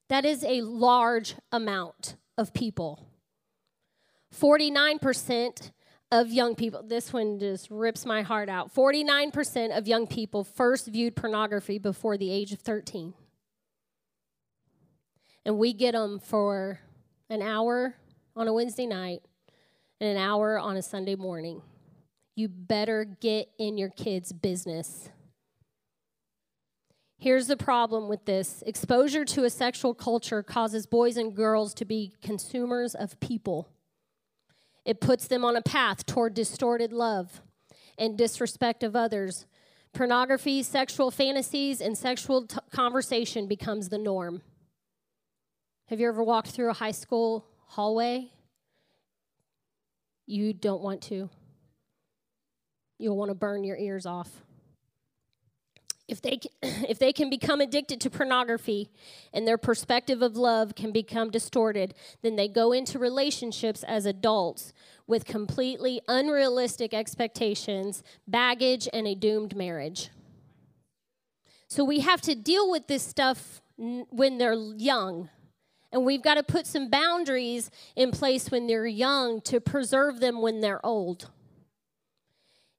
That 0.08 0.26
is 0.26 0.44
a 0.44 0.62
large 0.62 1.36
amount 1.52 2.16
of 2.38 2.54
people. 2.54 3.08
49% 4.34 5.72
of 6.12 6.32
young 6.32 6.56
people, 6.56 6.84
this 6.84 7.12
one 7.12 7.40
just 7.40 7.70
rips 7.72 8.06
my 8.06 8.22
heart 8.22 8.50
out. 8.50 8.74
49% 8.74 9.76
of 9.76 9.88
young 9.88 10.08
people 10.08 10.44
first 10.44 10.88
viewed 10.88 11.16
pornography 11.16 11.80
before 11.80 12.18
the 12.18 12.32
age 12.32 12.52
of 12.52 12.60
13. 12.60 13.14
And 15.46 15.58
we 15.58 15.74
get 15.74 15.94
them 15.94 16.20
for 16.20 16.80
an 17.30 17.42
hour 17.42 17.96
on 18.36 18.48
a 18.48 18.54
Wednesday 18.54 18.86
night 18.86 19.22
and 20.00 20.10
an 20.10 20.18
hour 20.18 20.60
on 20.60 20.78
a 20.78 20.82
Sunday 20.82 21.16
morning. 21.16 21.62
You 22.36 22.50
better 22.50 23.06
get 23.06 23.50
in 23.58 23.78
your 23.78 23.90
kids' 23.90 24.34
business. 24.34 25.10
Here's 27.26 27.48
the 27.48 27.58
problem 27.58 28.08
with 28.08 28.26
this 28.26 28.64
exposure 28.68 29.26
to 29.26 29.46
a 29.46 29.50
sexual 29.50 29.96
culture 29.96 30.44
causes 30.44 30.86
boys 30.86 31.18
and 31.18 31.36
girls 31.36 31.74
to 31.74 31.84
be 31.84 32.14
consumers 32.22 32.94
of 32.94 33.20
people. 33.20 33.68
It 34.86 35.02
puts 35.02 35.26
them 35.26 35.44
on 35.44 35.56
a 35.56 35.64
path 35.64 36.06
toward 36.06 36.36
distorted 36.36 36.94
love 36.94 37.42
and 37.98 38.16
disrespect 38.16 38.84
of 38.84 38.96
others. 38.96 39.48
Pornography, 39.92 40.62
sexual 40.62 41.10
fantasies, 41.10 41.82
and 41.82 41.98
sexual 41.98 42.46
t- 42.46 42.60
conversation 42.70 43.48
becomes 43.48 43.90
the 43.90 43.98
norm. 43.98 44.44
Have 45.88 46.00
you 46.00 46.08
ever 46.08 46.24
walked 46.24 46.50
through 46.50 46.70
a 46.70 46.74
high 46.74 46.92
school 46.92 47.48
hallway? 47.70 48.30
You 50.28 50.54
don't 50.54 50.84
want 50.84 51.02
to. 51.06 51.32
You'll 53.00 53.18
want 53.18 53.30
to 53.30 53.36
burn 53.36 53.64
your 53.64 53.78
ears 53.78 54.06
off 54.06 54.45
if 56.08 56.22
they 56.22 56.40
if 56.62 57.00
they 57.00 57.14
can 57.14 57.30
become 57.30 57.62
addicted 57.62 58.00
to 58.02 58.10
pornography 58.10 58.90
and 59.34 59.48
their 59.48 59.58
perspective 59.58 60.22
of 60.22 60.38
love 60.38 60.76
can 60.76 60.92
become 60.92 61.30
distorted 61.30 61.94
then 62.22 62.36
they 62.36 62.48
go 62.48 62.72
into 62.72 63.00
relationships 63.00 63.84
as 63.84 64.06
adults 64.06 64.74
with 65.08 65.26
completely 65.26 66.02
unrealistic 66.08 66.94
expectations 66.94 68.04
baggage 68.28 68.88
and 68.94 69.08
a 69.08 69.16
doomed 69.16 69.56
marriage. 69.56 70.10
So 71.68 71.84
we 71.84 72.00
have 72.00 72.22
to 72.22 72.36
deal 72.36 72.70
with 72.70 72.88
this 72.88 73.04
stuff 73.04 73.62
when 73.78 74.38
they're 74.38 74.54
young. 74.54 75.30
And 75.92 76.06
we've 76.06 76.22
got 76.22 76.36
to 76.36 76.44
put 76.44 76.68
some 76.68 76.90
boundaries 76.90 77.72
in 77.96 78.12
place 78.12 78.52
when 78.52 78.68
they're 78.68 78.86
young 78.86 79.42
to 79.42 79.62
preserve 79.62 80.20
them 80.20 80.42
when 80.42 80.62
they're 80.62 80.86
old 80.86 81.30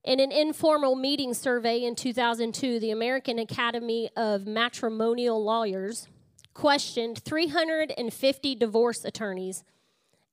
in 0.06 0.20
an 0.20 0.30
informal 0.30 0.94
meeting 0.94 1.34
survey 1.34 1.82
in 1.82 1.96
2002, 1.96 2.78
the 2.78 2.92
American 2.92 3.40
Academy 3.40 4.08
of 4.16 4.46
Matrimonial 4.46 5.42
Lawyers 5.42 6.06
questioned 6.54 7.18
350 7.24 8.54
divorce 8.54 9.04
attorneys 9.04 9.64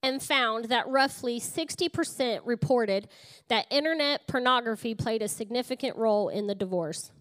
and 0.03 0.21
found 0.21 0.65
that 0.65 0.87
roughly 0.87 1.39
60% 1.39 2.41
reported 2.45 3.07
that 3.47 3.65
internet 3.71 4.27
pornography 4.27 4.93
played 4.93 5.23
a 5.23 5.27
significant 5.27 5.97
role 5.97 6.29
in 6.29 6.45
the 6.45 6.53
divorce, 6.53 7.11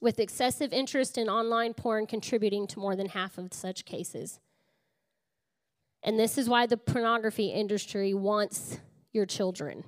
with 0.00 0.18
excessive 0.18 0.72
interest 0.72 1.18
in 1.18 1.28
online 1.28 1.74
porn 1.74 2.06
contributing 2.06 2.66
to 2.68 2.78
more 2.78 2.96
than 2.96 3.08
half 3.08 3.36
of 3.36 3.52
such 3.52 3.84
cases. 3.84 4.40
And 6.02 6.18
this 6.18 6.38
is 6.38 6.48
why 6.48 6.66
the 6.66 6.76
pornography 6.78 7.48
industry 7.48 8.14
wants 8.14 8.78
your 9.12 9.26
children. 9.26 9.84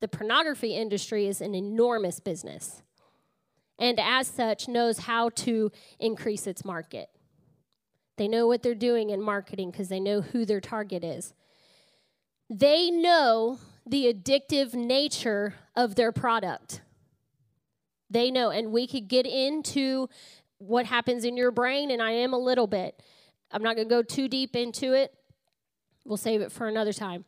The 0.00 0.08
pornography 0.08 0.74
industry 0.74 1.26
is 1.26 1.40
an 1.40 1.54
enormous 1.54 2.20
business 2.20 2.82
and 3.78 4.00
as 4.00 4.26
such 4.26 4.68
knows 4.68 4.98
how 4.98 5.30
to 5.30 5.70
increase 5.98 6.46
its 6.46 6.64
market. 6.64 7.08
They 8.16 8.26
know 8.26 8.46
what 8.46 8.62
they're 8.62 8.74
doing 8.74 9.10
in 9.10 9.22
marketing 9.22 9.70
because 9.70 9.88
they 9.88 10.00
know 10.00 10.20
who 10.20 10.44
their 10.44 10.60
target 10.60 11.04
is. 11.04 11.32
They 12.50 12.90
know 12.90 13.58
the 13.86 14.12
addictive 14.12 14.74
nature 14.74 15.54
of 15.76 15.94
their 15.94 16.10
product. 16.10 16.80
They 18.10 18.30
know, 18.30 18.50
and 18.50 18.72
we 18.72 18.86
could 18.86 19.06
get 19.06 19.26
into 19.26 20.08
what 20.58 20.86
happens 20.86 21.24
in 21.24 21.36
your 21.36 21.52
brain, 21.52 21.90
and 21.90 22.02
I 22.02 22.10
am 22.12 22.32
a 22.32 22.38
little 22.38 22.66
bit. 22.66 23.00
I'm 23.52 23.62
not 23.62 23.76
going 23.76 23.88
to 23.88 23.94
go 23.94 24.02
too 24.02 24.28
deep 24.28 24.56
into 24.56 24.94
it. 24.94 25.14
We'll 26.04 26.16
save 26.16 26.40
it 26.40 26.50
for 26.50 26.66
another 26.66 26.92
time. 26.92 27.24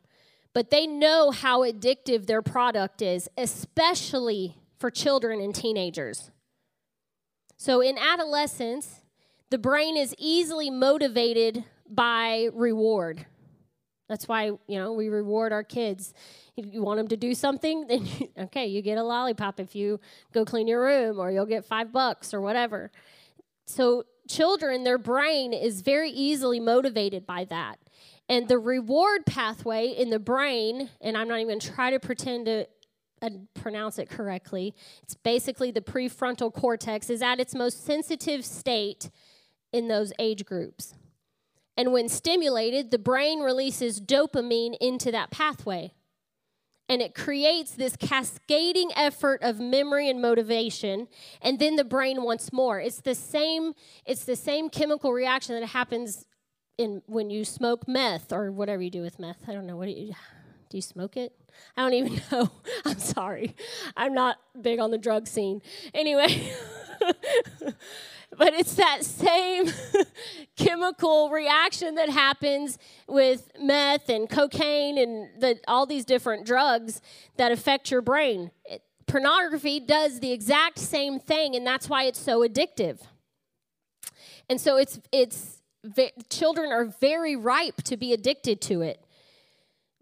But 0.52 0.70
they 0.70 0.86
know 0.86 1.30
how 1.30 1.60
addictive 1.60 2.26
their 2.26 2.42
product 2.42 3.02
is, 3.02 3.28
especially 3.36 4.56
for 4.78 4.90
children 4.90 5.40
and 5.40 5.54
teenagers. 5.54 6.30
So 7.56 7.80
in 7.80 7.98
adolescence, 7.98 9.02
the 9.50 9.58
brain 9.58 9.96
is 9.96 10.14
easily 10.18 10.70
motivated 10.70 11.64
by 11.88 12.48
reward. 12.54 13.26
That's 14.08 14.26
why, 14.26 14.46
you 14.66 14.78
know, 14.78 14.92
we 14.92 15.08
reward 15.08 15.52
our 15.52 15.62
kids. 15.62 16.14
If 16.56 16.72
you 16.72 16.82
want 16.82 16.98
them 16.98 17.08
to 17.08 17.16
do 17.16 17.34
something, 17.34 17.86
then 17.88 18.06
you, 18.06 18.28
okay, 18.38 18.66
you 18.66 18.82
get 18.82 18.98
a 18.98 19.02
lollipop 19.02 19.60
if 19.60 19.76
you 19.76 20.00
go 20.32 20.44
clean 20.44 20.66
your 20.66 20.82
room 20.82 21.20
or 21.20 21.30
you'll 21.30 21.46
get 21.46 21.64
5 21.64 21.92
bucks 21.92 22.34
or 22.34 22.40
whatever. 22.40 22.90
So 23.66 24.04
children, 24.28 24.82
their 24.82 24.98
brain 24.98 25.52
is 25.52 25.82
very 25.82 26.10
easily 26.10 26.58
motivated 26.58 27.26
by 27.26 27.44
that. 27.46 27.78
And 28.30 28.46
the 28.46 28.60
reward 28.60 29.26
pathway 29.26 29.88
in 29.88 30.10
the 30.10 30.20
brain, 30.20 30.88
and 31.00 31.16
I'm 31.16 31.26
not 31.26 31.40
even 31.40 31.48
going 31.48 31.58
to 31.58 31.72
try 31.72 31.90
to 31.90 31.98
pretend 31.98 32.46
to 32.46 32.64
uh, 33.20 33.30
pronounce 33.54 33.98
it 33.98 34.08
correctly. 34.08 34.72
It's 35.02 35.14
basically 35.14 35.72
the 35.72 35.80
prefrontal 35.80 36.54
cortex 36.54 37.10
is 37.10 37.22
at 37.22 37.40
its 37.40 37.56
most 37.56 37.84
sensitive 37.84 38.44
state 38.44 39.10
in 39.72 39.88
those 39.88 40.12
age 40.20 40.44
groups. 40.46 40.94
And 41.76 41.92
when 41.92 42.08
stimulated, 42.08 42.92
the 42.92 43.00
brain 43.00 43.40
releases 43.40 44.00
dopamine 44.00 44.76
into 44.80 45.10
that 45.10 45.32
pathway. 45.32 45.92
And 46.88 47.02
it 47.02 47.16
creates 47.16 47.72
this 47.72 47.96
cascading 47.96 48.90
effort 48.94 49.42
of 49.42 49.58
memory 49.58 50.08
and 50.08 50.22
motivation, 50.22 51.08
and 51.42 51.58
then 51.58 51.74
the 51.74 51.84
brain 51.84 52.22
wants 52.22 52.52
more. 52.52 52.80
It's 52.80 53.00
the 53.00 53.14
same, 53.16 53.74
it's 54.06 54.24
the 54.24 54.36
same 54.36 54.68
chemical 54.68 55.12
reaction 55.12 55.58
that 55.58 55.66
happens 55.66 56.26
in 56.80 57.02
when 57.06 57.30
you 57.30 57.44
smoke 57.44 57.86
meth 57.86 58.32
or 58.32 58.50
whatever 58.50 58.82
you 58.82 58.90
do 58.90 59.02
with 59.02 59.18
meth. 59.18 59.48
I 59.48 59.52
don't 59.52 59.66
know 59.66 59.76
what 59.76 59.86
do 59.86 59.92
you 59.92 60.14
do 60.70 60.78
you 60.78 60.82
smoke 60.82 61.16
it? 61.16 61.32
I 61.76 61.82
don't 61.82 61.94
even 61.94 62.20
know. 62.32 62.50
I'm 62.84 62.98
sorry. 62.98 63.54
I'm 63.96 64.14
not 64.14 64.38
big 64.60 64.78
on 64.78 64.90
the 64.90 64.98
drug 64.98 65.26
scene. 65.26 65.60
Anyway, 65.92 66.52
but 68.36 68.54
it's 68.54 68.74
that 68.76 69.04
same 69.04 69.66
chemical 70.56 71.28
reaction 71.30 71.96
that 71.96 72.08
happens 72.08 72.78
with 73.08 73.50
meth 73.60 74.08
and 74.08 74.30
cocaine 74.30 74.96
and 74.96 75.28
the, 75.40 75.58
all 75.68 75.86
these 75.86 76.04
different 76.04 76.46
drugs 76.46 77.02
that 77.36 77.52
affect 77.52 77.90
your 77.90 78.00
brain. 78.00 78.52
It, 78.64 78.82
pornography 79.06 79.80
does 79.80 80.20
the 80.20 80.30
exact 80.30 80.78
same 80.78 81.18
thing, 81.18 81.56
and 81.56 81.66
that's 81.66 81.88
why 81.88 82.04
it's 82.04 82.20
so 82.20 82.46
addictive. 82.46 83.00
And 84.48 84.60
so 84.60 84.76
it's 84.76 85.00
it's 85.12 85.59
children 86.28 86.72
are 86.72 86.84
very 86.84 87.36
ripe 87.36 87.82
to 87.84 87.96
be 87.96 88.12
addicted 88.12 88.60
to 88.62 88.82
it. 88.82 89.04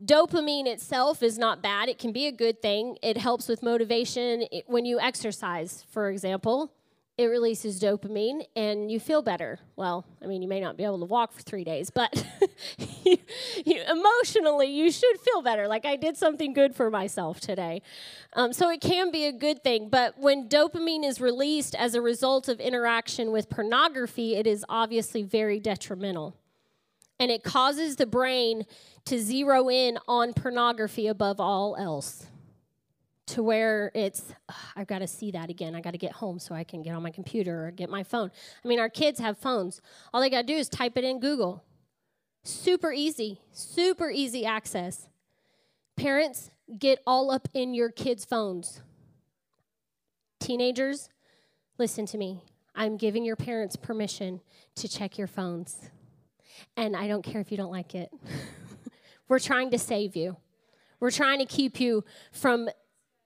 Dopamine 0.04 0.66
itself 0.66 1.22
is 1.22 1.38
not 1.38 1.60
bad. 1.60 1.88
It 1.88 1.98
can 1.98 2.12
be 2.12 2.26
a 2.26 2.32
good 2.32 2.62
thing. 2.62 2.98
It 3.02 3.16
helps 3.16 3.48
with 3.48 3.62
motivation. 3.62 4.44
It, 4.52 4.64
when 4.68 4.84
you 4.84 5.00
exercise, 5.00 5.84
for 5.90 6.08
example, 6.08 6.72
it 7.18 7.26
releases 7.26 7.80
dopamine 7.80 8.46
and 8.54 8.92
you 8.92 9.00
feel 9.00 9.22
better. 9.22 9.58
Well, 9.74 10.06
I 10.22 10.26
mean, 10.26 10.40
you 10.40 10.46
may 10.46 10.60
not 10.60 10.76
be 10.76 10.84
able 10.84 11.00
to 11.00 11.04
walk 11.04 11.32
for 11.32 11.42
three 11.42 11.64
days, 11.64 11.90
but 11.90 12.24
you, 12.78 13.18
you, 13.66 13.82
emotionally, 13.90 14.68
you 14.68 14.92
should 14.92 15.18
feel 15.20 15.42
better. 15.42 15.66
Like 15.66 15.84
I 15.84 15.96
did 15.96 16.16
something 16.16 16.52
good 16.52 16.76
for 16.76 16.90
myself 16.90 17.40
today. 17.40 17.82
Um, 18.34 18.52
so 18.52 18.70
it 18.70 18.80
can 18.80 19.10
be 19.10 19.26
a 19.26 19.32
good 19.32 19.64
thing. 19.64 19.88
But 19.88 20.16
when 20.16 20.48
dopamine 20.48 21.04
is 21.04 21.20
released 21.20 21.74
as 21.74 21.96
a 21.96 22.00
result 22.00 22.48
of 22.48 22.60
interaction 22.60 23.32
with 23.32 23.50
pornography, 23.50 24.36
it 24.36 24.46
is 24.46 24.64
obviously 24.68 25.24
very 25.24 25.58
detrimental. 25.58 26.36
And 27.18 27.32
it 27.32 27.42
causes 27.42 27.96
the 27.96 28.06
brain 28.06 28.64
to 29.06 29.18
zero 29.18 29.68
in 29.68 29.98
on 30.06 30.34
pornography 30.34 31.08
above 31.08 31.40
all 31.40 31.74
else 31.76 32.28
to 33.28 33.42
where 33.42 33.92
it's 33.94 34.32
i've 34.74 34.86
got 34.86 35.00
to 35.00 35.06
see 35.06 35.30
that 35.30 35.50
again. 35.50 35.74
I 35.74 35.80
got 35.80 35.92
to 35.92 35.98
get 35.98 36.12
home 36.12 36.38
so 36.38 36.54
i 36.54 36.64
can 36.64 36.82
get 36.82 36.94
on 36.94 37.02
my 37.02 37.10
computer 37.10 37.66
or 37.66 37.70
get 37.70 37.90
my 37.90 38.02
phone. 38.02 38.30
I 38.64 38.68
mean 38.68 38.80
our 38.80 38.88
kids 38.88 39.20
have 39.20 39.38
phones. 39.38 39.80
All 40.12 40.20
they 40.20 40.30
got 40.30 40.42
to 40.42 40.46
do 40.46 40.56
is 40.56 40.68
type 40.68 40.96
it 40.96 41.04
in 41.04 41.20
google. 41.20 41.62
Super 42.42 42.92
easy 42.92 43.40
super 43.52 44.10
easy 44.10 44.44
access. 44.44 45.08
Parents 45.96 46.50
get 46.78 47.00
all 47.06 47.30
up 47.30 47.48
in 47.54 47.74
your 47.74 47.90
kids 47.90 48.24
phones. 48.24 48.82
Teenagers 50.40 51.08
listen 51.76 52.06
to 52.06 52.18
me. 52.18 52.42
I'm 52.74 52.96
giving 52.96 53.24
your 53.24 53.36
parents 53.36 53.76
permission 53.76 54.40
to 54.76 54.88
check 54.88 55.18
your 55.18 55.26
phones. 55.26 55.90
And 56.76 56.96
i 56.96 57.08
don't 57.08 57.22
care 57.22 57.40
if 57.40 57.50
you 57.50 57.58
don't 57.58 57.70
like 57.70 57.94
it. 57.94 58.10
We're 59.28 59.38
trying 59.38 59.70
to 59.72 59.78
save 59.78 60.16
you. 60.16 60.38
We're 61.00 61.10
trying 61.10 61.38
to 61.40 61.44
keep 61.44 61.78
you 61.78 62.04
from 62.32 62.68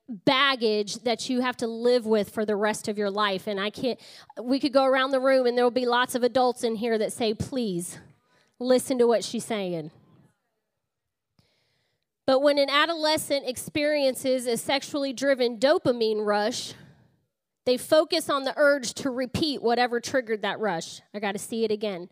baggage 0.09 0.96
that 1.05 1.30
you 1.30 1.40
have 1.40 1.57
to 1.59 1.66
live 1.66 2.07
with 2.07 2.30
for 2.30 2.44
the 2.44 2.57
rest 2.57 2.88
of 2.88 2.98
your 2.98 3.11
life. 3.11 3.46
And 3.46 3.59
I 3.59 3.70
can't, 3.70 3.98
we 4.42 4.61
could 4.61 4.72
go 4.72 4.84
around 4.84 5.11
the 5.11 5.20
room 5.20 5.46
and 5.46 5.57
there 5.57 5.64
will 5.64 5.70
be 5.70 5.86
lots 5.86 6.14
of 6.14 6.22
adults 6.22 6.64
in 6.64 6.76
here 6.76 6.98
that 6.98 7.12
say, 7.12 7.34
please 7.34 7.98
listen 8.59 8.98
to 8.98 9.07
what 9.07 9.24
she's 9.24 9.44
saying. 9.44 9.90
But 12.26 12.40
when 12.40 12.59
an 12.59 12.70
adolescent 12.70 13.48
experiences 13.48 14.46
a 14.46 14.57
sexually 14.57 15.12
driven 15.12 15.59
dopamine 15.59 16.24
rush, 16.24 16.74
they 17.64 17.76
focus 17.76 18.28
on 18.28 18.44
the 18.44 18.55
urge 18.57 18.94
to 18.94 19.11
repeat 19.11 19.62
whatever 19.62 20.00
triggered 20.00 20.42
that 20.42 20.59
rush. 20.59 21.00
I 21.14 21.20
got 21.20 21.32
to 21.32 21.38
see 21.38 21.64
it 21.64 21.70
again. 21.70 22.09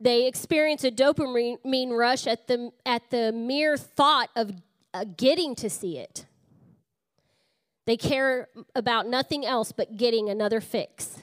They 0.00 0.26
experience 0.26 0.84
a 0.84 0.90
dopamine 0.90 1.96
rush 1.96 2.26
at 2.26 2.46
the, 2.46 2.70
at 2.84 3.10
the 3.10 3.32
mere 3.32 3.76
thought 3.76 4.30
of 4.36 4.52
uh, 4.92 5.04
getting 5.16 5.54
to 5.56 5.70
see 5.70 5.98
it. 5.98 6.26
They 7.86 7.96
care 7.96 8.48
about 8.74 9.06
nothing 9.06 9.46
else 9.46 9.72
but 9.72 9.96
getting 9.96 10.28
another 10.28 10.60
fix. 10.60 11.22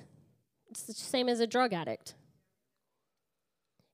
It's 0.70 0.84
the 0.84 0.93
same 0.93 1.30
as 1.30 1.39
a 1.39 1.47
drug 1.47 1.74
addict. 1.74 2.16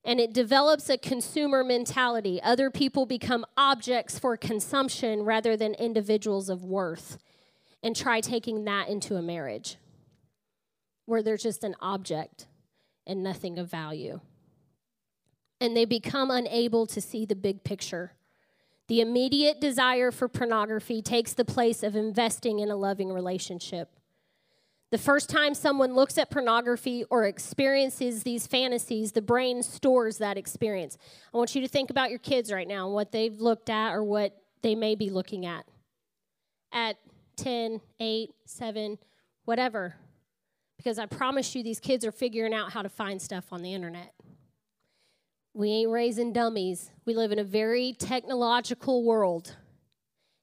And 0.04 0.18
it 0.18 0.32
develops 0.32 0.88
a 0.88 0.96
consumer 0.96 1.62
mentality. 1.62 2.40
Other 2.42 2.70
people 2.70 3.04
become 3.04 3.44
objects 3.56 4.18
for 4.18 4.36
consumption 4.36 5.24
rather 5.24 5.56
than 5.56 5.74
individuals 5.74 6.48
of 6.48 6.64
worth. 6.64 7.18
And 7.82 7.96
try 7.96 8.20
taking 8.20 8.64
that 8.64 8.88
into 8.88 9.16
a 9.16 9.22
marriage 9.22 9.76
where 11.06 11.22
there's 11.22 11.42
just 11.42 11.64
an 11.64 11.74
object 11.80 12.46
and 13.06 13.22
nothing 13.22 13.58
of 13.58 13.70
value 13.70 14.20
and 15.60 15.76
they 15.76 15.84
become 15.84 16.30
unable 16.30 16.86
to 16.86 17.00
see 17.00 17.26
the 17.26 17.36
big 17.36 17.62
picture. 17.62 18.12
The 18.90 19.00
immediate 19.00 19.60
desire 19.60 20.10
for 20.10 20.26
pornography 20.26 21.00
takes 21.00 21.32
the 21.32 21.44
place 21.44 21.84
of 21.84 21.94
investing 21.94 22.58
in 22.58 22.72
a 22.72 22.76
loving 22.76 23.12
relationship. 23.12 23.88
The 24.90 24.98
first 24.98 25.30
time 25.30 25.54
someone 25.54 25.94
looks 25.94 26.18
at 26.18 26.28
pornography 26.28 27.04
or 27.08 27.24
experiences 27.24 28.24
these 28.24 28.48
fantasies, 28.48 29.12
the 29.12 29.22
brain 29.22 29.62
stores 29.62 30.18
that 30.18 30.36
experience. 30.36 30.98
I 31.32 31.36
want 31.36 31.54
you 31.54 31.60
to 31.60 31.68
think 31.68 31.90
about 31.90 32.10
your 32.10 32.18
kids 32.18 32.50
right 32.50 32.66
now 32.66 32.86
and 32.86 32.92
what 32.92 33.12
they've 33.12 33.40
looked 33.40 33.70
at 33.70 33.92
or 33.92 34.02
what 34.02 34.36
they 34.62 34.74
may 34.74 34.96
be 34.96 35.08
looking 35.08 35.46
at. 35.46 35.66
At 36.72 36.96
10, 37.36 37.80
8, 38.00 38.30
7, 38.44 38.98
whatever. 39.44 39.94
Because 40.78 40.98
I 40.98 41.06
promise 41.06 41.54
you, 41.54 41.62
these 41.62 41.78
kids 41.78 42.04
are 42.04 42.10
figuring 42.10 42.52
out 42.52 42.72
how 42.72 42.82
to 42.82 42.88
find 42.88 43.22
stuff 43.22 43.52
on 43.52 43.62
the 43.62 43.72
internet. 43.72 44.14
We 45.52 45.70
ain't 45.70 45.90
raising 45.90 46.32
dummies. 46.32 46.90
We 47.04 47.14
live 47.14 47.32
in 47.32 47.38
a 47.38 47.44
very 47.44 47.92
technological 47.98 49.04
world. 49.04 49.56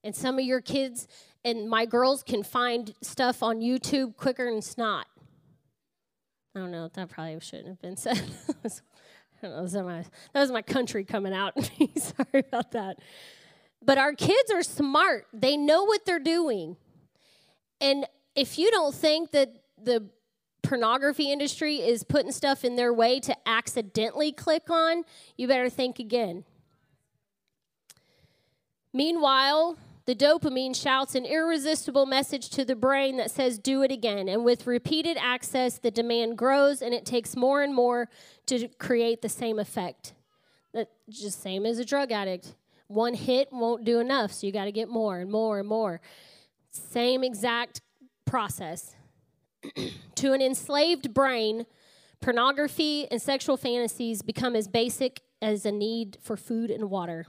And 0.03 0.15
some 0.15 0.37
of 0.37 0.45
your 0.45 0.61
kids 0.61 1.07
and 1.45 1.69
my 1.69 1.85
girls 1.85 2.23
can 2.23 2.43
find 2.43 2.93
stuff 3.01 3.41
on 3.41 3.61
YouTube 3.61 4.17
quicker 4.17 4.45
than 4.51 4.61
snot. 4.61 5.07
I 6.55 6.59
don't 6.59 6.71
know, 6.71 6.89
that 6.93 7.09
probably 7.09 7.39
shouldn't 7.39 7.67
have 7.67 7.81
been 7.81 7.97
said. 7.97 8.21
Know, 9.43 9.67
that 9.67 10.09
was 10.33 10.51
my 10.51 10.63
country 10.63 11.03
coming 11.03 11.31
out. 11.31 11.53
Sorry 11.95 12.43
about 12.47 12.71
that. 12.71 12.97
But 13.85 13.99
our 13.99 14.13
kids 14.13 14.51
are 14.51 14.63
smart, 14.63 15.27
they 15.31 15.55
know 15.55 15.83
what 15.83 16.05
they're 16.05 16.17
doing. 16.17 16.75
And 17.79 18.07
if 18.35 18.57
you 18.57 18.71
don't 18.71 18.95
think 18.95 19.29
that 19.31 19.53
the 19.79 20.09
pornography 20.67 21.31
industry 21.31 21.77
is 21.77 22.03
putting 22.03 22.31
stuff 22.31 22.65
in 22.65 22.75
their 22.75 22.93
way 22.93 23.21
to 23.21 23.35
accidentally 23.47 24.33
click 24.33 24.69
on, 24.69 25.05
you 25.37 25.47
better 25.47 25.69
think 25.69 25.97
again. 25.97 26.43
Meanwhile, 28.93 29.77
the 30.05 30.15
dopamine 30.15 30.75
shouts 30.75 31.15
an 31.15 31.25
irresistible 31.25 32.05
message 32.05 32.49
to 32.49 32.65
the 32.65 32.75
brain 32.75 33.15
that 33.17 33.31
says, 33.31 33.57
Do 33.57 33.81
it 33.81 33.91
again. 33.91 34.27
And 34.27 34.43
with 34.43 34.67
repeated 34.67 35.17
access, 35.17 35.77
the 35.77 35.91
demand 35.91 36.37
grows 36.37 36.81
and 36.81 36.93
it 36.93 37.05
takes 37.05 37.35
more 37.35 37.63
and 37.63 37.73
more 37.73 38.09
to 38.47 38.67
create 38.77 39.21
the 39.21 39.29
same 39.29 39.59
effect. 39.59 40.13
That 40.73 40.89
just 41.09 41.41
same 41.41 41.65
as 41.65 41.79
a 41.79 41.85
drug 41.85 42.11
addict. 42.11 42.55
One 42.87 43.13
hit 43.13 43.49
won't 43.53 43.85
do 43.85 43.99
enough, 43.99 44.33
so 44.33 44.47
you 44.47 44.53
got 44.53 44.65
to 44.65 44.71
get 44.71 44.89
more 44.89 45.19
and 45.19 45.31
more 45.31 45.59
and 45.59 45.67
more. 45.67 46.01
Same 46.71 47.23
exact 47.23 47.81
process. 48.25 48.96
To 50.15 50.33
an 50.33 50.41
enslaved 50.41 51.13
brain, 51.13 51.65
pornography 52.21 53.07
and 53.11 53.21
sexual 53.21 53.57
fantasies 53.57 54.21
become 54.21 54.55
as 54.55 54.67
basic 54.67 55.21
as 55.41 55.65
a 55.65 55.71
need 55.71 56.17
for 56.21 56.35
food 56.35 56.71
and 56.71 56.89
water. 56.89 57.25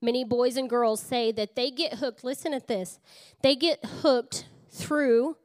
Many 0.00 0.24
boys 0.24 0.56
and 0.56 0.68
girls 0.68 1.00
say 1.00 1.32
that 1.32 1.56
they 1.56 1.70
get 1.70 1.94
hooked. 1.94 2.24
Listen 2.24 2.52
at 2.52 2.66
this. 2.66 2.98
They 3.42 3.56
get 3.56 3.84
hooked 4.02 4.46
through 4.70 5.36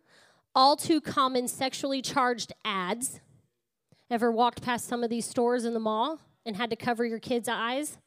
all 0.55 0.75
too 0.75 0.99
common 0.99 1.47
sexually 1.47 2.01
charged 2.01 2.53
ads. 2.65 3.21
Ever 4.09 4.31
walked 4.31 4.61
past 4.61 4.87
some 4.87 5.03
of 5.03 5.09
these 5.09 5.25
stores 5.25 5.65
in 5.65 5.73
the 5.73 5.79
mall 5.79 6.19
and 6.45 6.55
had 6.55 6.69
to 6.71 6.75
cover 6.75 7.05
your 7.05 7.19
kids' 7.19 7.47
eyes? 7.47 7.97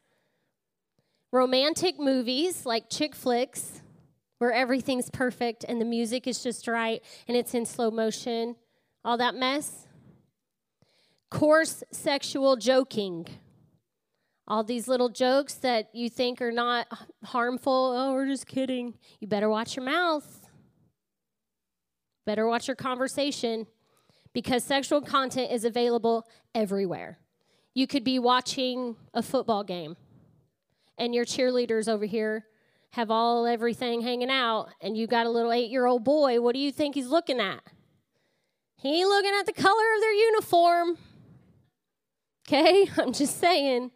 Romantic 1.31 1.99
movies 1.99 2.67
like 2.67 2.91
chick 2.91 3.15
flicks, 3.15 3.82
where 4.43 4.53
everything's 4.53 5.09
perfect 5.09 5.65
and 5.69 5.81
the 5.81 5.85
music 5.85 6.27
is 6.27 6.43
just 6.43 6.67
right 6.67 7.01
and 7.29 7.37
it's 7.37 7.55
in 7.55 7.65
slow 7.65 7.93
motion, 7.93 8.57
all 9.05 9.17
that 9.17 9.37
mess. 9.37 9.87
Coarse 11.31 11.85
sexual 11.93 12.57
joking 12.57 13.29
all 14.49 14.65
these 14.65 14.89
little 14.89 15.09
jokes 15.09 15.55
that 15.55 15.89
you 15.95 16.11
think 16.11 16.43
are 16.43 16.53
not 16.53 16.87
harmful. 17.25 17.95
Oh, 17.97 18.13
we're 18.13 18.27
just 18.27 18.47
kidding. 18.47 18.95
You 19.21 19.29
better 19.29 19.49
watch 19.49 19.77
your 19.77 19.85
mouth. 19.85 20.49
Better 22.27 22.47
watch 22.47 22.69
your 22.69 22.75
conversation 22.75 23.67
because 24.33 24.65
sexual 24.65 25.01
content 25.01 25.53
is 25.53 25.65
available 25.65 26.27
everywhere. 26.55 27.19
You 27.73 27.87
could 27.87 28.05
be 28.05 28.19
watching 28.19 28.97
a 29.15 29.23
football 29.23 29.65
game 29.65 29.97
and 30.99 31.15
your 31.15 31.25
cheerleaders 31.25 31.89
over 31.89 32.05
here 32.05 32.45
have 32.93 33.11
all 33.11 33.47
everything 33.47 34.03
hanging 34.03 34.31
out 34.31 34.69
and 34.81 34.97
you 34.97 35.07
got 35.07 35.27
a 35.27 35.31
little 35.31 35.51
8-year-old 35.51 36.05
boy, 36.05 36.41
what 36.41 36.55
do 36.55 36.61
you 36.61 36.71
think 36.71 36.95
he's 36.95 37.09
looking 37.09 37.41
at? 37.41 37.61
He 38.77 39.01
ain't 39.01 39.09
looking 39.09 39.33
at 39.39 39.47
the 39.47 39.53
color 39.53 39.95
of 39.95 40.01
their 40.01 40.13
uniform. 40.13 40.99
Okay? 42.47 42.89
I'm 42.99 43.13
just 43.13 43.39
saying. 43.41 43.91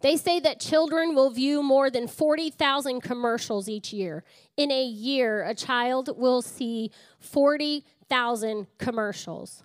They 0.00 0.16
say 0.16 0.38
that 0.40 0.60
children 0.60 1.14
will 1.14 1.30
view 1.30 1.62
more 1.62 1.90
than 1.90 2.06
40,000 2.06 3.00
commercials 3.00 3.68
each 3.68 3.92
year. 3.92 4.22
In 4.56 4.70
a 4.70 4.84
year, 4.84 5.42
a 5.42 5.54
child 5.54 6.10
will 6.16 6.40
see 6.40 6.92
40,000 7.18 8.68
commercials. 8.78 9.62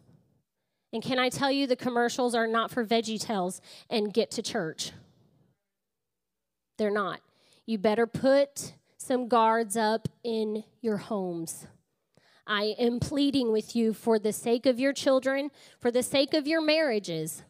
And 0.91 1.03
can 1.03 1.19
I 1.19 1.29
tell 1.29 1.51
you, 1.51 1.65
the 1.67 1.75
commercials 1.75 2.35
are 2.35 2.47
not 2.47 2.71
for 2.71 2.83
Veggie 2.83 3.21
Tales 3.21 3.61
and 3.89 4.13
get 4.13 4.31
to 4.31 4.41
church. 4.41 4.91
They're 6.77 6.91
not. 6.91 7.21
You 7.65 7.77
better 7.77 8.07
put 8.07 8.73
some 8.97 9.27
guards 9.27 9.77
up 9.77 10.07
in 10.23 10.63
your 10.81 10.97
homes. 10.97 11.67
I 12.45 12.75
am 12.77 12.99
pleading 12.99 13.51
with 13.51 13.75
you 13.75 13.93
for 13.93 14.19
the 14.19 14.33
sake 14.33 14.65
of 14.65 14.79
your 14.79 14.93
children, 14.93 15.49
for 15.79 15.91
the 15.91 16.03
sake 16.03 16.33
of 16.33 16.45
your 16.45 16.61
marriages 16.61 17.43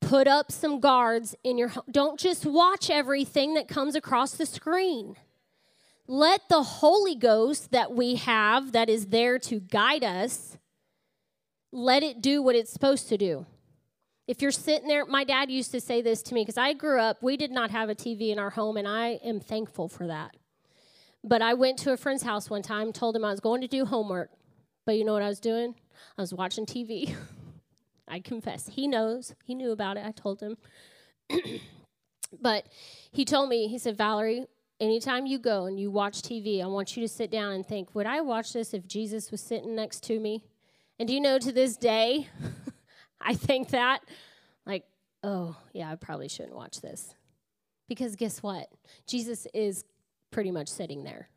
Put 0.00 0.26
up 0.26 0.50
some 0.50 0.80
guards 0.80 1.36
in 1.44 1.58
your 1.58 1.68
home. 1.68 1.84
Don't 1.90 2.18
just 2.18 2.46
watch 2.46 2.90
everything 2.90 3.54
that 3.54 3.68
comes 3.68 3.94
across 3.94 4.32
the 4.32 4.46
screen. 4.46 5.16
Let 6.06 6.48
the 6.48 6.62
Holy 6.62 7.14
Ghost 7.14 7.70
that 7.70 7.92
we 7.92 8.16
have, 8.16 8.72
that 8.72 8.88
is 8.88 9.06
there 9.06 9.38
to 9.40 9.60
guide 9.60 10.02
us, 10.02 10.56
let 11.70 12.02
it 12.02 12.20
do 12.20 12.42
what 12.42 12.56
it's 12.56 12.72
supposed 12.72 13.08
to 13.10 13.16
do. 13.16 13.46
If 14.30 14.40
you're 14.42 14.52
sitting 14.52 14.86
there, 14.86 15.04
my 15.06 15.24
dad 15.24 15.50
used 15.50 15.72
to 15.72 15.80
say 15.80 16.02
this 16.02 16.22
to 16.22 16.34
me 16.34 16.42
because 16.42 16.56
I 16.56 16.72
grew 16.72 17.00
up, 17.00 17.20
we 17.20 17.36
did 17.36 17.50
not 17.50 17.72
have 17.72 17.88
a 17.88 17.96
TV 17.96 18.30
in 18.30 18.38
our 18.38 18.50
home, 18.50 18.76
and 18.76 18.86
I 18.86 19.18
am 19.24 19.40
thankful 19.40 19.88
for 19.88 20.06
that. 20.06 20.36
But 21.24 21.42
I 21.42 21.54
went 21.54 21.80
to 21.80 21.92
a 21.92 21.96
friend's 21.96 22.22
house 22.22 22.48
one 22.48 22.62
time, 22.62 22.92
told 22.92 23.16
him 23.16 23.24
I 23.24 23.32
was 23.32 23.40
going 23.40 23.60
to 23.62 23.66
do 23.66 23.84
homework. 23.84 24.30
But 24.86 24.96
you 24.96 25.04
know 25.04 25.14
what 25.14 25.22
I 25.22 25.28
was 25.28 25.40
doing? 25.40 25.74
I 26.16 26.20
was 26.20 26.32
watching 26.32 26.64
TV. 26.64 27.12
I 28.08 28.20
confess. 28.20 28.68
He 28.68 28.86
knows. 28.86 29.34
He 29.42 29.56
knew 29.56 29.72
about 29.72 29.96
it. 29.96 30.06
I 30.06 30.12
told 30.12 30.40
him. 30.40 30.56
but 32.40 32.68
he 33.10 33.24
told 33.24 33.48
me, 33.48 33.66
he 33.66 33.78
said, 33.78 33.98
Valerie, 33.98 34.46
anytime 34.78 35.26
you 35.26 35.40
go 35.40 35.66
and 35.66 35.80
you 35.80 35.90
watch 35.90 36.22
TV, 36.22 36.62
I 36.62 36.68
want 36.68 36.96
you 36.96 37.02
to 37.02 37.08
sit 37.12 37.32
down 37.32 37.54
and 37.54 37.66
think, 37.66 37.96
would 37.96 38.06
I 38.06 38.20
watch 38.20 38.52
this 38.52 38.74
if 38.74 38.86
Jesus 38.86 39.32
was 39.32 39.40
sitting 39.40 39.74
next 39.74 40.04
to 40.04 40.20
me? 40.20 40.44
And 41.00 41.08
do 41.08 41.14
you 41.14 41.20
know 41.20 41.40
to 41.40 41.50
this 41.50 41.76
day, 41.76 42.28
I 43.20 43.34
think 43.34 43.70
that, 43.70 44.00
like, 44.66 44.84
oh, 45.22 45.56
yeah, 45.72 45.90
I 45.90 45.96
probably 45.96 46.28
shouldn't 46.28 46.54
watch 46.56 46.80
this. 46.80 47.14
Because 47.88 48.16
guess 48.16 48.42
what? 48.42 48.68
Jesus 49.06 49.46
is 49.52 49.84
pretty 50.30 50.50
much 50.50 50.68
sitting 50.68 51.04
there. 51.04 51.28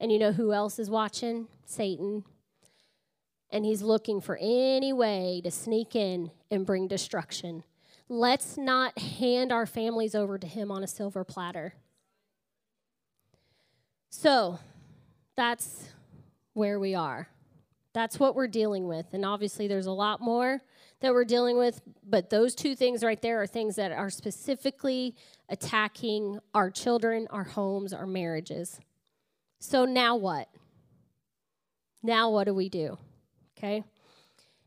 And 0.00 0.12
you 0.12 0.18
know 0.18 0.32
who 0.32 0.52
else 0.52 0.78
is 0.78 0.90
watching? 0.90 1.48
Satan 1.66 2.24
and 3.54 3.64
he's 3.64 3.82
looking 3.82 4.20
for 4.20 4.36
any 4.40 4.92
way 4.92 5.40
to 5.44 5.50
sneak 5.50 5.94
in 5.94 6.32
and 6.50 6.66
bring 6.66 6.88
destruction. 6.88 7.62
Let's 8.08 8.58
not 8.58 8.98
hand 8.98 9.52
our 9.52 9.64
families 9.64 10.16
over 10.16 10.38
to 10.38 10.46
him 10.46 10.72
on 10.72 10.82
a 10.82 10.88
silver 10.88 11.22
platter. 11.22 11.74
So, 14.10 14.58
that's 15.36 15.88
where 16.52 16.80
we 16.80 16.96
are. 16.96 17.28
That's 17.94 18.18
what 18.18 18.34
we're 18.34 18.48
dealing 18.48 18.86
with. 18.86 19.06
And 19.12 19.24
obviously, 19.24 19.66
there's 19.66 19.86
a 19.86 19.92
lot 19.92 20.20
more 20.20 20.60
that 21.00 21.12
we're 21.12 21.24
dealing 21.24 21.56
with, 21.56 21.80
but 22.06 22.28
those 22.28 22.54
two 22.54 22.74
things 22.74 23.02
right 23.02 23.20
there 23.22 23.40
are 23.40 23.46
things 23.46 23.76
that 23.76 23.92
are 23.92 24.10
specifically 24.10 25.14
attacking 25.48 26.38
our 26.54 26.70
children, 26.70 27.26
our 27.30 27.44
homes, 27.44 27.92
our 27.92 28.06
marriages. 28.06 28.78
So, 29.60 29.84
now 29.86 30.16
what? 30.16 30.48
Now, 32.02 32.30
what 32.30 32.44
do 32.44 32.52
we 32.52 32.68
do? 32.68 32.98
okay? 33.64 33.82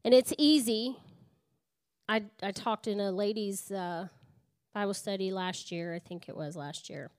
And 0.04 0.14
it's 0.14 0.34
easy. 0.38 0.98
I, 2.10 2.24
I 2.42 2.52
talked 2.52 2.88
in 2.88 3.00
a 3.00 3.12
ladies' 3.12 3.72
uh, 3.72 4.08
Bible 4.74 4.94
study 4.94 5.32
last 5.32 5.72
year, 5.72 5.94
I 5.94 6.00
think 6.00 6.30
it 6.30 6.36
was 6.36 6.56
last 6.56 6.90
year. 6.90 7.12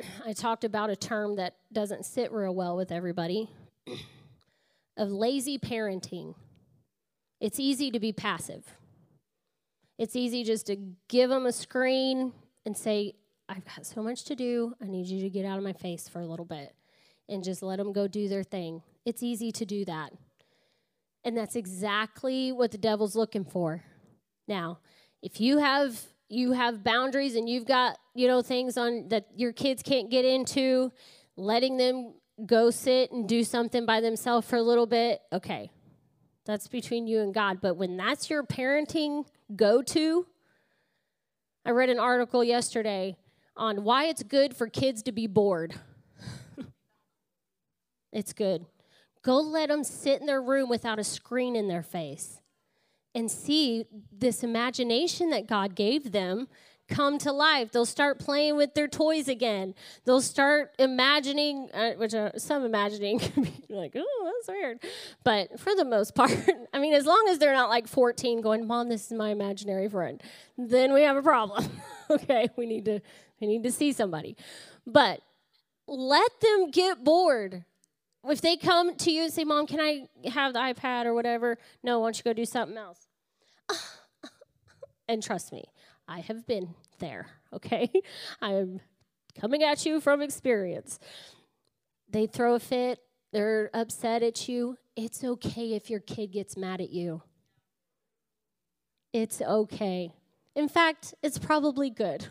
I 0.26 0.32
talked 0.32 0.64
about 0.64 0.90
a 0.90 0.96
term 0.96 1.36
that 1.36 1.56
doesn't 1.72 2.04
sit 2.04 2.32
real 2.32 2.54
well 2.54 2.76
with 2.76 2.90
everybody 2.90 3.50
of 4.96 5.10
lazy 5.10 5.58
parenting. 5.58 6.34
It's 7.40 7.58
easy 7.58 7.90
to 7.90 8.00
be 8.00 8.12
passive. 8.12 8.64
It's 9.98 10.16
easy 10.16 10.44
just 10.44 10.66
to 10.66 10.76
give 11.08 11.30
them 11.30 11.46
a 11.46 11.52
screen 11.52 12.32
and 12.64 12.76
say, 12.76 13.14
I've 13.48 13.64
got 13.64 13.84
so 13.84 14.02
much 14.02 14.24
to 14.24 14.36
do. 14.36 14.74
I 14.82 14.86
need 14.86 15.06
you 15.06 15.20
to 15.22 15.30
get 15.30 15.44
out 15.44 15.58
of 15.58 15.64
my 15.64 15.72
face 15.72 16.08
for 16.08 16.20
a 16.20 16.26
little 16.26 16.44
bit 16.44 16.74
and 17.28 17.44
just 17.44 17.62
let 17.62 17.78
them 17.78 17.92
go 17.92 18.06
do 18.06 18.28
their 18.28 18.42
thing. 18.42 18.82
It's 19.04 19.22
easy 19.22 19.52
to 19.52 19.64
do 19.64 19.84
that. 19.84 20.12
And 21.24 21.36
that's 21.36 21.56
exactly 21.56 22.52
what 22.52 22.70
the 22.70 22.78
devil's 22.78 23.14
looking 23.14 23.44
for. 23.44 23.82
Now, 24.48 24.78
if 25.22 25.40
you 25.40 25.58
have 25.58 26.00
you 26.28 26.52
have 26.52 26.82
boundaries 26.82 27.36
and 27.36 27.46
you've 27.46 27.66
got, 27.66 27.98
you 28.14 28.26
know, 28.26 28.40
things 28.40 28.78
on 28.78 29.08
that 29.08 29.26
your 29.36 29.52
kids 29.52 29.82
can't 29.82 30.10
get 30.10 30.24
into, 30.24 30.90
letting 31.36 31.76
them 31.76 32.14
go 32.46 32.70
sit 32.70 33.12
and 33.12 33.28
do 33.28 33.44
something 33.44 33.86
by 33.86 34.00
themselves 34.00 34.46
for 34.46 34.56
a 34.56 34.62
little 34.62 34.86
bit, 34.86 35.20
okay. 35.32 35.70
That's 36.44 36.66
between 36.66 37.06
you 37.06 37.20
and 37.20 37.32
God, 37.32 37.60
but 37.60 37.76
when 37.76 37.96
that's 37.96 38.28
your 38.28 38.42
parenting 38.42 39.26
go 39.54 39.82
to, 39.82 40.26
I 41.64 41.70
read 41.70 41.90
an 41.90 42.00
article 42.00 42.42
yesterday 42.42 43.16
on 43.56 43.84
why 43.84 44.06
it's 44.06 44.22
good 44.22 44.56
for 44.56 44.66
kids 44.66 45.02
to 45.04 45.12
be 45.12 45.26
bored. 45.28 45.74
it's 48.12 48.32
good. 48.32 48.66
Go 49.22 49.38
let 49.38 49.68
them 49.68 49.84
sit 49.84 50.20
in 50.20 50.26
their 50.26 50.42
room 50.42 50.68
without 50.68 50.98
a 50.98 51.04
screen 51.04 51.54
in 51.54 51.68
their 51.68 51.82
face 51.82 52.40
and 53.14 53.30
see 53.30 53.84
this 54.10 54.42
imagination 54.42 55.30
that 55.30 55.46
God 55.46 55.76
gave 55.76 56.10
them 56.10 56.48
come 56.88 57.18
to 57.18 57.32
life. 57.32 57.72
They'll 57.72 57.86
start 57.86 58.18
playing 58.18 58.56
with 58.56 58.74
their 58.74 58.88
toys 58.88 59.28
again. 59.28 59.74
They'll 60.04 60.20
start 60.20 60.74
imagining, 60.78 61.68
uh, 61.72 61.92
which 61.92 62.14
uh, 62.14 62.38
some 62.38 62.64
imagining 62.64 63.18
can 63.20 63.44
be 63.44 63.52
like, 63.70 63.92
oh, 63.96 64.32
that's 64.34 64.48
weird. 64.48 64.78
But 65.24 65.58
for 65.58 65.74
the 65.74 65.84
most 65.84 66.14
part, 66.14 66.32
I 66.72 66.78
mean, 66.78 66.94
as 66.94 67.06
long 67.06 67.26
as 67.28 67.38
they're 67.38 67.54
not 67.54 67.70
like 67.70 67.86
14 67.86 68.40
going, 68.40 68.66
Mom, 68.66 68.88
this 68.88 69.06
is 69.06 69.12
my 69.12 69.30
imaginary 69.30 69.88
friend, 69.88 70.22
then 70.56 70.92
we 70.92 71.02
have 71.02 71.16
a 71.16 71.22
problem. 71.22 71.68
okay, 72.10 72.48
we 72.56 72.66
need 72.66 72.84
to 72.86 73.00
we 73.40 73.48
need 73.48 73.64
to 73.64 73.72
see 73.72 73.92
somebody. 73.92 74.36
But 74.86 75.20
let 75.88 76.40
them 76.40 76.70
get 76.70 77.02
bored 77.02 77.64
if 78.28 78.40
they 78.40 78.56
come 78.56 78.94
to 78.96 79.10
you 79.10 79.24
and 79.24 79.32
say, 79.32 79.44
Mom, 79.44 79.66
can 79.66 79.80
I 79.80 80.06
have 80.28 80.52
the 80.52 80.60
iPad 80.60 81.06
or 81.06 81.14
whatever? 81.14 81.58
No, 81.82 81.98
why 81.98 82.06
don't 82.06 82.18
you 82.18 82.22
go 82.24 82.32
do 82.32 82.44
something 82.44 82.76
else? 82.76 83.08
and 85.08 85.22
trust 85.22 85.52
me, 85.52 85.64
I 86.12 86.20
have 86.20 86.46
been 86.46 86.74
there, 86.98 87.26
okay? 87.54 87.90
I 88.42 88.52
am 88.52 88.80
coming 89.40 89.62
at 89.62 89.86
you 89.86 89.98
from 89.98 90.20
experience. 90.20 90.98
They 92.10 92.26
throw 92.26 92.54
a 92.54 92.60
fit, 92.60 92.98
they're 93.32 93.70
upset 93.72 94.22
at 94.22 94.46
you. 94.46 94.76
It's 94.94 95.24
okay 95.24 95.72
if 95.72 95.88
your 95.88 96.00
kid 96.00 96.32
gets 96.32 96.54
mad 96.54 96.82
at 96.82 96.90
you. 96.90 97.22
It's 99.14 99.40
okay. 99.40 100.12
In 100.54 100.68
fact, 100.68 101.14
it's 101.22 101.38
probably 101.38 101.88
good. 101.88 102.26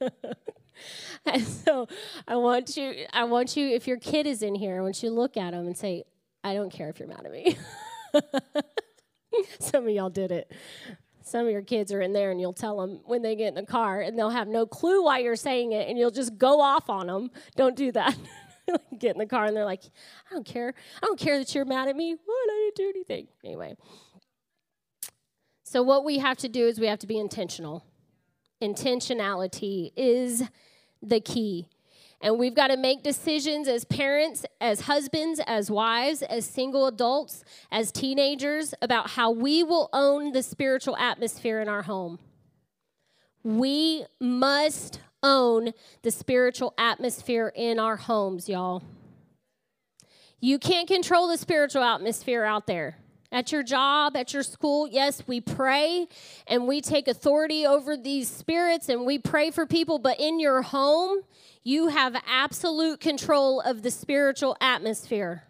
and 1.26 1.42
so 1.42 1.88
I 2.28 2.36
want 2.36 2.76
you, 2.76 3.06
I 3.12 3.24
want 3.24 3.56
you, 3.56 3.66
if 3.66 3.88
your 3.88 3.96
kid 3.96 4.28
is 4.28 4.42
in 4.42 4.54
here, 4.54 4.78
I 4.78 4.80
want 4.80 5.02
you 5.02 5.08
to 5.08 5.14
look 5.14 5.36
at 5.36 5.50
them 5.50 5.66
and 5.66 5.76
say, 5.76 6.04
I 6.44 6.54
don't 6.54 6.70
care 6.70 6.88
if 6.88 7.00
you're 7.00 7.08
mad 7.08 7.26
at 7.26 7.32
me. 7.32 7.56
Some 9.58 9.88
of 9.88 9.90
y'all 9.90 10.10
did 10.10 10.30
it. 10.30 10.52
Some 11.32 11.46
of 11.46 11.50
your 11.50 11.62
kids 11.62 11.94
are 11.94 12.02
in 12.02 12.12
there 12.12 12.30
and 12.30 12.38
you'll 12.38 12.52
tell 12.52 12.78
them 12.78 13.00
when 13.06 13.22
they 13.22 13.34
get 13.34 13.48
in 13.48 13.54
the 13.54 13.64
car 13.64 14.02
and 14.02 14.18
they'll 14.18 14.28
have 14.28 14.48
no 14.48 14.66
clue 14.66 15.02
why 15.02 15.20
you're 15.20 15.34
saying 15.34 15.72
it 15.72 15.88
and 15.88 15.96
you'll 15.96 16.10
just 16.10 16.36
go 16.36 16.60
off 16.60 16.90
on 16.90 17.06
them. 17.06 17.30
Don't 17.56 17.74
do 17.74 17.90
that. 17.92 18.14
get 18.98 19.14
in 19.14 19.18
the 19.18 19.24
car 19.24 19.46
and 19.46 19.56
they're 19.56 19.64
like, 19.64 19.82
I 20.30 20.34
don't 20.34 20.44
care. 20.44 20.74
I 21.02 21.06
don't 21.06 21.18
care 21.18 21.38
that 21.38 21.54
you're 21.54 21.64
mad 21.64 21.88
at 21.88 21.96
me. 21.96 22.10
What? 22.22 22.50
I 22.50 22.70
didn't 22.76 22.76
do 22.76 22.90
anything. 22.94 23.28
Anyway. 23.42 23.76
So, 25.64 25.82
what 25.82 26.04
we 26.04 26.18
have 26.18 26.36
to 26.36 26.50
do 26.50 26.66
is 26.66 26.78
we 26.78 26.86
have 26.86 26.98
to 26.98 27.06
be 27.06 27.18
intentional. 27.18 27.82
Intentionality 28.60 29.92
is 29.96 30.42
the 31.00 31.20
key. 31.20 31.66
And 32.22 32.38
we've 32.38 32.54
got 32.54 32.68
to 32.68 32.76
make 32.76 33.02
decisions 33.02 33.66
as 33.66 33.84
parents, 33.84 34.46
as 34.60 34.82
husbands, 34.82 35.40
as 35.44 35.72
wives, 35.72 36.22
as 36.22 36.46
single 36.46 36.86
adults, 36.86 37.44
as 37.72 37.90
teenagers 37.90 38.74
about 38.80 39.10
how 39.10 39.32
we 39.32 39.64
will 39.64 39.90
own 39.92 40.30
the 40.30 40.42
spiritual 40.42 40.96
atmosphere 40.96 41.60
in 41.60 41.68
our 41.68 41.82
home. 41.82 42.20
We 43.42 44.06
must 44.20 45.00
own 45.20 45.72
the 46.02 46.12
spiritual 46.12 46.74
atmosphere 46.78 47.52
in 47.56 47.80
our 47.80 47.96
homes, 47.96 48.48
y'all. 48.48 48.84
You 50.40 50.60
can't 50.60 50.86
control 50.86 51.26
the 51.26 51.38
spiritual 51.38 51.82
atmosphere 51.82 52.44
out 52.44 52.68
there. 52.68 52.98
At 53.32 53.50
your 53.50 53.62
job, 53.62 54.16
at 54.16 54.34
your 54.34 54.42
school, 54.42 54.86
yes, 54.86 55.22
we 55.26 55.40
pray 55.40 56.06
and 56.46 56.68
we 56.68 56.80
take 56.80 57.08
authority 57.08 57.66
over 57.66 57.96
these 57.96 58.28
spirits 58.28 58.88
and 58.88 59.06
we 59.06 59.18
pray 59.18 59.50
for 59.50 59.66
people, 59.66 59.98
but 59.98 60.20
in 60.20 60.38
your 60.38 60.62
home, 60.62 61.22
you 61.64 61.88
have 61.88 62.16
absolute 62.26 63.00
control 63.00 63.60
of 63.60 63.82
the 63.82 63.90
spiritual 63.90 64.56
atmosphere. 64.60 65.44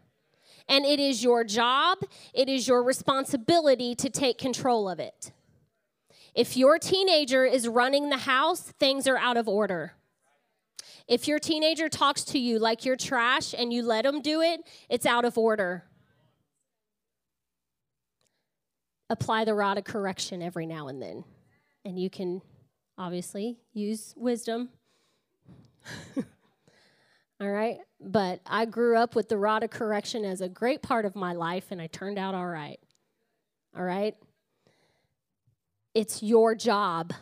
And 0.68 0.84
it 0.84 1.00
is 1.00 1.22
your 1.22 1.44
job, 1.44 1.98
it 2.32 2.48
is 2.48 2.68
your 2.68 2.82
responsibility 2.82 3.94
to 3.96 4.08
take 4.08 4.38
control 4.38 4.88
of 4.88 5.00
it. 5.00 5.32
If 6.34 6.56
your 6.56 6.78
teenager 6.78 7.44
is 7.44 7.68
running 7.68 8.08
the 8.08 8.18
house, 8.18 8.60
things 8.78 9.06
are 9.06 9.18
out 9.18 9.36
of 9.36 9.48
order. 9.48 9.94
If 11.08 11.28
your 11.28 11.38
teenager 11.38 11.88
talks 11.88 12.22
to 12.24 12.38
you 12.38 12.58
like 12.58 12.84
you're 12.84 12.96
trash 12.96 13.54
and 13.56 13.72
you 13.72 13.82
let 13.82 14.04
them 14.04 14.22
do 14.22 14.40
it, 14.40 14.60
it's 14.88 15.04
out 15.04 15.24
of 15.24 15.36
order. 15.36 15.84
apply 19.12 19.44
the 19.44 19.54
rod 19.54 19.78
of 19.78 19.84
correction 19.84 20.42
every 20.42 20.66
now 20.66 20.88
and 20.88 21.00
then. 21.00 21.22
And 21.84 21.98
you 21.98 22.10
can 22.10 22.40
obviously 22.98 23.58
use 23.72 24.14
wisdom. 24.16 24.70
All 27.40 27.50
right? 27.50 27.78
But 28.00 28.40
I 28.46 28.64
grew 28.64 28.96
up 28.96 29.14
with 29.14 29.28
the 29.28 29.38
rod 29.38 29.62
of 29.62 29.70
correction 29.70 30.24
as 30.24 30.40
a 30.40 30.48
great 30.48 30.82
part 30.82 31.04
of 31.04 31.14
my 31.14 31.32
life, 31.32 31.66
and 31.70 31.80
I 31.80 31.86
turned 31.86 32.18
out 32.18 32.34
all 32.34 32.46
right. 32.46 32.78
All 33.76 33.84
right? 33.84 34.14
It's 35.94 36.22
your 36.22 36.54
job. 36.54 37.12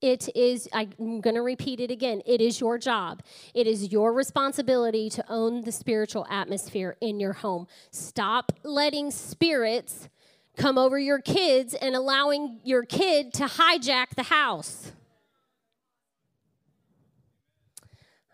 It 0.00 0.28
is, 0.36 0.68
I'm 0.72 1.20
going 1.20 1.34
to 1.34 1.42
repeat 1.42 1.80
it 1.80 1.90
again. 1.90 2.22
It 2.24 2.40
is 2.40 2.60
your 2.60 2.78
job. 2.78 3.22
It 3.52 3.66
is 3.66 3.90
your 3.90 4.12
responsibility 4.12 5.10
to 5.10 5.24
own 5.28 5.62
the 5.62 5.72
spiritual 5.72 6.24
atmosphere 6.30 6.96
in 7.00 7.18
your 7.18 7.32
home. 7.32 7.66
Stop 7.90 8.52
letting 8.62 9.10
spirits 9.10 10.08
come 10.56 10.78
over 10.78 10.98
your 10.98 11.20
kids 11.20 11.74
and 11.74 11.96
allowing 11.96 12.60
your 12.62 12.84
kid 12.84 13.32
to 13.34 13.44
hijack 13.44 14.14
the 14.16 14.24
house. 14.24 14.92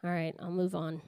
All 0.05 0.11
right, 0.11 0.35
I'll 0.39 0.51
move 0.51 0.75
on. 0.75 1.01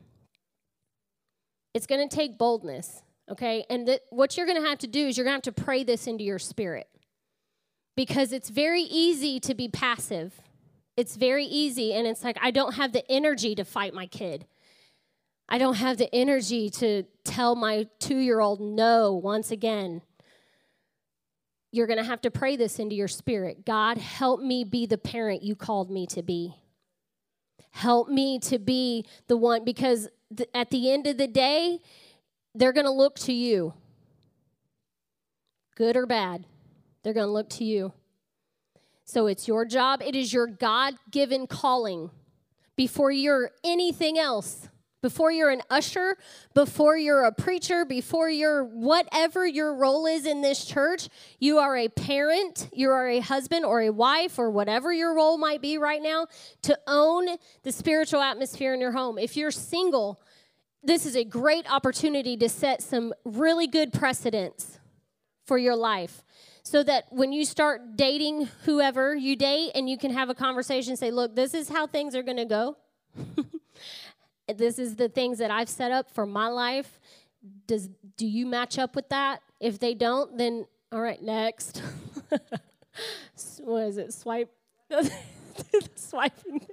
It's 1.75 1.87
going 1.87 2.09
to 2.09 2.15
take 2.17 2.39
boldness, 2.39 3.03
okay? 3.31 3.67
And 3.69 3.87
th- 3.87 4.01
what 4.09 4.37
you're 4.37 4.47
going 4.47 4.63
to 4.63 4.67
have 4.67 4.79
to 4.79 4.87
do 4.87 5.07
is 5.07 5.19
you're 5.19 5.25
going 5.25 5.39
to 5.39 5.47
have 5.49 5.55
to 5.55 5.63
pray 5.63 5.85
this 5.85 6.07
into 6.07 6.25
your 6.25 6.39
spirit 6.39 6.89
because 7.95 8.33
it's 8.33 8.49
very 8.49 8.83
easy 8.83 9.39
to 9.41 9.55
be 9.55 9.69
passive. 9.69 10.41
It's 10.97 11.17
very 11.17 11.45
easy, 11.45 11.93
and 11.93 12.07
it's 12.07 12.25
like, 12.25 12.39
I 12.41 12.51
don't 12.51 12.77
have 12.77 12.93
the 12.93 13.05
energy 13.11 13.55
to 13.57 13.65
fight 13.65 13.93
my 13.93 14.07
kid. 14.07 14.47
I 15.47 15.59
don't 15.59 15.77
have 15.77 15.99
the 15.99 16.13
energy 16.15 16.71
to 16.71 17.05
tell 17.23 17.55
my 17.55 17.87
two 17.99 18.17
year 18.17 18.41
old 18.41 18.61
no 18.61 19.13
once 19.13 19.51
again 19.51 20.03
you're 21.73 21.87
going 21.87 21.99
to 21.99 22.05
have 22.05 22.23
to 22.23 22.31
pray 22.31 22.57
this 22.57 22.79
into 22.79 22.95
your 22.95 23.09
spirit 23.09 23.65
God, 23.65 23.99
help 23.99 24.41
me 24.41 24.65
be 24.65 24.87
the 24.87 24.99
parent 24.99 25.43
you 25.43 25.55
called 25.55 25.91
me 25.91 26.07
to 26.09 26.23
be. 26.23 26.55
Help 27.71 28.09
me 28.09 28.39
to 28.41 28.59
be 28.59 29.05
the 29.29 29.37
one, 29.37 29.65
because 29.65 30.09
th- 30.35 30.49
at 30.55 30.71
the 30.71 30.91
end 30.91 31.07
of 31.07 31.19
the 31.19 31.27
day, 31.27 31.81
they're 32.55 32.73
going 32.73 32.87
to 32.87 32.93
look 32.93 33.19
to 33.21 33.33
you. 33.33 33.75
Good 35.75 35.97
or 35.97 36.07
bad, 36.07 36.47
they're 37.03 37.13
going 37.13 37.27
to 37.27 37.33
look 37.33 37.51
to 37.51 37.65
you. 37.65 37.93
So 39.05 39.27
it's 39.27 39.47
your 39.47 39.65
job, 39.65 40.03
it 40.03 40.17
is 40.17 40.33
your 40.33 40.47
God 40.47 40.95
given 41.11 41.47
calling 41.47 42.11
before 42.77 43.11
you're 43.11 43.53
anything 43.63 44.19
else 44.19 44.69
before 45.03 45.31
you're 45.31 45.51
an 45.51 45.63
usher, 45.71 46.17
before 46.55 46.97
you're 46.97 47.25
a 47.25 47.33
preacher, 47.33 47.85
before 47.85 48.31
you're 48.31 48.65
whatever 48.65 49.47
your 49.47 49.75
role 49.75 50.07
is 50.07 50.27
in 50.27 50.43
this 50.43 50.65
church, 50.65 51.09
you 51.39 51.59
are 51.59 51.77
a 51.77 51.89
parent, 51.89 52.69
you 52.73 52.91
are 52.91 53.09
a 53.09 53.21
husband 53.21 53.65
or 53.65 53.81
a 53.83 53.91
wife, 53.91 54.39
or 54.39 54.51
whatever 54.51 54.93
your 54.93 55.15
role 55.15 55.39
might 55.39 55.61
be 55.61 55.79
right 55.79 56.03
now, 56.03 56.27
to 56.63 56.79
own 56.87 57.29
the 57.63 57.73
spiritual 57.73 58.21
atmosphere 58.21 58.75
in 58.75 58.81
your 58.81 58.93
home. 58.93 59.19
If 59.19 59.37
you're 59.37 59.51
single, 59.51 60.21
this 60.83 61.05
is 61.05 61.17
a 61.17 61.25
great 61.25 61.71
opportunity 61.71 62.37
to 62.39 62.49
set 62.49 62.83
some 62.83 63.13
really 63.25 63.67
good 63.67 63.93
precedents 63.93 64.79
for 65.45 65.59
your 65.59 65.77
life 65.77 66.23
so 66.63 66.83
that 66.83 67.05
when 67.11 67.33
you 67.33 67.45
start 67.45 67.97
dating 67.97 68.49
whoever 68.65 69.15
you 69.15 69.37
date 69.37 69.71
and 69.75 69.89
you 69.89 69.97
can 69.97 70.13
have 70.13 70.29
a 70.29 70.35
conversation 70.35 70.97
say 70.97 71.13
look 71.13 71.37
this 71.37 71.55
is 71.55 71.69
how 71.69 71.87
things 71.87 72.15
are 72.17 72.25
going 72.25 72.37
to 72.37 72.45
go 72.45 72.77
this 74.55 74.79
is 74.79 74.97
the 74.97 75.09
things 75.09 75.39
that 75.39 75.51
I've 75.51 75.69
set 75.69 75.91
up 75.93 76.11
for 76.11 76.27
my 76.27 76.49
life. 76.49 76.99
Does 77.67 77.89
do 78.17 78.27
you 78.27 78.47
match 78.47 78.79
up 78.79 78.97
with 78.97 79.09
that? 79.11 79.41
If 79.61 79.79
they 79.79 79.95
don't, 79.95 80.37
then 80.37 80.67
all 80.93 81.01
right, 81.01 81.23
next. 81.23 81.83
what 83.61 83.83
is 83.83 83.99
it? 83.99 84.13
Swipe 84.13 84.51
swiping. 85.97 86.67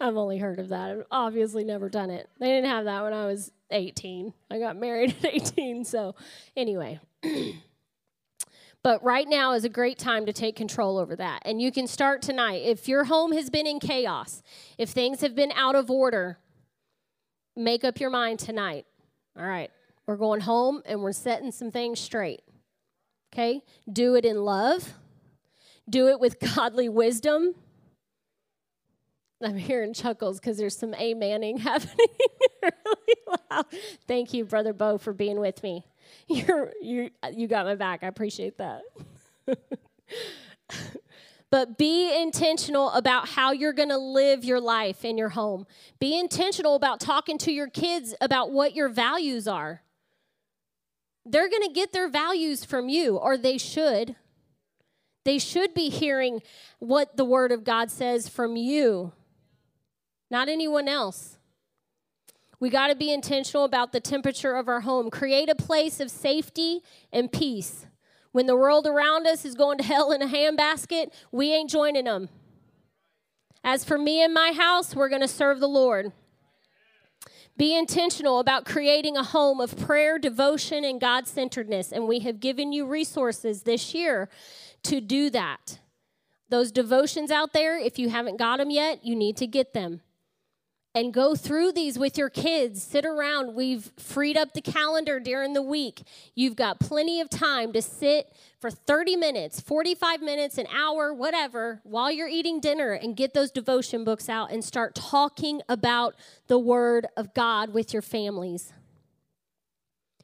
I've 0.00 0.16
only 0.16 0.38
heard 0.38 0.58
of 0.58 0.68
that. 0.68 0.90
I've 0.90 1.04
obviously 1.10 1.64
never 1.64 1.88
done 1.88 2.10
it. 2.10 2.28
They 2.38 2.46
didn't 2.46 2.70
have 2.70 2.84
that 2.84 3.02
when 3.02 3.12
I 3.12 3.26
was 3.26 3.50
18. 3.70 4.32
I 4.50 4.58
got 4.58 4.76
married 4.76 5.14
at 5.22 5.34
18. 5.34 5.84
So, 5.84 6.14
anyway. 6.56 7.00
but 8.82 9.02
right 9.02 9.26
now 9.28 9.52
is 9.52 9.64
a 9.64 9.68
great 9.68 9.98
time 9.98 10.26
to 10.26 10.32
take 10.32 10.56
control 10.56 10.98
over 10.98 11.16
that. 11.16 11.42
And 11.44 11.60
you 11.60 11.72
can 11.72 11.86
start 11.86 12.22
tonight. 12.22 12.62
If 12.64 12.88
your 12.88 13.04
home 13.04 13.32
has 13.32 13.50
been 13.50 13.66
in 13.66 13.80
chaos, 13.80 14.42
if 14.78 14.90
things 14.90 15.22
have 15.22 15.34
been 15.34 15.52
out 15.52 15.74
of 15.74 15.90
order, 15.90 16.38
make 17.56 17.84
up 17.84 17.98
your 17.98 18.10
mind 18.10 18.38
tonight. 18.38 18.86
All 19.38 19.46
right, 19.46 19.70
we're 20.06 20.16
going 20.16 20.40
home 20.40 20.82
and 20.86 21.02
we're 21.02 21.12
setting 21.12 21.50
some 21.50 21.70
things 21.70 21.98
straight. 21.98 22.42
Okay? 23.32 23.62
Do 23.90 24.14
it 24.14 24.24
in 24.24 24.44
love, 24.44 24.94
do 25.88 26.08
it 26.08 26.20
with 26.20 26.38
godly 26.54 26.88
wisdom. 26.88 27.54
I'm 29.42 29.58
hearing 29.58 29.92
chuckles 29.92 30.40
because 30.40 30.56
there's 30.56 30.76
some 30.76 30.92
amening 30.92 31.58
happening 31.60 32.06
really 32.62 33.36
loud. 33.50 33.66
Thank 34.06 34.32
you, 34.32 34.46
Brother 34.46 34.72
Bo, 34.72 34.96
for 34.96 35.12
being 35.12 35.38
with 35.40 35.62
me. 35.62 35.84
You're, 36.28 36.72
you, 36.80 37.10
you 37.34 37.46
got 37.46 37.66
my 37.66 37.74
back. 37.74 38.02
I 38.02 38.06
appreciate 38.06 38.58
that. 38.58 38.82
But 41.50 41.78
be 41.78 42.20
intentional 42.20 42.90
about 42.90 43.28
how 43.28 43.52
you're 43.52 43.72
going 43.72 43.90
to 43.90 43.98
live 43.98 44.44
your 44.44 44.60
life 44.60 45.04
in 45.04 45.16
your 45.16 45.28
home. 45.30 45.66
Be 46.00 46.18
intentional 46.18 46.74
about 46.74 46.98
talking 46.98 47.38
to 47.38 47.52
your 47.52 47.68
kids 47.68 48.14
about 48.20 48.50
what 48.50 48.74
your 48.74 48.88
values 48.88 49.46
are. 49.46 49.82
They're 51.24 51.48
going 51.48 51.62
to 51.62 51.72
get 51.72 51.92
their 51.92 52.08
values 52.08 52.64
from 52.64 52.88
you, 52.88 53.16
or 53.16 53.36
they 53.36 53.58
should. 53.58 54.16
They 55.24 55.38
should 55.38 55.74
be 55.74 55.88
hearing 55.88 56.40
what 56.78 57.16
the 57.16 57.24
Word 57.24 57.50
of 57.50 57.64
God 57.64 57.90
says 57.90 58.28
from 58.28 58.56
you, 58.56 59.12
not 60.30 60.48
anyone 60.48 60.88
else. 60.88 61.38
We 62.58 62.70
got 62.70 62.88
to 62.88 62.94
be 62.94 63.12
intentional 63.12 63.64
about 63.64 63.92
the 63.92 64.00
temperature 64.00 64.54
of 64.54 64.68
our 64.68 64.80
home. 64.80 65.10
Create 65.10 65.48
a 65.48 65.54
place 65.54 66.00
of 66.00 66.10
safety 66.10 66.80
and 67.12 67.30
peace. 67.30 67.86
When 68.36 68.44
the 68.44 68.54
world 68.54 68.86
around 68.86 69.26
us 69.26 69.46
is 69.46 69.54
going 69.54 69.78
to 69.78 69.84
hell 69.84 70.12
in 70.12 70.20
a 70.20 70.26
handbasket, 70.26 71.10
we 71.32 71.54
ain't 71.54 71.70
joining 71.70 72.04
them. 72.04 72.28
As 73.64 73.82
for 73.82 73.96
me 73.96 74.22
and 74.22 74.34
my 74.34 74.52
house, 74.52 74.94
we're 74.94 75.08
going 75.08 75.22
to 75.22 75.26
serve 75.26 75.58
the 75.58 75.66
Lord. 75.66 76.12
Be 77.56 77.74
intentional 77.74 78.38
about 78.38 78.66
creating 78.66 79.16
a 79.16 79.22
home 79.22 79.58
of 79.58 79.78
prayer, 79.78 80.18
devotion, 80.18 80.84
and 80.84 81.00
God 81.00 81.26
centeredness. 81.26 81.92
And 81.92 82.06
we 82.06 82.18
have 82.18 82.38
given 82.38 82.74
you 82.74 82.84
resources 82.84 83.62
this 83.62 83.94
year 83.94 84.28
to 84.82 85.00
do 85.00 85.30
that. 85.30 85.78
Those 86.50 86.70
devotions 86.70 87.30
out 87.30 87.54
there, 87.54 87.78
if 87.78 87.98
you 87.98 88.10
haven't 88.10 88.36
got 88.36 88.58
them 88.58 88.68
yet, 88.68 89.02
you 89.02 89.16
need 89.16 89.38
to 89.38 89.46
get 89.46 89.72
them 89.72 90.02
and 90.96 91.12
go 91.12 91.34
through 91.34 91.72
these 91.72 91.98
with 91.98 92.16
your 92.16 92.30
kids. 92.30 92.82
Sit 92.82 93.04
around. 93.04 93.54
We've 93.54 93.92
freed 93.98 94.38
up 94.38 94.54
the 94.54 94.62
calendar 94.62 95.20
during 95.20 95.52
the 95.52 95.60
week. 95.60 96.04
You've 96.34 96.56
got 96.56 96.80
plenty 96.80 97.20
of 97.20 97.28
time 97.28 97.74
to 97.74 97.82
sit 97.82 98.34
for 98.60 98.70
30 98.70 99.14
minutes, 99.14 99.60
45 99.60 100.22
minutes, 100.22 100.56
an 100.56 100.66
hour, 100.74 101.12
whatever, 101.12 101.82
while 101.84 102.10
you're 102.10 102.30
eating 102.30 102.60
dinner 102.60 102.92
and 102.92 103.14
get 103.14 103.34
those 103.34 103.50
devotion 103.50 104.04
books 104.04 104.30
out 104.30 104.50
and 104.50 104.64
start 104.64 104.94
talking 104.94 105.60
about 105.68 106.14
the 106.46 106.58
Word 106.58 107.06
of 107.14 107.34
God 107.34 107.74
with 107.74 107.92
your 107.92 108.00
families. 108.00 108.72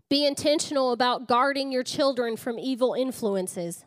Be 0.08 0.24
intentional 0.24 0.92
about 0.92 1.28
guarding 1.28 1.70
your 1.70 1.84
children 1.84 2.34
from 2.34 2.58
evil 2.58 2.94
influences. 2.94 3.84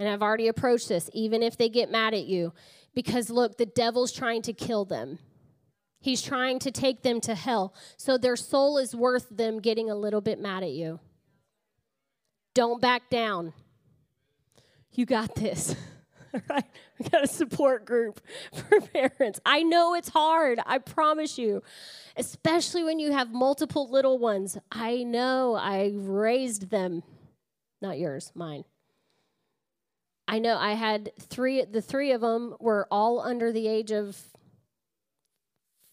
And 0.00 0.08
I've 0.08 0.20
already 0.20 0.48
approached 0.48 0.88
this, 0.88 1.08
even 1.12 1.44
if 1.44 1.56
they 1.56 1.68
get 1.68 1.92
mad 1.92 2.12
at 2.12 2.24
you, 2.24 2.52
because 2.92 3.30
look, 3.30 3.56
the 3.56 3.66
devil's 3.66 4.10
trying 4.10 4.42
to 4.42 4.52
kill 4.52 4.84
them. 4.84 5.20
He's 6.00 6.22
trying 6.22 6.58
to 6.60 6.70
take 6.70 7.02
them 7.02 7.20
to 7.22 7.34
hell. 7.34 7.74
So 7.96 8.16
their 8.16 8.36
soul 8.36 8.78
is 8.78 8.94
worth 8.94 9.28
them 9.30 9.60
getting 9.60 9.90
a 9.90 9.94
little 9.94 10.20
bit 10.20 10.38
mad 10.38 10.62
at 10.62 10.70
you. 10.70 11.00
Don't 12.54 12.80
back 12.80 13.10
down. 13.10 13.52
You 14.92 15.06
got 15.06 15.34
this. 15.34 15.74
Right? 16.50 16.64
We 16.98 17.08
got 17.08 17.24
a 17.24 17.26
support 17.26 17.86
group 17.86 18.20
for 18.52 18.80
parents. 18.80 19.40
I 19.46 19.62
know 19.62 19.94
it's 19.94 20.10
hard. 20.10 20.60
I 20.66 20.76
promise 20.76 21.38
you. 21.38 21.62
Especially 22.14 22.84
when 22.84 22.98
you 22.98 23.12
have 23.12 23.32
multiple 23.32 23.90
little 23.90 24.18
ones. 24.18 24.58
I 24.70 25.02
know 25.02 25.54
I 25.54 25.92
raised 25.94 26.68
them. 26.68 27.02
Not 27.80 27.98
yours, 27.98 28.32
mine. 28.34 28.64
I 30.28 30.38
know 30.38 30.58
I 30.58 30.72
had 30.72 31.10
three, 31.18 31.64
the 31.64 31.80
three 31.80 32.12
of 32.12 32.20
them 32.20 32.54
were 32.60 32.86
all 32.90 33.20
under 33.20 33.52
the 33.52 33.68
age 33.68 33.92
of 33.92 34.18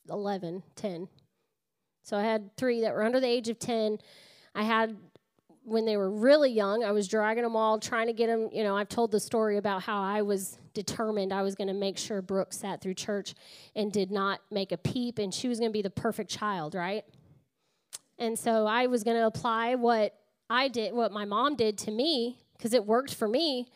11, 0.10 0.64
10. 0.76 1.08
So 2.04 2.18
I 2.18 2.24
had 2.24 2.56
three 2.58 2.82
that 2.82 2.93
were 2.93 3.04
under 3.04 3.20
the 3.20 3.28
age 3.28 3.49
of 3.49 3.60
10. 3.60 3.99
I 4.54 4.64
had, 4.64 4.97
when 5.64 5.86
they 5.86 5.95
were 5.95 6.10
really 6.10 6.51
young, 6.51 6.84
I 6.84 6.91
was 6.91 7.08
dragging 7.08 7.43
them 7.43 7.56
all, 7.56 7.80
trying 7.80 8.08
to 8.08 8.14
get 8.14 8.28
them. 8.28 8.49
You 8.51 8.64
know, 8.64 8.76
I've 8.76 8.89
told 8.89 9.12
the 9.12 9.20
story 9.20 9.58
about 9.58 9.84
how 9.84 10.01
I 10.01 10.22
was 10.22 10.58
determined 10.74 11.32
I 11.32 11.43
was 11.43 11.56
going 11.56 11.70
to 11.70 11.74
make 11.74 11.97
sure 11.97 12.22
Brooke 12.22 12.51
sat 12.51 12.82
through 12.82 12.95
church 12.95 13.36
and 13.76 13.91
did 13.91 14.12
not 14.12 14.41
make 14.51 14.72
a 14.72 14.78
peep, 14.78 15.20
and 15.20 15.34
she 15.34 15.47
was 15.47 15.60
going 15.60 15.72
to 15.72 15.74
be 15.74 15.82
the 15.82 15.89
perfect 15.89 16.30
child, 16.30 16.76
right? 16.76 17.06
And 18.20 18.38
so 18.38 18.68
I 18.68 18.88
was 18.88 19.04
going 19.04 19.18
to 19.18 19.26
apply 19.26 19.76
what 19.76 20.14
I 20.49 20.68
did, 20.68 20.93
what 20.93 21.12
my 21.12 21.26
mom 21.26 21.56
did 21.56 21.78
to 21.80 21.91
me, 21.91 22.39
because 22.58 22.74
it 22.74 22.86
worked 22.86 23.14
for 23.14 23.28
me. 23.28 23.68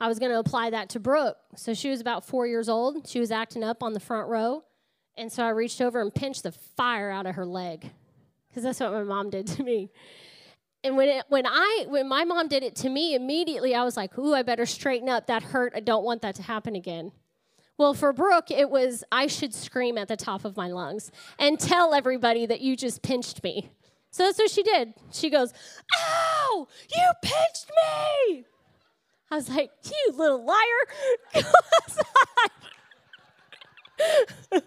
I 0.00 0.08
was 0.08 0.18
going 0.18 0.32
to 0.32 0.38
apply 0.38 0.70
that 0.70 0.90
to 0.90 1.00
Brooke. 1.00 1.36
So 1.56 1.74
she 1.74 1.90
was 1.90 2.00
about 2.00 2.24
four 2.24 2.46
years 2.46 2.68
old. 2.68 3.08
She 3.08 3.20
was 3.20 3.30
acting 3.30 3.62
up 3.62 3.82
on 3.82 3.92
the 3.92 4.00
front 4.00 4.28
row. 4.28 4.64
And 5.20 5.30
so 5.30 5.44
I 5.44 5.50
reached 5.50 5.82
over 5.82 6.00
and 6.00 6.14
pinched 6.14 6.44
the 6.44 6.52
fire 6.52 7.10
out 7.10 7.26
of 7.26 7.34
her 7.34 7.44
leg 7.44 7.90
because 8.48 8.62
that's 8.62 8.80
what 8.80 8.90
my 8.90 9.02
mom 9.02 9.28
did 9.28 9.46
to 9.48 9.62
me. 9.62 9.90
And 10.82 10.96
when 10.96 11.10
it, 11.10 11.26
when 11.28 11.44
I 11.46 11.84
when 11.88 12.08
my 12.08 12.24
mom 12.24 12.48
did 12.48 12.62
it 12.62 12.74
to 12.76 12.88
me, 12.88 13.14
immediately 13.14 13.74
I 13.74 13.84
was 13.84 13.98
like, 13.98 14.16
"Ooh, 14.16 14.32
I 14.32 14.40
better 14.40 14.64
straighten 14.64 15.10
up. 15.10 15.26
That 15.26 15.42
hurt. 15.42 15.74
I 15.76 15.80
don't 15.80 16.04
want 16.04 16.22
that 16.22 16.36
to 16.36 16.42
happen 16.42 16.74
again." 16.74 17.12
Well, 17.76 17.92
for 17.92 18.14
Brooke, 18.14 18.50
it 18.50 18.70
was 18.70 19.04
I 19.12 19.26
should 19.26 19.52
scream 19.52 19.98
at 19.98 20.08
the 20.08 20.16
top 20.16 20.46
of 20.46 20.56
my 20.56 20.68
lungs 20.68 21.12
and 21.38 21.60
tell 21.60 21.92
everybody 21.92 22.46
that 22.46 22.62
you 22.62 22.74
just 22.74 23.02
pinched 23.02 23.42
me. 23.42 23.72
So 24.10 24.24
that's 24.24 24.38
what 24.38 24.50
she 24.50 24.62
did. 24.62 24.94
She 25.12 25.28
goes, 25.28 25.52
"Ow! 25.98 26.66
You 26.96 27.10
pinched 27.22 27.70
me!" 27.76 28.44
I 29.30 29.34
was 29.36 29.50
like, 29.50 29.70
"You 29.84 30.14
little 30.16 30.46
liar! 30.46 31.44
Go 34.50 34.56
outside." 34.56 34.62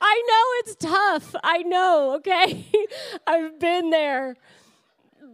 I 0.00 0.22
know 0.28 0.44
it's 0.58 0.76
tough. 0.76 1.34
I 1.42 1.58
know, 1.58 2.14
okay? 2.16 2.66
I've 3.26 3.58
been 3.58 3.90
there. 3.90 4.36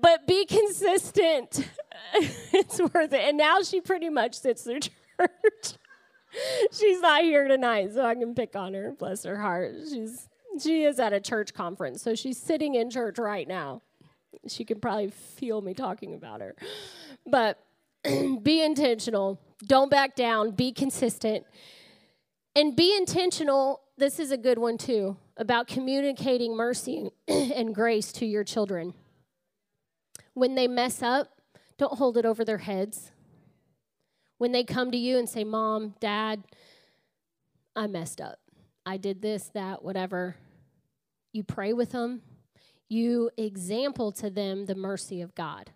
But 0.00 0.26
be 0.26 0.44
consistent. 0.46 1.68
it's 2.14 2.78
worth 2.78 3.12
it. 3.12 3.20
And 3.20 3.36
now 3.36 3.62
she 3.62 3.80
pretty 3.80 4.11
much 4.11 4.38
sits 4.38 4.62
through 4.62 4.80
church. 4.80 5.74
She's 6.72 7.00
not 7.00 7.22
here 7.22 7.48
tonight, 7.48 7.94
so 7.94 8.04
I 8.04 8.14
can 8.14 8.34
pick 8.34 8.54
on 8.54 8.74
her. 8.74 8.92
Bless 8.92 9.24
her 9.24 9.38
heart. 9.38 9.74
She's 9.90 10.28
she 10.62 10.84
is 10.84 10.98
at 10.98 11.12
a 11.12 11.20
church 11.20 11.54
conference, 11.54 12.02
so 12.02 12.14
she's 12.14 12.36
sitting 12.36 12.74
in 12.74 12.90
church 12.90 13.18
right 13.18 13.46
now. 13.46 13.82
She 14.46 14.64
can 14.64 14.80
probably 14.80 15.11
feel 15.11 15.61
me 15.61 15.74
talking 15.74 16.14
about 16.14 16.40
her. 16.40 16.54
But 17.26 17.59
be 18.42 18.62
intentional. 18.62 19.40
Don't 19.66 19.90
back 19.90 20.14
down. 20.14 20.52
Be 20.52 20.72
consistent. 20.72 21.44
And 22.59 22.74
be 22.74 22.92
intentional, 22.96 23.82
this 23.98 24.18
is 24.18 24.32
a 24.32 24.36
good 24.36 24.59
one 24.59 24.78
too, 24.78 25.16
about 25.36 25.68
communicating 25.68 26.56
mercy 26.56 27.09
and 27.28 27.72
grace 27.72 28.11
to 28.14 28.26
your 28.26 28.42
children. 28.42 28.94
When 30.34 30.56
they 30.56 30.66
mess 30.66 31.00
up, 31.00 31.40
don't 31.76 31.96
hold 31.96 32.16
it 32.16 32.26
over 32.26 32.44
their 32.44 32.59
heads. 32.59 33.12
When 34.38 34.50
they 34.50 34.64
come 34.64 34.90
to 34.90 34.98
you 34.98 35.18
and 35.18 35.28
say, 35.28 35.44
Mom, 35.44 35.94
Dad, 36.00 36.42
I 37.76 37.86
messed 37.86 38.20
up. 38.20 38.40
I 38.84 38.96
did 38.96 39.22
this, 39.22 39.50
that, 39.54 39.84
whatever. 39.84 40.34
You 41.32 41.44
pray 41.44 41.72
with 41.72 41.92
them. 41.92 42.22
You 42.88 43.30
example 43.36 44.11
to 44.11 44.30
them 44.30 44.66
the 44.66 44.74
mercy 44.74 45.20
of 45.20 45.36
God. 45.36 45.70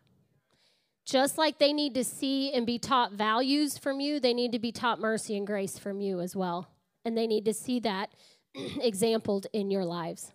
Just 1.05 1.39
like 1.39 1.61
they 1.61 1.72
need 1.72 1.95
to 1.95 2.03
see 2.03 2.53
and 2.53 2.66
be 2.66 2.80
taught 2.80 3.12
values 3.12 3.78
from 3.78 4.01
you, 4.01 4.18
they 4.18 4.35
need 4.35 4.51
to 4.51 4.59
be 4.59 4.72
taught 4.72 4.99
mercy 4.99 5.37
and 5.37 5.47
grace 5.47 5.78
from 5.78 6.01
you 6.01 6.18
as 6.18 6.35
well. 6.35 6.72
And 7.05 7.16
they 7.16 7.26
need 7.26 7.44
to 7.46 7.55
see 7.55 7.80
that 7.80 8.11
exampled 8.55 9.46
in 9.53 9.70
your 9.70 9.84
lives. 9.84 10.32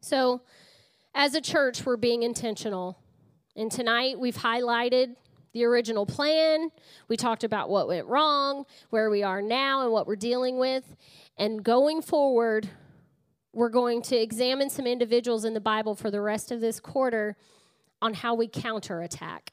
So, 0.00 0.42
as 1.14 1.34
a 1.34 1.40
church, 1.40 1.84
we're 1.84 1.96
being 1.96 2.22
intentional. 2.22 2.98
And 3.54 3.70
tonight 3.70 4.18
we've 4.18 4.36
highlighted 4.36 5.16
the 5.52 5.64
original 5.64 6.06
plan. 6.06 6.70
We 7.08 7.16
talked 7.16 7.44
about 7.44 7.68
what 7.68 7.86
went 7.86 8.06
wrong, 8.06 8.64
where 8.90 9.10
we 9.10 9.22
are 9.22 9.42
now, 9.42 9.82
and 9.82 9.92
what 9.92 10.06
we're 10.06 10.16
dealing 10.16 10.58
with. 10.58 10.96
And 11.36 11.62
going 11.62 12.00
forward, 12.02 12.68
we're 13.52 13.68
going 13.68 14.00
to 14.02 14.16
examine 14.16 14.70
some 14.70 14.86
individuals 14.86 15.44
in 15.44 15.52
the 15.52 15.60
Bible 15.60 15.94
for 15.94 16.10
the 16.10 16.20
rest 16.20 16.50
of 16.50 16.60
this 16.60 16.80
quarter 16.80 17.36
on 18.00 18.14
how 18.14 18.34
we 18.34 18.48
counterattack. 18.48 19.52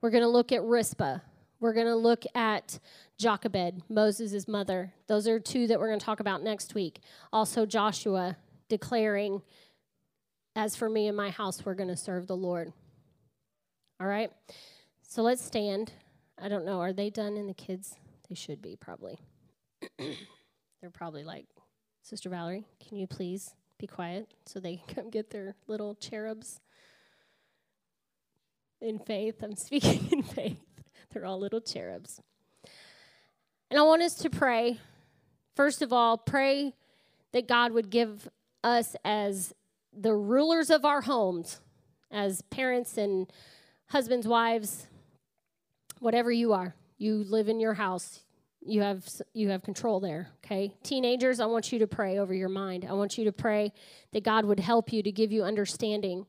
We're 0.00 0.10
going 0.10 0.22
to 0.22 0.28
look 0.28 0.52
at 0.52 0.62
Rizpah. 0.62 1.18
We're 1.58 1.74
going 1.74 1.86
to 1.86 1.96
look 1.96 2.24
at 2.34 2.78
Jochebed, 3.20 3.82
Moses' 3.90 4.48
mother. 4.48 4.94
Those 5.06 5.28
are 5.28 5.38
two 5.38 5.66
that 5.66 5.78
we're 5.78 5.88
going 5.88 5.98
to 5.98 6.04
talk 6.04 6.20
about 6.20 6.42
next 6.42 6.74
week. 6.74 7.00
Also, 7.32 7.66
Joshua 7.66 8.36
declaring, 8.68 9.42
As 10.56 10.74
for 10.74 10.88
me 10.88 11.06
and 11.06 11.16
my 11.16 11.28
house, 11.28 11.64
we're 11.64 11.74
going 11.74 11.90
to 11.90 11.96
serve 11.96 12.26
the 12.26 12.36
Lord. 12.36 12.72
All 14.00 14.06
right? 14.06 14.30
So 15.02 15.22
let's 15.22 15.44
stand. 15.44 15.92
I 16.40 16.48
don't 16.48 16.64
know. 16.64 16.80
Are 16.80 16.94
they 16.94 17.10
done 17.10 17.36
in 17.36 17.46
the 17.46 17.54
kids? 17.54 17.94
They 18.28 18.34
should 18.34 18.62
be, 18.62 18.76
probably. 18.76 19.18
They're 19.98 20.90
probably 20.90 21.24
like, 21.24 21.46
Sister 22.02 22.30
Valerie, 22.30 22.66
can 22.82 22.96
you 22.96 23.06
please 23.06 23.54
be 23.78 23.86
quiet 23.86 24.32
so 24.46 24.60
they 24.60 24.76
can 24.76 24.94
come 24.94 25.10
get 25.10 25.30
their 25.30 25.56
little 25.66 25.94
cherubs? 25.94 26.60
in 28.80 28.98
faith. 28.98 29.42
I'm 29.42 29.56
speaking 29.56 30.08
in 30.10 30.22
faith. 30.22 30.64
They're 31.12 31.26
all 31.26 31.38
little 31.38 31.60
cherubs. 31.60 32.20
And 33.70 33.78
I 33.78 33.82
want 33.82 34.02
us 34.02 34.14
to 34.16 34.30
pray. 34.30 34.78
First 35.54 35.80
of 35.80 35.92
all, 35.92 36.18
pray 36.18 36.74
that 37.32 37.46
God 37.46 37.72
would 37.72 37.90
give 37.90 38.28
us 38.64 38.96
as 39.04 39.54
the 39.92 40.14
rulers 40.14 40.70
of 40.70 40.84
our 40.84 41.02
homes, 41.02 41.60
as 42.10 42.42
parents 42.42 42.98
and 42.98 43.30
husbands, 43.86 44.26
wives, 44.26 44.86
whatever 46.00 46.32
you 46.32 46.52
are. 46.52 46.74
You 46.98 47.24
live 47.24 47.48
in 47.48 47.60
your 47.60 47.74
house. 47.74 48.20
You 48.62 48.82
have 48.82 49.08
you 49.32 49.48
have 49.48 49.62
control 49.62 50.00
there, 50.00 50.28
okay? 50.44 50.74
Teenagers, 50.82 51.40
I 51.40 51.46
want 51.46 51.72
you 51.72 51.78
to 51.78 51.86
pray 51.86 52.18
over 52.18 52.34
your 52.34 52.50
mind. 52.50 52.86
I 52.88 52.92
want 52.92 53.16
you 53.16 53.24
to 53.24 53.32
pray 53.32 53.72
that 54.12 54.22
God 54.22 54.44
would 54.44 54.60
help 54.60 54.92
you 54.92 55.02
to 55.02 55.10
give 55.10 55.32
you 55.32 55.44
understanding 55.44 56.26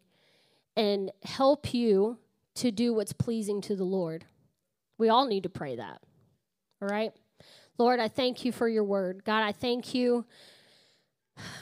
and 0.77 1.11
help 1.23 1.73
you 1.73 2.19
to 2.55 2.71
do 2.71 2.93
what's 2.93 3.11
pleasing 3.11 3.59
to 3.61 3.75
the 3.75 3.83
Lord. 3.83 4.25
We 4.97 5.09
all 5.09 5.25
need 5.25 5.43
to 5.43 5.49
pray 5.49 5.75
that. 5.75 6.01
All 6.81 6.87
right? 6.87 7.11
Lord, 7.77 7.99
I 7.99 8.07
thank 8.07 8.45
you 8.45 8.51
for 8.51 8.67
your 8.67 8.83
word. 8.83 9.23
God, 9.23 9.43
I 9.43 9.51
thank 9.51 9.93
you 9.93 10.25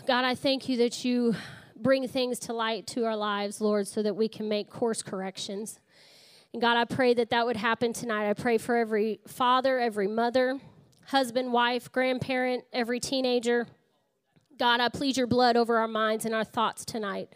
God, 0.07 0.25
I 0.25 0.35
thank 0.35 0.67
you 0.67 0.77
that 0.77 1.05
you 1.05 1.35
bring 1.75 2.07
things 2.07 2.39
to 2.39 2.53
light 2.53 2.87
to 2.87 3.05
our 3.05 3.15
lives, 3.15 3.61
Lord, 3.61 3.87
so 3.87 4.01
that 4.03 4.15
we 4.15 4.27
can 4.27 4.47
make 4.49 4.69
course 4.69 5.01
corrections. 5.01 5.79
And 6.53 6.61
God, 6.61 6.77
I 6.77 6.85
pray 6.85 7.13
that 7.13 7.29
that 7.29 7.45
would 7.45 7.57
happen 7.57 7.93
tonight. 7.93 8.29
I 8.29 8.33
pray 8.33 8.57
for 8.57 8.75
every 8.75 9.19
father, 9.27 9.79
every 9.79 10.07
mother, 10.07 10.59
husband, 11.07 11.53
wife, 11.53 11.91
grandparent, 11.91 12.63
every 12.73 12.99
teenager. 12.99 13.67
God, 14.57 14.81
I 14.81 14.89
plead 14.89 15.15
your 15.15 15.27
blood 15.27 15.55
over 15.55 15.77
our 15.77 15.87
minds 15.87 16.25
and 16.25 16.33
our 16.35 16.43
thoughts 16.43 16.83
tonight. 16.83 17.29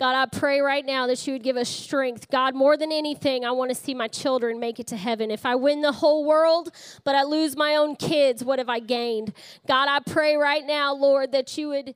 God, 0.00 0.14
I 0.14 0.24
pray 0.24 0.62
right 0.62 0.86
now 0.86 1.06
that 1.08 1.26
you 1.26 1.34
would 1.34 1.42
give 1.42 1.58
us 1.58 1.68
strength. 1.68 2.30
God, 2.30 2.54
more 2.54 2.74
than 2.74 2.90
anything, 2.90 3.44
I 3.44 3.50
want 3.50 3.70
to 3.70 3.74
see 3.74 3.92
my 3.92 4.08
children 4.08 4.58
make 4.58 4.80
it 4.80 4.86
to 4.86 4.96
heaven. 4.96 5.30
If 5.30 5.44
I 5.44 5.56
win 5.56 5.82
the 5.82 5.92
whole 5.92 6.24
world, 6.24 6.70
but 7.04 7.14
I 7.14 7.22
lose 7.22 7.54
my 7.54 7.76
own 7.76 7.96
kids, 7.96 8.42
what 8.42 8.58
have 8.58 8.70
I 8.70 8.78
gained? 8.78 9.34
God, 9.68 9.88
I 9.90 10.00
pray 10.00 10.36
right 10.36 10.66
now, 10.66 10.94
Lord, 10.94 11.32
that 11.32 11.58
you 11.58 11.68
would. 11.68 11.94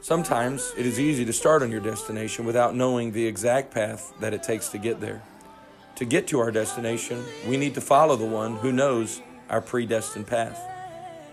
Sometimes 0.00 0.74
it 0.76 0.84
is 0.84 0.98
easy 0.98 1.24
to 1.24 1.32
start 1.32 1.62
on 1.62 1.70
your 1.70 1.80
destination 1.80 2.44
without 2.44 2.74
knowing 2.74 3.12
the 3.12 3.24
exact 3.24 3.72
path 3.72 4.12
that 4.18 4.34
it 4.34 4.42
takes 4.42 4.68
to 4.70 4.78
get 4.78 4.98
there. 5.00 5.22
To 5.94 6.04
get 6.04 6.26
to 6.26 6.40
our 6.40 6.50
destination, 6.50 7.24
we 7.46 7.56
need 7.56 7.74
to 7.74 7.80
follow 7.80 8.16
the 8.16 8.26
one 8.26 8.56
who 8.56 8.72
knows 8.72 9.22
our 9.48 9.60
predestined 9.60 10.26
path. 10.26 10.60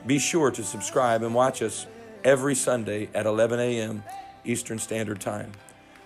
Be 0.05 0.19
sure 0.19 0.51
to 0.51 0.63
subscribe 0.63 1.23
and 1.23 1.33
watch 1.33 1.63
us 1.63 1.87
every 2.23 2.53
Sunday 2.53 3.09
at 3.15 3.25
11 3.25 3.59
a.m. 3.59 4.03
Eastern 4.47 4.79
Standard 4.79 5.19
Time. 5.19 5.51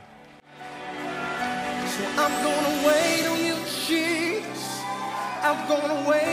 So 1.86 2.04
I'm 2.16 2.44
gonna 2.44 2.86
wait 2.86 3.26
on 3.26 3.38
you, 3.44 3.56
Jesus. 3.86 4.80
I'm 5.42 5.66
gonna 5.68 6.08
wait. 6.08 6.29